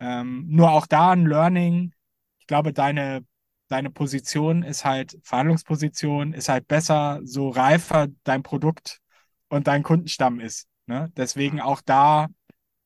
Ähm, 0.00 0.46
nur 0.48 0.70
auch 0.72 0.86
da 0.86 1.10
ein 1.10 1.26
Learning. 1.26 1.92
Ich 2.38 2.46
glaube, 2.46 2.72
deine, 2.72 3.24
deine 3.68 3.90
Position 3.90 4.62
ist 4.62 4.84
halt, 4.84 5.18
Verhandlungsposition 5.22 6.32
ist 6.32 6.48
halt 6.48 6.66
besser, 6.66 7.20
so 7.24 7.50
reifer 7.50 8.08
dein 8.24 8.42
Produkt 8.42 9.00
und 9.48 9.66
dein 9.66 9.82
Kundenstamm 9.82 10.40
ist. 10.40 10.66
Ne? 10.86 11.12
Deswegen 11.16 11.60
auch 11.60 11.80
da 11.80 12.28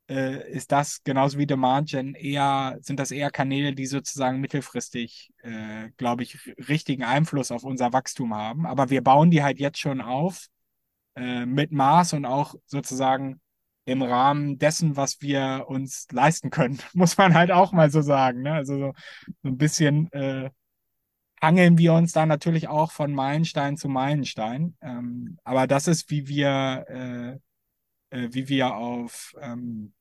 äh, 0.08 0.50
ist 0.50 0.72
das 0.72 1.02
genauso 1.02 1.38
wie 1.38 1.46
Demand 1.46 1.92
eher, 1.92 2.78
sind 2.80 3.00
das 3.00 3.10
eher 3.10 3.30
Kanäle, 3.30 3.74
die 3.74 3.86
sozusagen 3.86 4.40
mittelfristig, 4.40 5.32
äh, 5.42 5.90
glaube 5.96 6.22
ich, 6.22 6.38
richtigen 6.68 7.04
Einfluss 7.04 7.50
auf 7.50 7.64
unser 7.64 7.92
Wachstum 7.92 8.34
haben. 8.34 8.66
Aber 8.66 8.90
wir 8.90 9.02
bauen 9.02 9.30
die 9.30 9.42
halt 9.42 9.58
jetzt 9.58 9.78
schon 9.78 10.00
auf 10.00 10.46
äh, 11.16 11.46
mit 11.46 11.72
Maß 11.72 12.12
und 12.14 12.24
auch 12.24 12.54
sozusagen 12.66 13.40
im 13.84 14.02
Rahmen 14.02 14.58
dessen, 14.58 14.96
was 14.96 15.20
wir 15.20 15.64
uns 15.68 16.06
leisten 16.10 16.50
können, 16.50 16.78
muss 16.92 17.16
man 17.18 17.34
halt 17.34 17.50
auch 17.50 17.72
mal 17.72 17.90
so 17.90 18.02
sagen. 18.02 18.42
Ne? 18.42 18.52
Also 18.52 18.78
so, 18.78 18.92
so 19.42 19.48
ein 19.48 19.58
bisschen 19.58 20.12
äh, 20.12 20.50
hangeln 21.40 21.78
wir 21.78 21.94
uns 21.94 22.12
da 22.12 22.26
natürlich 22.26 22.68
auch 22.68 22.92
von 22.92 23.12
Meilenstein 23.12 23.76
zu 23.76 23.88
Meilenstein. 23.88 24.76
Ähm, 24.80 25.38
aber 25.44 25.66
das 25.66 25.88
ist, 25.88 26.10
wie 26.10 26.28
wir, 26.28 26.84
äh, 26.88 28.16
äh, 28.16 28.28
wie 28.32 28.48
wir 28.48 28.74
auf 28.74 29.34
ähm, 29.40 29.92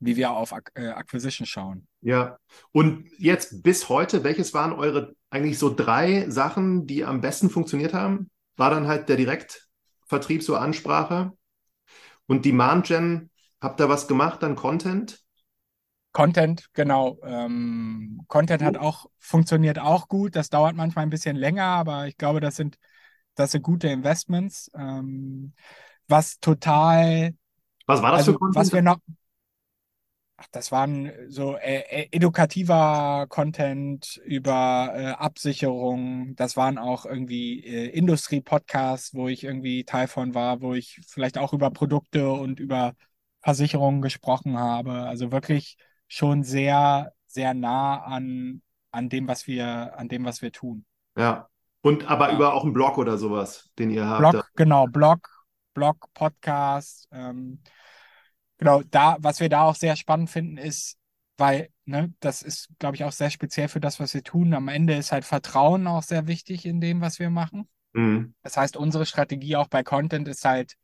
wie 0.00 0.16
wir 0.16 0.32
auf 0.32 0.52
äh, 0.74 0.88
Acquisition 0.88 1.46
schauen. 1.46 1.86
Ja, 2.00 2.38
und 2.72 3.06
jetzt 3.18 3.62
bis 3.62 3.88
heute, 3.88 4.24
welches 4.24 4.54
waren 4.54 4.72
eure 4.72 5.14
eigentlich 5.30 5.58
so 5.58 5.72
drei 5.72 6.28
Sachen, 6.28 6.86
die 6.86 7.04
am 7.04 7.20
besten 7.20 7.50
funktioniert 7.50 7.94
haben? 7.94 8.30
War 8.56 8.70
dann 8.70 8.88
halt 8.88 9.08
der 9.08 9.16
Direktvertrieb, 9.16 10.42
so 10.42 10.56
Ansprache 10.56 11.32
und 12.26 12.44
Demand 12.44 12.86
Gen. 12.86 13.30
Habt 13.60 13.80
ihr 13.80 13.88
was 13.88 14.08
gemacht, 14.08 14.42
dann 14.42 14.56
Content? 14.56 15.22
Content, 16.12 16.66
genau. 16.72 17.18
Ähm, 17.22 18.22
Content 18.26 18.62
hat 18.62 18.78
auch 18.78 19.06
funktioniert 19.18 19.78
auch 19.78 20.08
gut. 20.08 20.34
Das 20.34 20.48
dauert 20.48 20.74
manchmal 20.74 21.04
ein 21.04 21.10
bisschen 21.10 21.36
länger, 21.36 21.64
aber 21.64 22.06
ich 22.08 22.16
glaube, 22.16 22.40
das 22.40 22.56
sind 22.56 22.78
das 23.34 23.52
sind 23.52 23.62
gute 23.62 23.88
Investments. 23.88 24.70
Ähm, 24.74 25.52
was 26.08 26.40
total 26.40 27.34
was 27.86 28.02
war 28.02 28.12
das 28.12 28.20
also, 28.20 28.32
für 28.32 28.38
Content? 28.38 28.56
Was 28.56 28.72
wir 28.72 28.82
noch, 28.82 28.98
Ach, 30.42 30.46
das 30.52 30.72
waren 30.72 31.12
so 31.28 31.54
äh, 31.56 31.80
äh, 31.90 32.08
edukativer 32.12 33.26
Content 33.28 34.18
über 34.24 34.90
äh, 34.94 35.06
Absicherung. 35.08 36.34
Das 36.34 36.56
waren 36.56 36.78
auch 36.78 37.04
irgendwie 37.04 37.62
äh, 37.62 37.88
Industrie-Podcasts, 37.90 39.12
wo 39.12 39.28
ich 39.28 39.44
irgendwie 39.44 39.84
Teil 39.84 40.08
von 40.08 40.34
war, 40.34 40.62
wo 40.62 40.72
ich 40.72 40.98
vielleicht 41.06 41.36
auch 41.36 41.52
über 41.52 41.70
Produkte 41.70 42.30
und 42.30 42.58
über 42.58 42.94
Versicherungen 43.42 44.00
gesprochen 44.00 44.58
habe. 44.58 44.92
Also 44.92 45.30
wirklich 45.30 45.76
schon 46.08 46.42
sehr, 46.42 47.12
sehr 47.26 47.52
nah 47.52 48.02
an, 48.02 48.62
an 48.92 49.10
dem, 49.10 49.28
was 49.28 49.46
wir, 49.46 49.98
an 49.98 50.08
dem, 50.08 50.24
was 50.24 50.40
wir 50.40 50.52
tun. 50.52 50.86
Ja. 51.18 51.50
Und 51.82 52.08
aber 52.08 52.30
ja. 52.30 52.36
über 52.36 52.54
auch 52.54 52.64
einen 52.64 52.72
Blog 52.72 52.96
oder 52.96 53.18
sowas, 53.18 53.70
den 53.78 53.90
ihr 53.90 54.06
habt. 54.06 54.20
Blog, 54.20 54.50
genau, 54.56 54.86
Blog, 54.86 55.28
Blog, 55.74 56.06
Podcast. 56.14 57.08
Ähm, 57.12 57.60
Genau, 58.60 58.82
da, 58.90 59.16
was 59.20 59.40
wir 59.40 59.48
da 59.48 59.62
auch 59.62 59.74
sehr 59.74 59.96
spannend 59.96 60.28
finden, 60.28 60.58
ist, 60.58 60.98
weil, 61.38 61.70
ne, 61.86 62.12
das 62.20 62.42
ist, 62.42 62.68
glaube 62.78 62.94
ich, 62.94 63.04
auch 63.04 63.12
sehr 63.12 63.30
speziell 63.30 63.68
für 63.68 63.80
das, 63.80 63.98
was 63.98 64.12
wir 64.12 64.22
tun. 64.22 64.52
Am 64.52 64.68
Ende 64.68 64.94
ist 64.94 65.12
halt 65.12 65.24
Vertrauen 65.24 65.86
auch 65.86 66.02
sehr 66.02 66.26
wichtig 66.26 66.66
in 66.66 66.78
dem, 66.78 67.00
was 67.00 67.18
wir 67.18 67.30
machen. 67.30 67.68
Mhm. 67.94 68.34
Das 68.42 68.58
heißt, 68.58 68.76
unsere 68.76 69.06
Strategie 69.06 69.56
auch 69.56 69.68
bei 69.68 69.82
Content 69.82 70.28
ist 70.28 70.44
halt 70.44 70.74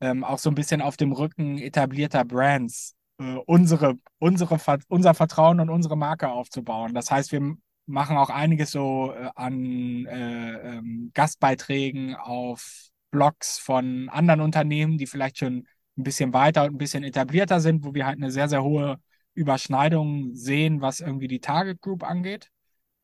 ähm, 0.00 0.24
auch 0.24 0.38
so 0.38 0.50
ein 0.50 0.54
bisschen 0.54 0.80
auf 0.80 0.96
dem 0.96 1.12
Rücken 1.12 1.58
etablierter 1.58 2.24
Brands 2.24 2.94
äh, 3.18 3.36
unsere, 3.44 3.98
unsere, 4.18 4.58
unser 4.88 5.12
Vertrauen 5.12 5.60
und 5.60 5.68
unsere 5.68 5.98
Marke 5.98 6.30
aufzubauen. 6.30 6.94
Das 6.94 7.10
heißt, 7.10 7.30
wir 7.30 7.56
machen 7.84 8.16
auch 8.16 8.30
einiges 8.30 8.70
so 8.70 9.12
äh, 9.12 9.28
an 9.34 10.06
äh, 10.06 10.78
ähm, 10.78 11.10
Gastbeiträgen 11.12 12.14
auf 12.14 12.88
Blogs 13.10 13.58
von 13.58 14.08
anderen 14.08 14.40
Unternehmen, 14.40 14.96
die 14.96 15.06
vielleicht 15.06 15.36
schon 15.36 15.66
ein 16.00 16.04
bisschen 16.04 16.32
weiter 16.32 16.64
und 16.64 16.74
ein 16.74 16.78
bisschen 16.78 17.04
etablierter 17.04 17.60
sind, 17.60 17.84
wo 17.84 17.94
wir 17.94 18.06
halt 18.06 18.18
eine 18.18 18.30
sehr, 18.30 18.48
sehr 18.48 18.62
hohe 18.62 18.98
Überschneidung 19.34 20.34
sehen, 20.34 20.80
was 20.80 21.00
irgendwie 21.00 21.28
die 21.28 21.40
Target 21.40 21.80
Group 21.80 22.02
angeht. 22.02 22.50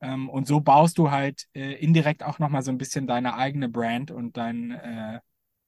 Ähm, 0.00 0.28
und 0.28 0.46
so 0.46 0.60
baust 0.60 0.98
du 0.98 1.10
halt 1.10 1.46
äh, 1.54 1.74
indirekt 1.74 2.22
auch 2.22 2.38
nochmal 2.38 2.62
so 2.62 2.70
ein 2.70 2.78
bisschen 2.78 3.06
deine 3.06 3.34
eigene 3.34 3.68
Brand 3.68 4.10
und 4.10 4.36
dein, 4.36 4.72
äh, 4.72 5.20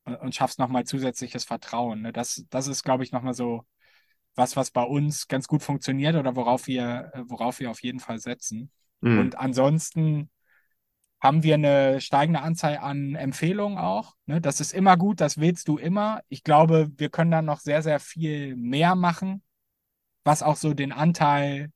und 0.05 0.35
schaffst 0.35 0.59
nochmal 0.59 0.85
zusätzliches 0.85 1.45
Vertrauen. 1.45 2.03
Ne? 2.03 2.13
Das, 2.13 2.45
das 2.51 2.67
ist, 2.67 2.83
glaube 2.83 3.05
ich, 3.05 3.13
nochmal 3.13 3.35
so 3.35 3.65
was, 4.35 4.57
was 4.57 4.71
bei 4.71 4.83
uns 4.83 5.29
ganz 5.29 5.49
gut 5.49 5.63
funktioniert 5.63 6.15
oder 6.15 6.37
worauf 6.37 6.67
wir, 6.67 7.13
worauf 7.27 7.61
wir 7.61 7.71
auf 7.71 7.83
jeden 7.83 8.01
Fall 8.01 8.19
setzen. 8.19 8.71
Mhm. 9.01 9.19
Und 9.19 9.39
ansonsten 9.39 10.31
haben 11.21 11.43
wir 11.43 11.55
eine 11.55 12.01
steigende 12.01 12.41
Anzahl 12.41 12.79
an 12.79 13.15
Empfehlungen 13.15 13.79
auch. 13.79 14.15
Ne? 14.27 14.41
Das 14.41 14.61
ist 14.61 14.73
immer 14.73 14.97
gut, 14.97 15.21
das 15.21 15.39
willst 15.39 15.69
du 15.69 15.77
immer. 15.77 16.21
Ich 16.29 16.45
glaube, 16.45 16.91
wir 16.97 17.11
können 17.11 17.31
dann 17.31 17.45
noch 17.45 17.61
sehr, 17.61 17.83
sehr 17.83 17.99
viel 17.99 18.55
mehr 18.57 18.95
machen, 18.95 19.43
was 20.25 20.43
auch 20.43 20.57
so 20.57 20.75
den 20.75 20.93
Anteil 20.93 21.73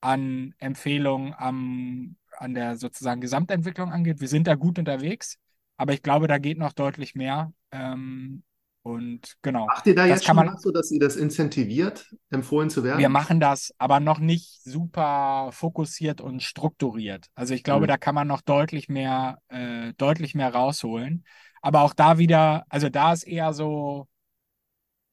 an 0.00 0.54
Empfehlungen 0.58 1.34
am, 1.36 2.16
an 2.38 2.54
der 2.54 2.76
sozusagen 2.76 3.20
Gesamtentwicklung 3.20 3.92
angeht. 3.92 4.20
Wir 4.20 4.28
sind 4.28 4.46
da 4.46 4.54
gut 4.54 4.78
unterwegs, 4.78 5.38
aber 5.76 5.92
ich 5.92 6.02
glaube, 6.02 6.26
da 6.26 6.38
geht 6.38 6.58
noch 6.58 6.72
deutlich 6.72 7.14
mehr. 7.14 7.52
Ähm, 7.70 8.42
und 8.82 9.36
genau. 9.42 9.66
Macht 9.66 9.86
ihr 9.86 9.94
da 9.94 10.06
jetzt 10.06 10.24
schon 10.24 10.36
man, 10.36 10.56
so, 10.56 10.70
dass 10.70 10.90
ihr 10.90 11.00
das 11.00 11.16
incentiviert, 11.16 12.14
empfohlen 12.30 12.70
zu 12.70 12.82
werden? 12.82 12.98
Wir 12.98 13.10
machen 13.10 13.38
das, 13.38 13.74
aber 13.76 14.00
noch 14.00 14.18
nicht 14.18 14.62
super 14.62 15.50
fokussiert 15.52 16.20
und 16.22 16.42
strukturiert. 16.42 17.26
Also 17.34 17.52
ich 17.52 17.62
glaube, 17.62 17.84
mhm. 17.84 17.88
da 17.88 17.98
kann 17.98 18.14
man 18.14 18.26
noch 18.26 18.40
deutlich 18.40 18.88
mehr, 18.88 19.38
äh, 19.48 19.92
deutlich 19.98 20.34
mehr 20.34 20.54
rausholen. 20.54 21.24
Aber 21.60 21.82
auch 21.82 21.92
da 21.92 22.16
wieder, 22.16 22.64
also 22.70 22.88
da 22.88 23.12
ist 23.12 23.24
eher 23.24 23.52
so, 23.52 24.08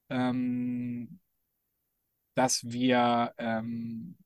ähm, 0.08 1.20
dass 2.34 2.64
wir 2.64 3.34
ähm, 3.36 4.16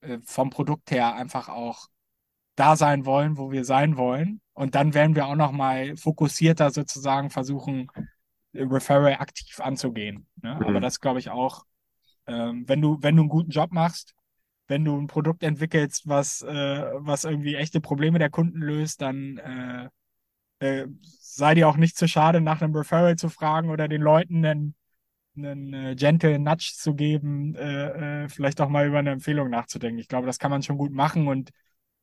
äh, 0.00 0.18
vom 0.24 0.48
Produkt 0.48 0.90
her 0.90 1.14
einfach 1.14 1.50
auch 1.50 1.88
da 2.54 2.76
sein 2.76 3.04
wollen, 3.04 3.36
wo 3.36 3.50
wir 3.50 3.64
sein 3.66 3.98
wollen. 3.98 4.40
Und 4.54 4.74
dann 4.74 4.94
werden 4.94 5.16
wir 5.16 5.26
auch 5.26 5.36
noch 5.36 5.52
mal 5.52 5.96
fokussierter 5.96 6.70
sozusagen 6.70 7.28
versuchen, 7.28 7.88
Referral 8.54 9.14
aktiv 9.14 9.60
anzugehen. 9.60 10.26
Ne? 10.42 10.54
Mhm. 10.54 10.66
Aber 10.66 10.80
das 10.80 11.00
glaube 11.00 11.18
ich 11.18 11.30
auch, 11.30 11.64
ähm, 12.26 12.68
wenn 12.68 12.80
du, 12.80 12.98
wenn 13.00 13.16
du 13.16 13.22
einen 13.22 13.28
guten 13.28 13.50
Job 13.50 13.72
machst, 13.72 14.14
wenn 14.68 14.84
du 14.84 14.96
ein 14.96 15.06
Produkt 15.06 15.42
entwickelst, 15.42 16.08
was, 16.08 16.42
äh, 16.42 16.84
was 16.94 17.24
irgendwie 17.24 17.56
echte 17.56 17.80
Probleme 17.80 18.18
der 18.18 18.30
Kunden 18.30 18.60
löst, 18.60 19.02
dann 19.02 19.38
äh, 19.38 19.88
äh, 20.60 20.86
sei 21.00 21.54
dir 21.54 21.68
auch 21.68 21.76
nicht 21.76 21.96
zu 21.96 22.06
schade, 22.06 22.40
nach 22.40 22.62
einem 22.62 22.74
Referral 22.74 23.16
zu 23.16 23.28
fragen 23.28 23.70
oder 23.70 23.88
den 23.88 24.02
Leuten 24.02 24.44
einen, 24.44 24.74
einen 25.36 25.74
äh, 25.74 25.94
gentle 25.96 26.38
Nudge 26.38 26.74
zu 26.76 26.94
geben, 26.94 27.54
äh, 27.56 28.24
äh, 28.24 28.28
vielleicht 28.28 28.60
auch 28.60 28.68
mal 28.68 28.86
über 28.86 28.98
eine 28.98 29.10
Empfehlung 29.10 29.50
nachzudenken. 29.50 29.98
Ich 29.98 30.08
glaube, 30.08 30.26
das 30.26 30.38
kann 30.38 30.50
man 30.50 30.62
schon 30.62 30.78
gut 30.78 30.92
machen 30.92 31.26
und 31.26 31.50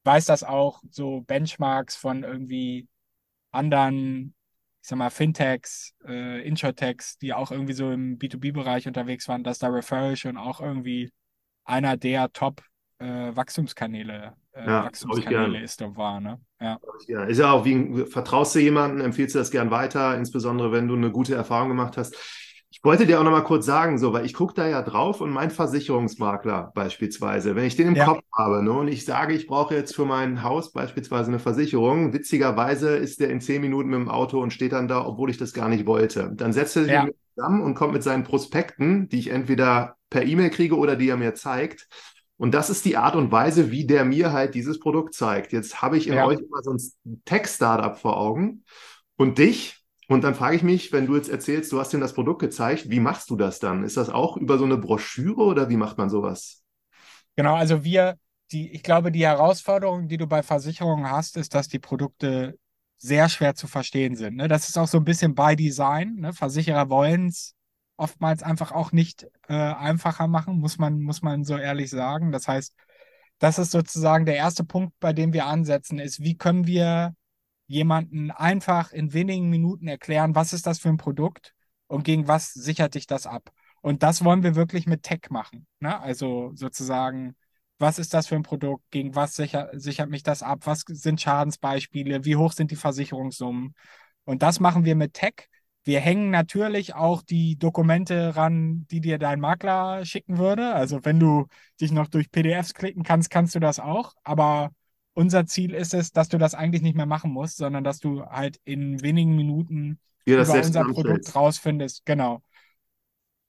weiß 0.03 0.25
das 0.25 0.43
auch, 0.43 0.81
so 0.89 1.21
Benchmarks 1.21 1.95
von 1.95 2.23
irgendwie 2.23 2.87
anderen 3.51 4.33
ich 4.81 4.87
sag 4.87 4.97
mal, 4.97 5.09
Fintechs, 5.09 5.93
äh, 6.07 6.45
Insurtechs, 6.47 7.17
die 7.17 7.33
auch 7.33 7.51
irgendwie 7.51 7.73
so 7.73 7.91
im 7.91 8.17
B2B-Bereich 8.17 8.87
unterwegs 8.87 9.27
waren, 9.27 9.43
dass 9.43 9.59
da 9.59 9.67
Referral 9.67 10.15
schon 10.15 10.37
auch 10.37 10.61
irgendwie 10.61 11.11
einer 11.65 11.97
der 11.97 12.31
Top 12.31 12.61
äh, 12.99 13.35
Wachstumskanäle, 13.35 14.33
äh, 14.53 14.65
ja, 14.65 14.85
Wachstumskanäle 14.85 15.61
ist 15.61 15.81
und 15.81 15.97
war. 15.97 16.19
Ne? 16.19 16.39
Ja. 16.59 16.79
ja. 17.07 17.23
Ist 17.25 17.39
ja 17.39 17.51
auch 17.51 17.65
wie, 17.65 18.05
vertraust 18.05 18.55
du 18.55 18.59
jemanden, 18.59 19.01
empfiehlst 19.01 19.35
du 19.35 19.39
das 19.39 19.51
gern 19.51 19.71
weiter, 19.71 20.17
insbesondere 20.17 20.71
wenn 20.71 20.87
du 20.87 20.95
eine 20.95 21.11
gute 21.11 21.35
Erfahrung 21.35 21.69
gemacht 21.69 21.97
hast. 21.97 22.15
Ich 22.71 22.83
wollte 22.83 23.07
dir 23.07 23.19
auch 23.19 23.23
noch 23.23 23.31
mal 23.31 23.41
kurz 23.41 23.65
sagen, 23.65 23.97
so, 23.97 24.13
weil 24.13 24.25
ich 24.25 24.35
gucke 24.35 24.53
da 24.53 24.67
ja 24.67 24.83
drauf 24.83 25.21
und 25.21 25.31
mein 25.31 25.49
Versicherungsmakler 25.49 26.71
beispielsweise, 26.75 27.55
wenn 27.55 27.65
ich 27.65 27.75
den 27.75 27.87
im 27.87 27.95
ja. 27.95 28.05
Kopf 28.05 28.21
habe 28.31 28.61
ne, 28.63 28.71
und 28.71 28.87
ich 28.87 29.05
sage, 29.05 29.33
ich 29.33 29.47
brauche 29.47 29.73
jetzt 29.73 29.95
für 29.95 30.05
mein 30.05 30.43
Haus 30.43 30.71
beispielsweise 30.71 31.29
eine 31.29 31.39
Versicherung, 31.39 32.13
witzigerweise 32.13 32.95
ist 32.95 33.21
der 33.21 33.31
in 33.31 33.41
zehn 33.41 33.61
Minuten 33.61 33.89
mit 33.89 33.99
dem 33.99 34.09
Auto 34.09 34.39
und 34.39 34.53
steht 34.53 34.73
dann 34.73 34.87
da, 34.87 35.03
obwohl 35.03 35.31
ich 35.31 35.37
das 35.37 35.53
gar 35.53 35.67
nicht 35.67 35.87
wollte. 35.87 36.31
Dann 36.35 36.53
setzt 36.53 36.75
er 36.75 36.83
sich 36.83 36.91
ja. 36.91 37.07
zusammen 37.35 37.61
und 37.63 37.73
kommt 37.73 37.93
mit 37.93 38.03
seinen 38.03 38.23
Prospekten, 38.23 39.09
die 39.09 39.17
ich 39.17 39.29
entweder 39.31 39.95
per 40.11 40.23
E-Mail 40.23 40.51
kriege 40.51 40.77
oder 40.77 40.95
die 40.95 41.09
er 41.09 41.17
mir 41.17 41.33
zeigt. 41.33 41.87
Und 42.37 42.53
das 42.53 42.69
ist 42.69 42.85
die 42.85 42.97
Art 42.97 43.15
und 43.15 43.31
Weise, 43.31 43.71
wie 43.71 43.85
der 43.85 44.05
mir 44.05 44.31
halt 44.31 44.53
dieses 44.53 44.79
Produkt 44.79 45.13
zeigt. 45.15 45.51
Jetzt 45.53 45.81
habe 45.81 45.97
ich 45.97 46.07
in 46.07 46.13
ja. 46.13 46.25
euch 46.25 46.39
immer 46.39 46.61
so 46.61 46.71
ein 46.71 47.21
Tech-Startup 47.25 47.97
vor 47.97 48.15
Augen 48.17 48.63
und 49.17 49.39
dich, 49.39 49.78
und 50.09 50.23
dann 50.23 50.33
frage 50.33 50.55
ich 50.55 50.63
mich, 50.63 50.91
wenn 50.91 51.05
du 51.05 51.15
jetzt 51.15 51.29
erzählst, 51.29 51.71
du 51.71 51.79
hast 51.79 51.93
ihm 51.93 51.99
das 51.99 52.13
Produkt 52.13 52.41
gezeigt, 52.41 52.89
wie 52.89 52.99
machst 52.99 53.29
du 53.29 53.35
das 53.35 53.59
dann? 53.59 53.83
Ist 53.83 53.95
das 53.95 54.09
auch 54.09 54.37
über 54.37 54.57
so 54.57 54.65
eine 54.65 54.77
Broschüre 54.77 55.43
oder 55.43 55.69
wie 55.69 55.77
macht 55.77 55.99
man 55.99 56.09
sowas? 56.09 56.63
Genau, 57.35 57.53
also 57.53 57.83
wir, 57.83 58.17
die, 58.51 58.71
ich 58.71 58.81
glaube, 58.81 59.11
die 59.11 59.25
Herausforderung, 59.25 60.07
die 60.07 60.17
du 60.17 60.25
bei 60.25 60.41
Versicherungen 60.41 61.09
hast, 61.11 61.37
ist, 61.37 61.53
dass 61.53 61.67
die 61.67 61.77
Produkte 61.77 62.57
sehr 62.97 63.29
schwer 63.29 63.53
zu 63.53 63.67
verstehen 63.67 64.15
sind. 64.15 64.35
Ne? 64.35 64.47
Das 64.47 64.67
ist 64.67 64.79
auch 64.79 64.87
so 64.87 64.97
ein 64.97 65.05
bisschen 65.05 65.35
by 65.35 65.55
Design. 65.55 66.15
Ne? 66.15 66.33
Versicherer 66.33 66.89
wollen 66.89 67.27
es 67.27 67.53
oftmals 67.95 68.41
einfach 68.41 68.71
auch 68.71 68.91
nicht 68.91 69.27
äh, 69.47 69.53
einfacher 69.53 70.27
machen, 70.27 70.57
muss 70.57 70.79
man, 70.79 71.01
muss 71.01 71.21
man 71.21 71.43
so 71.43 71.55
ehrlich 71.55 71.91
sagen. 71.91 72.31
Das 72.31 72.47
heißt, 72.47 72.73
das 73.37 73.59
ist 73.59 73.69
sozusagen 73.69 74.25
der 74.25 74.37
erste 74.37 74.63
Punkt, 74.63 74.93
bei 74.99 75.13
dem 75.13 75.33
wir 75.33 75.45
ansetzen, 75.45 75.99
ist, 75.99 76.19
wie 76.19 76.35
können 76.35 76.65
wir 76.65 77.13
jemanden 77.69 78.31
einfach 78.31 78.91
in 78.91 79.13
wenigen 79.13 79.49
Minuten 79.49 79.87
erklären, 79.87 80.33
was 80.33 80.53
ist 80.53 80.65
das 80.65 80.79
für 80.79 80.89
ein 80.89 80.97
Produkt 80.97 81.53
und 81.87 82.03
gegen 82.03 82.27
was 82.27 82.51
sichert 82.51 82.95
dich 82.95 83.05
das 83.05 83.27
ab. 83.27 83.51
Und 83.81 84.01
das 84.01 84.25
wollen 84.25 84.41
wir 84.43 84.55
wirklich 84.55 84.87
mit 84.87 85.03
Tech 85.03 85.29
machen. 85.29 85.67
Ne? 85.79 85.99
Also 86.01 86.51
sozusagen, 86.55 87.35
was 87.77 87.99
ist 87.99 88.15
das 88.15 88.27
für 88.27 88.35
ein 88.35 88.43
Produkt, 88.43 88.83
gegen 88.89 89.15
was 89.15 89.35
sicher, 89.35 89.69
sichert 89.73 90.09
mich 90.09 90.23
das 90.23 90.41
ab, 90.41 90.61
was 90.65 90.83
sind 90.87 91.21
Schadensbeispiele, 91.21 92.25
wie 92.25 92.35
hoch 92.35 92.53
sind 92.53 92.71
die 92.71 92.75
Versicherungssummen. 92.75 93.75
Und 94.25 94.41
das 94.41 94.59
machen 94.59 94.83
wir 94.83 94.95
mit 94.95 95.13
Tech. 95.13 95.47
Wir 95.83 95.99
hängen 95.99 96.31
natürlich 96.31 96.95
auch 96.95 97.21
die 97.21 97.55
Dokumente 97.57 98.35
ran, 98.35 98.87
die 98.89 98.99
dir 98.99 99.19
dein 99.19 99.39
Makler 99.39 100.05
schicken 100.05 100.39
würde. 100.39 100.73
Also 100.73 101.05
wenn 101.05 101.19
du 101.19 101.45
dich 101.79 101.91
noch 101.91 102.07
durch 102.07 102.31
PDFs 102.31 102.73
klicken 102.73 103.03
kannst, 103.03 103.29
kannst 103.29 103.53
du 103.53 103.59
das 103.59 103.79
auch. 103.79 104.15
Aber 104.23 104.71
unser 105.19 105.45
Ziel 105.45 105.73
ist 105.73 105.93
es, 105.93 106.13
dass 106.13 106.29
du 106.29 106.37
das 106.37 106.55
eigentlich 106.55 106.81
nicht 106.81 106.95
mehr 106.95 107.05
machen 107.05 107.31
musst, 107.31 107.57
sondern 107.57 107.83
dass 107.83 107.99
du 107.99 108.25
halt 108.25 108.61
in 108.63 109.01
wenigen 109.01 109.35
Minuten 109.35 109.99
ja, 110.25 110.41
über 110.41 110.53
unser 110.53 110.85
Produkt 110.85 111.35
rausfindest. 111.35 112.05
Genau. 112.05 112.41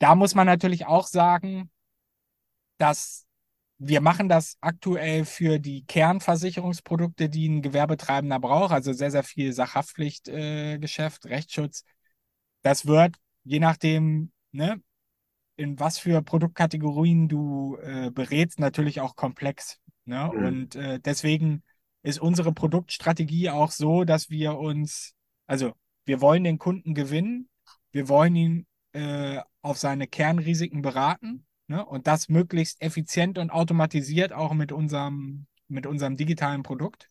Da 0.01 0.17
muss 0.17 0.35
man 0.35 0.49
natürlich 0.49 0.87
auch 0.87 1.07
sagen, 1.07 1.71
dass 2.79 3.25
wir 3.79 4.01
machen 4.01 4.29
das 4.29 4.57
aktuell 4.61 5.25
für 5.25 5.61
die 5.61 5.85
Kernversicherungsprodukte, 5.87 7.29
die 7.29 7.49
ein 7.49 7.63
Gewerbetreibender 7.63 8.41
braucht, 8.41 8.73
also 8.73 8.93
sehr, 8.93 9.13
sehr 9.13 9.23
viel 9.23 9.53
Sachhaftpflichtgeschäft, 9.53 11.25
äh, 11.25 11.29
Rechtsschutz. 11.29 11.85
Das 12.63 12.85
wird, 12.85 13.15
je 13.45 13.61
nachdem, 13.61 14.33
ne, 14.51 14.83
in 15.55 15.79
was 15.79 15.99
für 15.99 16.21
Produktkategorien 16.21 17.29
du 17.29 17.77
äh, 17.77 18.11
berätst, 18.11 18.59
natürlich 18.59 19.01
auch 19.01 19.15
komplex. 19.15 19.80
Ne? 20.05 20.31
Mhm. 20.33 20.45
Und 20.45 20.77
äh, 20.77 21.01
deswegen 21.01 21.63
ist 22.03 22.21
unsere 22.21 22.53
Produktstrategie 22.53 23.51
auch 23.51 23.71
so, 23.71 24.05
dass 24.05 24.31
wir 24.31 24.59
uns, 24.59 25.15
also 25.47 25.73
wir 26.05 26.21
wollen 26.21 26.45
den 26.45 26.59
Kunden 26.59 26.95
gewinnen, 26.95 27.49
wir 27.93 28.09
wollen 28.09 28.37
ihn 28.37 28.67
äh, 28.93 29.41
auf 29.63 29.79
seine 29.79 30.07
Kernrisiken 30.07 30.83
beraten 30.83 31.47
ne? 31.67 31.85
und 31.85 32.07
das 32.07 32.29
möglichst 32.29 32.81
effizient 32.83 33.39
und 33.39 33.51
automatisiert 33.51 34.33
auch 34.33 34.55
mit 34.55 34.73
unserem, 34.73 35.47
mit 35.69 35.87
unserem 35.87 36.17
digitalen 36.17 36.63
Produkt. 36.63 37.11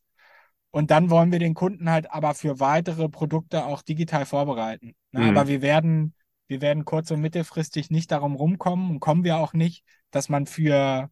Und 0.71 0.91
dann 0.91 1.09
wollen 1.09 1.31
wir 1.31 1.39
den 1.39 1.55
Kunden 1.55 1.89
halt 1.89 2.11
aber 2.11 2.35
für 2.35 2.59
weitere 2.59 3.09
Produkte 3.09 3.65
auch 3.65 3.81
digital 3.81 4.25
vorbereiten. 4.25 4.95
Ne? 5.11 5.21
Mhm. 5.21 5.29
Aber 5.29 5.47
wir 5.47 5.61
werden, 5.61 6.13
wir 6.47 6.61
werden 6.61 6.85
kurz- 6.85 7.11
und 7.11 7.21
mittelfristig 7.21 7.89
nicht 7.89 8.11
darum 8.11 8.35
rumkommen 8.35 8.89
und 8.89 8.99
kommen 8.99 9.23
wir 9.23 9.37
auch 9.37 9.53
nicht, 9.53 9.83
dass 10.11 10.29
man 10.29 10.45
für 10.45 11.09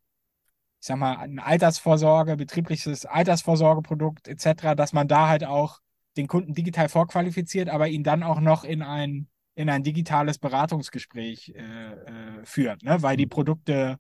ich 0.80 0.88
sag 0.88 0.98
mal, 0.98 1.18
ein 1.18 1.40
Altersvorsorge, 1.40 2.38
betriebliches 2.38 3.06
Altersvorsorgeprodukt 3.06 4.28
etc., 4.28 4.76
dass 4.76 4.94
man 4.94 5.08
da 5.08 5.28
halt 5.28 5.44
auch 5.44 5.80
den 6.18 6.28
Kunden 6.28 6.54
digital 6.54 6.90
vorqualifiziert, 6.90 7.70
aber 7.70 7.88
ihn 7.88 8.04
dann 8.04 8.24
auch 8.24 8.40
noch 8.40 8.64
in 8.64 8.82
ein, 8.82 9.28
in 9.56 9.70
ein 9.70 9.84
digitales 9.84 10.38
Beratungsgespräch 10.38 11.54
äh, 11.56 11.94
äh, 11.94 12.46
führt, 12.46 12.84
ne? 12.84 13.02
weil 13.02 13.18
die 13.18 13.26
mhm. 13.26 13.32
Produkte, 13.32 14.00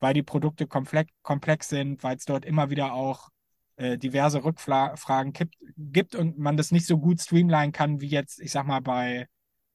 weil 0.00 0.14
die 0.14 0.22
Produkte 0.22 0.66
komplex, 0.66 1.10
komplex 1.22 1.68
sind, 1.68 2.02
weil 2.02 2.16
es 2.16 2.24
dort 2.24 2.44
immer 2.44 2.70
wieder 2.70 2.92
auch 2.92 3.30
äh, 3.76 3.98
diverse 3.98 4.44
Rückfragen 4.44 5.32
gibt, 5.32 5.56
gibt 5.76 6.14
und 6.14 6.38
man 6.38 6.56
das 6.56 6.70
nicht 6.70 6.86
so 6.86 6.98
gut 6.98 7.20
streamline 7.20 7.72
kann 7.72 8.00
wie 8.00 8.08
jetzt, 8.08 8.40
ich 8.40 8.52
sag 8.52 8.66
mal, 8.66 8.80
bei, 8.80 9.26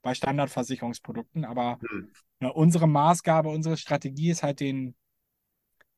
bei 0.02 0.14
Standardversicherungsprodukten. 0.14 1.44
Aber 1.44 1.80
mhm. 1.82 2.12
ne, 2.40 2.54
unsere 2.54 2.88
Maßgabe, 2.88 3.50
unsere 3.50 3.78
Strategie 3.78 4.30
ist 4.30 4.44
halt 4.44 4.62
den, 4.62 4.96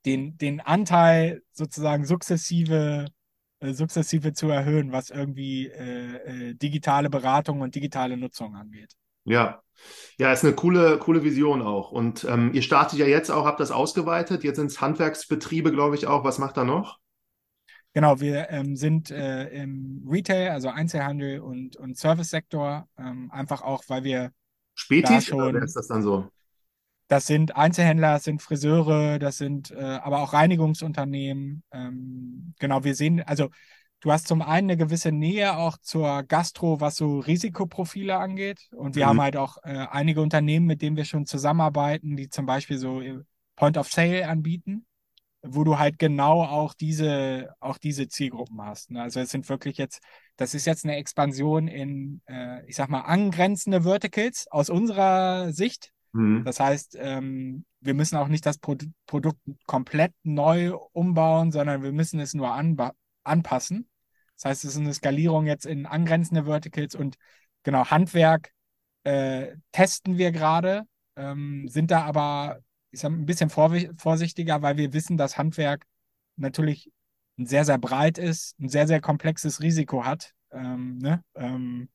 den, 0.06 0.38
den 0.38 0.60
Anteil 0.60 1.44
sozusagen 1.52 2.06
sukzessive, 2.06 3.06
äh, 3.60 3.74
sukzessive 3.74 4.34
zu 4.34 4.50
erhöhen, 4.50 4.92
was 4.92 5.10
irgendwie 5.10 5.68
äh, 5.68 6.50
äh, 6.50 6.54
digitale 6.56 7.10
Beratung 7.10 7.62
und 7.62 7.76
digitale 7.76 8.18
Nutzung 8.18 8.56
angeht. 8.56 8.94
Ja, 9.26 9.62
ja, 10.18 10.32
ist 10.32 10.44
eine 10.44 10.54
coole, 10.54 10.98
coole 11.00 11.24
Vision 11.24 11.62
auch. 11.62 11.92
Und 11.92 12.24
ähm, 12.26 12.52
ihr 12.54 12.62
startet 12.62 13.00
ja 13.00 13.08
jetzt 13.08 13.30
auch, 13.30 13.46
habt 13.46 13.60
das 13.60 13.72
ausgeweitet. 13.72 14.44
Jetzt 14.44 14.58
sind 14.58 14.68
es 14.68 14.82
Handwerksbetriebe, 14.82 15.72
glaube 15.72 15.96
ich, 15.96 16.08
auch. 16.08 16.24
Was 16.24 16.38
macht 16.38 16.58
da 16.58 16.64
noch? 16.64 17.00
Genau, 17.94 18.22
wir 18.22 18.50
ähm, 18.50 18.76
sind 18.76 19.12
äh, 19.12 19.48
im 19.50 20.06
Retail, 20.08 20.52
also 20.52 20.70
Einzelhandel 20.70 21.40
und, 21.40 21.76
und 21.76 21.98
Service-Sektor, 21.98 22.88
ähm, 22.98 23.30
einfach 23.32 23.62
auch, 23.62 23.84
weil 23.88 24.04
wir 24.04 24.32
Spätis 24.76 25.10
da 25.10 25.22
schon, 25.22 25.42
oder 25.42 25.64
ist 25.64 25.76
das 25.76 25.88
dann 25.88 26.02
so? 26.02 26.30
Das 27.12 27.28
sind 27.28 27.58
Einzelhändler, 27.58 28.14
das 28.14 28.24
sind 28.24 28.42
Friseure, 28.42 29.20
das 29.20 29.38
sind 29.38 29.70
äh, 29.72 29.82
aber 29.82 30.22
auch 30.22 30.32
Reinigungsunternehmen. 30.32 31.62
Ähm, 31.74 32.54
genau, 32.58 32.86
wir 32.86 32.96
sehen, 32.96 33.22
also 33.22 33.50
du 34.00 34.14
hast 34.14 34.30
zum 34.30 34.42
einen 34.42 34.70
eine 34.70 34.78
gewisse 34.78 35.12
Nähe 35.12 35.58
auch 35.58 35.78
zur 35.78 36.24
Gastro, 36.24 36.80
was 36.80 36.96
so 36.96 37.20
Risikoprofile 37.20 38.16
angeht. 38.16 38.70
Und 38.72 38.96
wir 38.96 39.04
mhm. 39.04 39.10
haben 39.10 39.22
halt 39.24 39.36
auch 39.36 39.58
äh, 39.64 39.88
einige 39.92 40.22
Unternehmen, 40.22 40.66
mit 40.66 40.82
denen 40.82 40.96
wir 40.96 41.04
schon 41.04 41.26
zusammenarbeiten, 41.26 42.16
die 42.16 42.30
zum 42.30 42.46
Beispiel 42.46 42.78
so 42.78 43.02
äh, 43.02 43.20
Point 43.58 43.78
of 43.78 43.92
Sale 43.92 44.30
anbieten 44.30 44.86
wo 45.44 45.64
du 45.64 45.80
halt 45.80 45.98
genau 45.98 46.44
auch 46.44 46.76
diese, 46.76 47.56
auch 47.60 47.80
diese 47.80 48.08
Zielgruppen 48.08 48.62
hast. 48.62 48.92
Ne? 48.92 49.02
Also 49.02 49.20
es 49.20 49.32
sind 49.32 49.50
wirklich 49.50 49.78
jetzt, 49.78 50.00
das 50.36 50.54
ist 50.54 50.66
jetzt 50.66 50.86
eine 50.86 50.98
Expansion 50.98 51.68
in, 51.68 52.22
äh, 52.28 52.64
ich 52.68 52.76
sag 52.76 52.90
mal, 52.90 53.02
angrenzende 53.02 53.82
Verticals 53.82 54.46
aus 54.52 54.70
unserer 54.70 55.52
Sicht. 55.52 55.92
Mhm. 56.14 56.44
Das 56.44 56.60
heißt, 56.60 56.98
ähm, 57.00 57.66
wir 57.80 57.94
müssen 57.94 58.18
auch 58.18 58.28
nicht 58.28 58.46
das 58.46 58.58
Pro 58.58 58.76
Produkt 59.06 59.40
komplett 59.66 60.14
neu 60.24 60.76
umbauen, 60.92 61.52
sondern 61.52 61.84
wir 61.84 61.92
müssen 61.92 62.20
es 62.20 62.34
nur 62.34 62.54
anpassen. 63.24 63.90
Das 64.36 64.46
heißt, 64.46 64.66
es 64.66 64.72
ist 64.72 64.80
eine 64.80 64.94
Skalierung 64.94 65.46
jetzt 65.46 65.66
in 65.66 65.86
angrenzende 65.86 66.46
Verticals 66.46 66.96
und 66.96 67.16
genau 67.64 67.86
Handwerk 67.86 68.52
äh, 69.04 69.56
testen 69.72 70.18
wir 70.18 70.32
gerade, 70.32 70.84
ähm, 71.16 71.68
sind 71.68 71.92
da 71.92 72.04
aber 72.04 72.60
ich 72.92 73.00
sag, 73.00 73.12
ein 73.12 73.26
bisschen 73.26 73.50
vorsichtiger, 73.50 74.62
weil 74.62 74.78
wir 74.78 74.94
wissen, 74.94 75.18
dass 75.18 75.38
Handwerk 75.38 75.86
natürlich 76.36 76.92
sehr, 77.38 77.66
sehr 77.66 77.78
breit 77.78 78.18
ist, 78.18 78.60
ein 78.60 78.70
sehr, 78.70 78.88
sehr 78.88 79.02
komplexes 79.02 79.62
Risiko 79.62 80.06
hat. 80.06 80.34
Ähm, 80.52 80.98
ne? 80.98 81.24
ähm, 81.36 81.90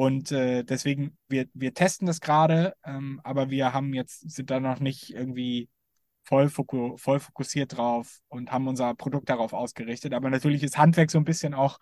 und 0.00 0.32
äh, 0.32 0.64
deswegen, 0.64 1.18
wir, 1.28 1.44
wir 1.52 1.74
testen 1.74 2.06
das 2.06 2.22
gerade, 2.22 2.72
ähm, 2.86 3.20
aber 3.22 3.50
wir 3.50 3.74
haben 3.74 3.92
jetzt, 3.92 4.30
sind 4.30 4.50
da 4.50 4.58
noch 4.58 4.80
nicht 4.80 5.10
irgendwie 5.14 5.68
voll, 6.22 6.48
foku 6.48 6.96
voll 6.96 7.20
fokussiert 7.20 7.76
drauf 7.76 8.20
und 8.28 8.50
haben 8.50 8.66
unser 8.66 8.94
Produkt 8.94 9.28
darauf 9.28 9.52
ausgerichtet. 9.52 10.14
Aber 10.14 10.30
natürlich 10.30 10.62
ist 10.62 10.78
Handwerk 10.78 11.10
so 11.10 11.18
ein 11.18 11.26
bisschen 11.26 11.52
auch 11.52 11.78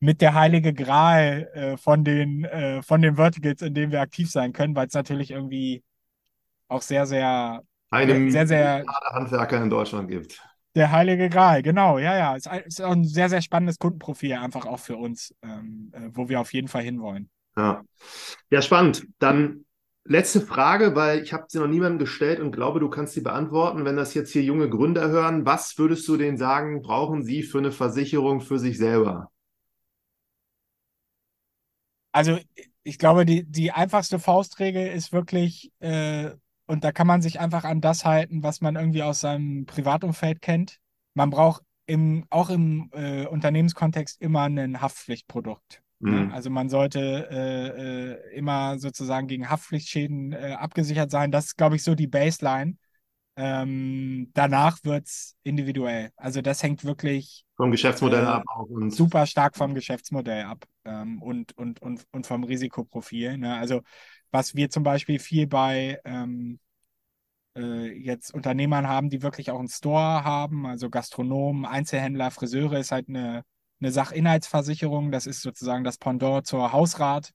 mit 0.00 0.20
der 0.20 0.34
heilige 0.34 0.74
Gral 0.74 1.48
äh, 1.54 1.76
von, 1.78 2.04
den, 2.04 2.44
äh, 2.44 2.82
von 2.82 3.00
den 3.00 3.16
Verticals, 3.16 3.62
in 3.62 3.72
denen 3.72 3.90
wir 3.90 4.02
aktiv 4.02 4.30
sein 4.30 4.52
können, 4.52 4.76
weil 4.76 4.88
es 4.88 4.92
natürlich 4.92 5.30
irgendwie 5.30 5.82
auch 6.68 6.82
sehr, 6.82 7.06
sehr 7.06 7.62
einem 7.90 8.30
sehr, 8.30 8.46
sehr 8.46 8.84
Handwerker 9.14 9.62
in 9.62 9.70
Deutschland 9.70 10.10
gibt. 10.10 10.46
Der 10.74 10.90
Heilige 10.90 11.30
Gral, 11.30 11.62
genau, 11.62 11.96
ja, 11.96 12.18
ja. 12.18 12.36
Es 12.36 12.44
ist 12.66 12.82
auch 12.82 12.92
ein 12.92 13.04
sehr, 13.04 13.30
sehr 13.30 13.40
spannendes 13.40 13.78
Kundenprofil, 13.78 14.34
einfach 14.34 14.66
auch 14.66 14.80
für 14.80 14.98
uns, 14.98 15.34
ähm, 15.42 15.90
äh, 15.94 16.10
wo 16.12 16.28
wir 16.28 16.38
auf 16.38 16.52
jeden 16.52 16.68
Fall 16.68 16.82
hinwollen. 16.82 17.30
Ja. 17.56 17.82
ja, 18.50 18.62
spannend. 18.62 19.06
Dann 19.18 19.64
letzte 20.04 20.40
Frage, 20.40 20.94
weil 20.94 21.22
ich 21.22 21.32
habe 21.32 21.46
sie 21.48 21.58
noch 21.58 21.66
niemandem 21.66 21.98
gestellt 21.98 22.40
und 22.40 22.52
glaube, 22.52 22.80
du 22.80 22.88
kannst 22.88 23.14
sie 23.14 23.22
beantworten. 23.22 23.84
Wenn 23.84 23.96
das 23.96 24.14
jetzt 24.14 24.32
hier 24.32 24.42
junge 24.42 24.68
Gründer 24.68 25.08
hören, 25.08 25.46
was 25.46 25.78
würdest 25.78 26.06
du 26.08 26.16
denen 26.16 26.36
sagen, 26.36 26.82
brauchen 26.82 27.24
sie 27.24 27.42
für 27.42 27.58
eine 27.58 27.72
Versicherung 27.72 28.40
für 28.40 28.58
sich 28.58 28.78
selber? 28.78 29.30
Also 32.12 32.38
ich 32.82 32.98
glaube, 32.98 33.26
die, 33.26 33.44
die 33.44 33.72
einfachste 33.72 34.18
Faustregel 34.18 34.86
ist 34.86 35.12
wirklich, 35.12 35.72
äh, 35.80 36.30
und 36.66 36.84
da 36.84 36.92
kann 36.92 37.06
man 37.06 37.20
sich 37.20 37.40
einfach 37.40 37.64
an 37.64 37.80
das 37.80 38.04
halten, 38.04 38.42
was 38.42 38.60
man 38.60 38.76
irgendwie 38.76 39.02
aus 39.02 39.20
seinem 39.20 39.66
Privatumfeld 39.66 40.40
kennt. 40.40 40.78
Man 41.14 41.30
braucht 41.30 41.62
im, 41.86 42.24
auch 42.30 42.50
im 42.50 42.90
äh, 42.92 43.26
Unternehmenskontext 43.26 44.20
immer 44.20 44.42
ein 44.42 44.80
Haftpflichtprodukt. 44.80 45.82
Ne? 45.98 46.26
Mhm. 46.26 46.32
Also 46.32 46.50
man 46.50 46.68
sollte 46.68 47.28
äh, 47.30 48.12
äh, 48.12 48.36
immer 48.36 48.78
sozusagen 48.78 49.26
gegen 49.26 49.48
Haftpflichtschäden 49.48 50.32
äh, 50.32 50.56
abgesichert 50.58 51.10
sein. 51.10 51.30
Das 51.30 51.46
ist, 51.46 51.56
glaube 51.56 51.76
ich, 51.76 51.82
so 51.82 51.94
die 51.94 52.06
Baseline. 52.06 52.76
Ähm, 53.38 54.30
danach 54.32 54.78
wird 54.84 55.06
es 55.06 55.36
individuell. 55.42 56.10
Also 56.16 56.40
das 56.40 56.62
hängt 56.62 56.84
wirklich 56.84 57.44
vom 57.56 57.70
Geschäftsmodell 57.70 58.24
äh, 58.24 58.26
ab 58.26 58.44
und 58.68 58.90
super 58.90 59.26
stark 59.26 59.56
vom 59.56 59.74
Geschäftsmodell 59.74 60.44
ab 60.44 60.64
ähm, 60.84 61.20
und, 61.20 61.56
und, 61.58 61.82
und, 61.82 62.06
und 62.12 62.26
vom 62.26 62.44
Risikoprofil. 62.44 63.36
Ne? 63.36 63.54
Also 63.56 63.82
was 64.30 64.54
wir 64.54 64.70
zum 64.70 64.82
Beispiel 64.84 65.18
viel 65.18 65.46
bei 65.46 66.00
ähm, 66.04 66.58
äh, 67.56 67.92
jetzt 67.92 68.32
Unternehmern 68.32 68.86
haben, 68.88 69.10
die 69.10 69.22
wirklich 69.22 69.50
auch 69.50 69.58
einen 69.58 69.68
Store 69.68 70.24
haben, 70.24 70.66
also 70.66 70.90
Gastronomen, 70.90 71.64
Einzelhändler, 71.64 72.30
Friseure 72.30 72.78
ist 72.78 72.92
halt 72.92 73.08
eine, 73.08 73.44
eine 73.80 73.92
Sachinhaltsversicherung. 73.92 75.10
Das 75.10 75.26
ist 75.26 75.42
sozusagen 75.42 75.84
das 75.84 75.98
Pendant 75.98 76.46
zur 76.46 76.72
Hausrat. 76.72 77.32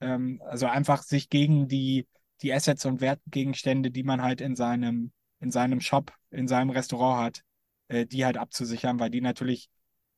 Ähm, 0.00 0.42
also 0.46 0.66
einfach 0.66 1.02
sich 1.02 1.28
gegen 1.28 1.68
die, 1.68 2.06
die 2.42 2.52
Assets 2.52 2.84
und 2.84 3.00
Wertgegenstände, 3.00 3.90
die 3.90 4.02
man 4.02 4.22
halt 4.22 4.40
in 4.40 4.56
seinem, 4.56 5.12
in 5.40 5.50
seinem 5.50 5.80
Shop, 5.80 6.12
in 6.30 6.48
seinem 6.48 6.70
Restaurant 6.70 7.24
hat, 7.24 7.42
äh, 7.88 8.06
die 8.06 8.24
halt 8.24 8.36
abzusichern, 8.36 8.98
weil 9.00 9.10
die 9.10 9.20
natürlich 9.20 9.68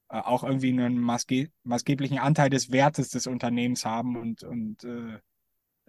äh, 0.08 0.18
auch 0.18 0.44
irgendwie 0.44 0.70
einen 0.70 0.98
maßge 0.98 1.48
maßgeblichen 1.64 2.18
Anteil 2.18 2.50
des 2.50 2.70
Wertes 2.72 3.10
des 3.10 3.26
Unternehmens 3.26 3.84
haben 3.84 4.16
und, 4.16 4.42
und 4.44 4.84
äh, 4.84 5.18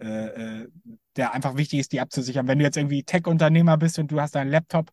äh, 0.00 0.62
äh, 0.62 0.68
der 1.16 1.34
einfach 1.34 1.56
wichtig 1.56 1.80
ist, 1.80 1.92
die 1.92 2.00
abzusichern. 2.00 2.46
Wenn 2.46 2.58
du 2.58 2.64
jetzt 2.64 2.76
irgendwie 2.76 3.02
Tech-Unternehmer 3.02 3.76
bist 3.76 3.98
und 3.98 4.12
du 4.12 4.20
hast 4.20 4.36
deinen 4.36 4.50
Laptop 4.50 4.92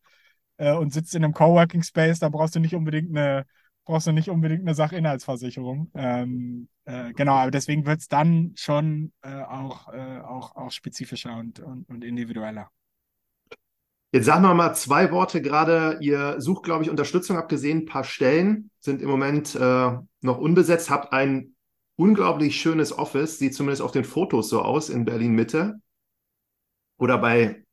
äh, 0.57 0.73
und 0.73 0.93
sitzt 0.93 1.13
in 1.13 1.23
einem 1.23 1.33
Coworking 1.33 1.83
Space, 1.83 2.19
dann 2.19 2.31
brauchst 2.31 2.55
du 2.55 2.59
nicht 2.59 2.73
unbedingt 2.73 3.09
eine, 3.15 3.45
brauchst 3.85 4.07
du 4.07 4.11
nicht 4.11 4.29
unbedingt 4.29 4.61
eine 4.61 4.75
Sachinhaltsversicherung. 4.75 5.91
Ähm, 5.93 6.67
äh, 6.85 7.13
genau, 7.13 7.35
aber 7.35 7.51
deswegen 7.51 7.85
wird 7.85 8.01
es 8.01 8.07
dann 8.07 8.53
schon 8.55 9.13
äh, 9.21 9.41
auch, 9.43 9.93
äh, 9.93 10.19
auch, 10.19 10.55
auch 10.55 10.71
spezifischer 10.71 11.37
und, 11.37 11.59
und, 11.59 11.87
und 11.87 12.03
individueller. 12.03 12.69
Jetzt 14.11 14.25
sagen 14.25 14.43
wir 14.43 14.53
mal 14.53 14.73
zwei 14.73 15.11
Worte 15.11 15.41
gerade. 15.41 15.97
Ihr 16.01 16.39
sucht, 16.39 16.63
glaube 16.63 16.83
ich, 16.83 16.89
Unterstützung, 16.89 17.37
habt 17.37 17.49
gesehen, 17.49 17.79
ein 17.79 17.85
paar 17.85 18.03
Stellen 18.03 18.71
sind 18.79 19.01
im 19.01 19.09
Moment 19.09 19.55
äh, 19.55 19.91
noch 20.21 20.37
unbesetzt, 20.37 20.89
habt 20.89 21.13
ein 21.13 21.55
unglaublich 21.95 22.59
schönes 22.59 22.97
Office, 22.97 23.39
sieht 23.39 23.55
zumindest 23.55 23.81
auf 23.81 23.91
den 23.91 24.03
Fotos 24.03 24.49
so 24.49 24.61
aus 24.61 24.89
in 24.89 25.05
Berlin 25.05 25.33
Mitte 25.33 25.75
oder 26.97 27.17
bei 27.17 27.63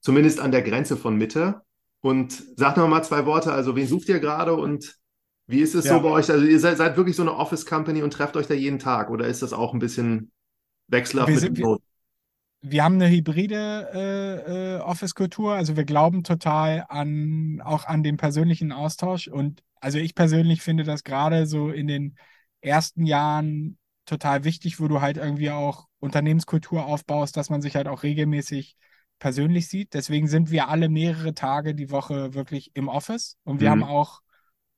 zumindest 0.00 0.40
an 0.40 0.52
der 0.52 0.62
Grenze 0.62 0.96
von 0.96 1.16
Mitte. 1.16 1.62
Und 2.00 2.44
sagt 2.56 2.76
noch 2.76 2.86
mal 2.86 3.02
zwei 3.02 3.26
Worte, 3.26 3.52
also 3.52 3.74
wen 3.74 3.88
sucht 3.88 4.08
ihr 4.08 4.20
gerade 4.20 4.54
und 4.54 4.98
wie 5.48 5.60
ist 5.60 5.74
es 5.74 5.86
ja. 5.86 5.94
so 5.94 6.00
bei 6.00 6.10
euch? 6.10 6.30
Also 6.30 6.44
ihr 6.44 6.60
seid, 6.60 6.76
seid, 6.76 6.96
wirklich 6.96 7.16
so 7.16 7.22
eine 7.22 7.34
Office 7.34 7.64
Company 7.66 8.02
und 8.02 8.12
trefft 8.12 8.36
euch 8.36 8.46
da 8.46 8.54
jeden 8.54 8.78
Tag 8.78 9.10
oder 9.10 9.26
ist 9.26 9.42
das 9.42 9.52
auch 9.52 9.72
ein 9.72 9.78
bisschen 9.78 10.30
wechselhaft 10.88 11.28
wir 11.28 11.40
mit 11.40 11.44
dem 11.44 11.56
wir, 11.56 11.78
wir 12.60 12.84
haben 12.84 12.94
eine 12.94 13.08
hybride 13.08 13.88
äh, 13.94 14.76
äh, 14.76 14.80
Office-Kultur, 14.80 15.54
also 15.54 15.76
wir 15.76 15.84
glauben 15.84 16.22
total 16.22 16.84
an 16.88 17.62
auch 17.64 17.86
an 17.86 18.02
den 18.02 18.18
persönlichen 18.18 18.72
Austausch 18.72 19.28
und 19.28 19.62
also 19.80 19.98
ich 19.98 20.14
persönlich 20.14 20.60
finde 20.60 20.84
das 20.84 21.02
gerade 21.02 21.46
so 21.46 21.70
in 21.70 21.86
den 21.86 22.16
ersten 22.60 23.06
Jahren 23.06 23.78
total 24.04 24.44
wichtig, 24.44 24.80
wo 24.80 24.88
du 24.88 25.00
halt 25.00 25.16
irgendwie 25.16 25.50
auch 25.50 25.86
Unternehmenskultur 25.98 26.84
aufbaust, 26.84 27.36
dass 27.36 27.50
man 27.50 27.62
sich 27.62 27.76
halt 27.76 27.88
auch 27.88 28.02
regelmäßig 28.02 28.76
persönlich 29.18 29.68
sieht. 29.68 29.94
Deswegen 29.94 30.28
sind 30.28 30.50
wir 30.50 30.68
alle 30.68 30.88
mehrere 30.88 31.34
Tage 31.34 31.74
die 31.74 31.90
Woche 31.90 32.34
wirklich 32.34 32.70
im 32.74 32.88
Office 32.88 33.36
und 33.44 33.60
wir 33.60 33.68
mhm. 33.68 33.82
haben 33.82 33.90
auch 33.90 34.20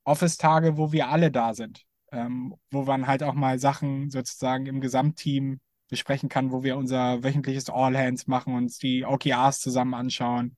Office-Tage, 0.03 0.77
wo 0.77 0.91
wir 0.91 1.09
alle 1.09 1.31
da 1.31 1.53
sind, 1.53 1.83
ähm, 2.11 2.55
wo 2.71 2.83
man 2.83 3.07
halt 3.07 3.23
auch 3.23 3.33
mal 3.33 3.59
Sachen 3.59 4.09
sozusagen 4.09 4.65
im 4.65 4.81
Gesamtteam 4.81 5.59
besprechen 5.89 6.29
kann, 6.29 6.51
wo 6.51 6.63
wir 6.63 6.77
unser 6.77 7.23
wöchentliches 7.23 7.69
All 7.69 7.97
Hands 7.97 8.25
machen, 8.27 8.55
uns 8.55 8.77
die 8.77 9.05
OKRs 9.05 9.59
zusammen 9.59 9.93
anschauen. 9.93 10.55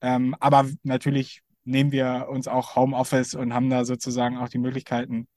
Ähm, 0.00 0.34
aber 0.40 0.66
natürlich 0.84 1.42
nehmen 1.64 1.92
wir 1.92 2.28
uns 2.30 2.48
auch 2.48 2.76
Homeoffice 2.76 3.34
und 3.34 3.52
haben 3.52 3.70
da 3.70 3.84
sozusagen 3.84 4.38
auch 4.38 4.48
die 4.48 4.58
Möglichkeiten, 4.58 5.28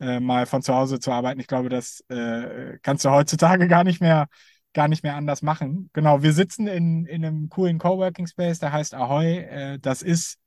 äh, 0.00 0.20
mal 0.20 0.46
von 0.46 0.62
zu 0.62 0.74
Hause 0.74 0.98
zu 0.98 1.12
arbeiten. 1.12 1.40
Ich 1.40 1.46
glaube, 1.46 1.68
das 1.68 2.00
äh, 2.08 2.78
kannst 2.82 3.04
du 3.04 3.10
heutzutage 3.10 3.68
gar 3.68 3.84
nicht 3.84 4.00
mehr 4.00 4.28
gar 4.76 4.88
nicht 4.88 5.02
mehr 5.02 5.16
anders 5.16 5.40
machen. 5.40 5.88
Genau, 5.94 6.22
wir 6.22 6.34
sitzen 6.34 6.66
in, 6.66 7.06
in 7.06 7.24
einem 7.24 7.48
coolen 7.48 7.78
Coworking 7.78 8.26
Space, 8.26 8.58
der 8.58 8.72
heißt 8.72 8.94
Ahoy. 8.94 9.38
Äh, 9.38 9.78
das 9.78 10.02
ist, 10.02 10.38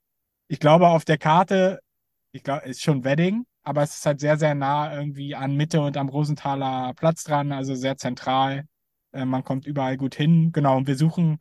ich 0.47 0.59
glaube, 0.59 0.87
auf 0.87 1.03
der 1.03 1.17
Karte, 1.17 1.79
ich 2.31 2.43
glaube, 2.43 2.67
ist 2.67 2.81
schon 2.81 3.03
Wedding, 3.03 3.45
aber 3.63 3.83
es 3.83 3.95
ist 3.95 4.05
halt 4.05 4.19
sehr, 4.19 4.37
sehr 4.37 4.55
nah 4.55 4.95
irgendwie 4.95 5.35
an 5.35 5.55
Mitte 5.55 5.81
und 5.81 5.97
am 5.97 6.09
Rosenthaler 6.09 6.93
Platz 6.95 7.23
dran, 7.23 7.51
also 7.51 7.75
sehr 7.75 7.97
zentral. 7.97 8.65
Äh, 9.11 9.25
man 9.25 9.43
kommt 9.43 9.65
überall 9.67 9.97
gut 9.97 10.15
hin. 10.15 10.51
Genau, 10.51 10.77
und 10.77 10.87
wir 10.87 10.95
suchen 10.97 11.39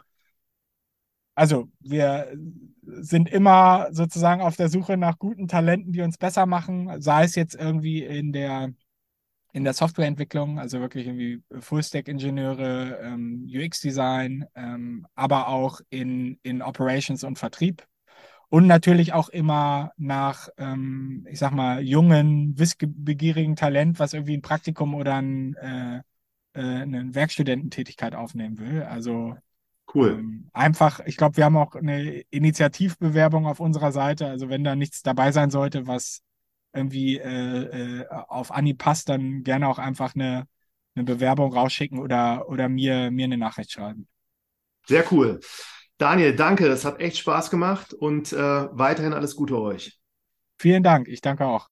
also 1.38 1.68
wir 1.78 2.36
sind 2.82 3.28
immer 3.28 3.86
sozusagen 3.92 4.42
auf 4.42 4.56
der 4.56 4.68
Suche 4.68 4.96
nach 4.96 5.18
guten 5.20 5.46
Talenten, 5.46 5.92
die 5.92 6.02
uns 6.02 6.18
besser 6.18 6.46
machen, 6.46 7.00
sei 7.00 7.22
es 7.24 7.36
jetzt 7.36 7.54
irgendwie 7.54 8.02
in 8.02 8.32
der, 8.32 8.72
in 9.52 9.62
der 9.62 9.72
Softwareentwicklung, 9.72 10.58
also 10.58 10.80
wirklich 10.80 11.06
irgendwie 11.06 11.40
Full-Stack-Ingenieure, 11.60 12.98
ähm, 13.02 13.48
UX-Design, 13.48 14.46
ähm, 14.56 15.06
aber 15.14 15.46
auch 15.46 15.80
in, 15.90 16.40
in 16.42 16.60
Operations 16.60 17.22
und 17.22 17.38
Vertrieb. 17.38 17.86
Und 18.50 18.66
natürlich 18.66 19.12
auch 19.12 19.28
immer 19.28 19.92
nach, 19.98 20.48
ähm, 20.56 21.26
ich 21.30 21.38
sag 21.38 21.52
mal, 21.52 21.82
jungen, 21.82 22.58
wissbegierigen 22.58 23.56
Talent, 23.56 23.98
was 23.98 24.14
irgendwie 24.14 24.36
ein 24.36 24.42
Praktikum 24.42 24.94
oder 24.94 25.16
ein, 25.16 25.54
äh, 25.56 25.98
äh, 26.54 26.60
eine 26.82 27.14
Werkstudententätigkeit 27.14 28.14
aufnehmen 28.14 28.58
will. 28.58 28.82
Also 28.84 29.36
Cool. 29.94 30.20
ähm, 30.20 30.48
einfach, 30.52 31.00
ich 31.06 31.16
glaube, 31.16 31.36
wir 31.36 31.44
haben 31.44 31.56
auch 31.58 31.74
eine 31.74 32.20
Initiativbewerbung 32.30 33.46
auf 33.46 33.60
unserer 33.60 33.92
Seite. 33.92 34.28
Also 34.28 34.48
wenn 34.48 34.64
da 34.64 34.76
nichts 34.76 35.02
dabei 35.02 35.32
sein 35.32 35.50
sollte, 35.50 35.86
was 35.86 36.22
irgendwie 36.72 37.18
äh, 37.18 38.00
äh, 38.02 38.06
auf 38.08 38.50
Anni 38.52 38.74
passt, 38.74 39.08
dann 39.10 39.42
gerne 39.42 39.68
auch 39.68 39.78
einfach 39.78 40.14
eine, 40.14 40.46
eine 40.94 41.04
Bewerbung 41.04 41.52
rausschicken 41.52 41.98
oder, 41.98 42.48
oder 42.48 42.68
mir, 42.68 43.10
mir 43.10 43.24
eine 43.24 43.38
Nachricht 43.38 43.72
schreiben. 43.72 44.08
Sehr 44.86 45.04
cool. 45.12 45.40
Daniel, 45.98 46.34
danke, 46.34 46.66
es 46.68 46.84
hat 46.84 47.00
echt 47.00 47.18
Spaß 47.18 47.50
gemacht 47.50 47.92
und 47.92 48.32
äh, 48.32 48.36
weiterhin 48.36 49.12
alles 49.12 49.34
Gute 49.36 49.58
euch. 49.60 49.98
Vielen 50.56 50.84
Dank, 50.84 51.08
ich 51.08 51.20
danke 51.20 51.46
auch. 51.46 51.68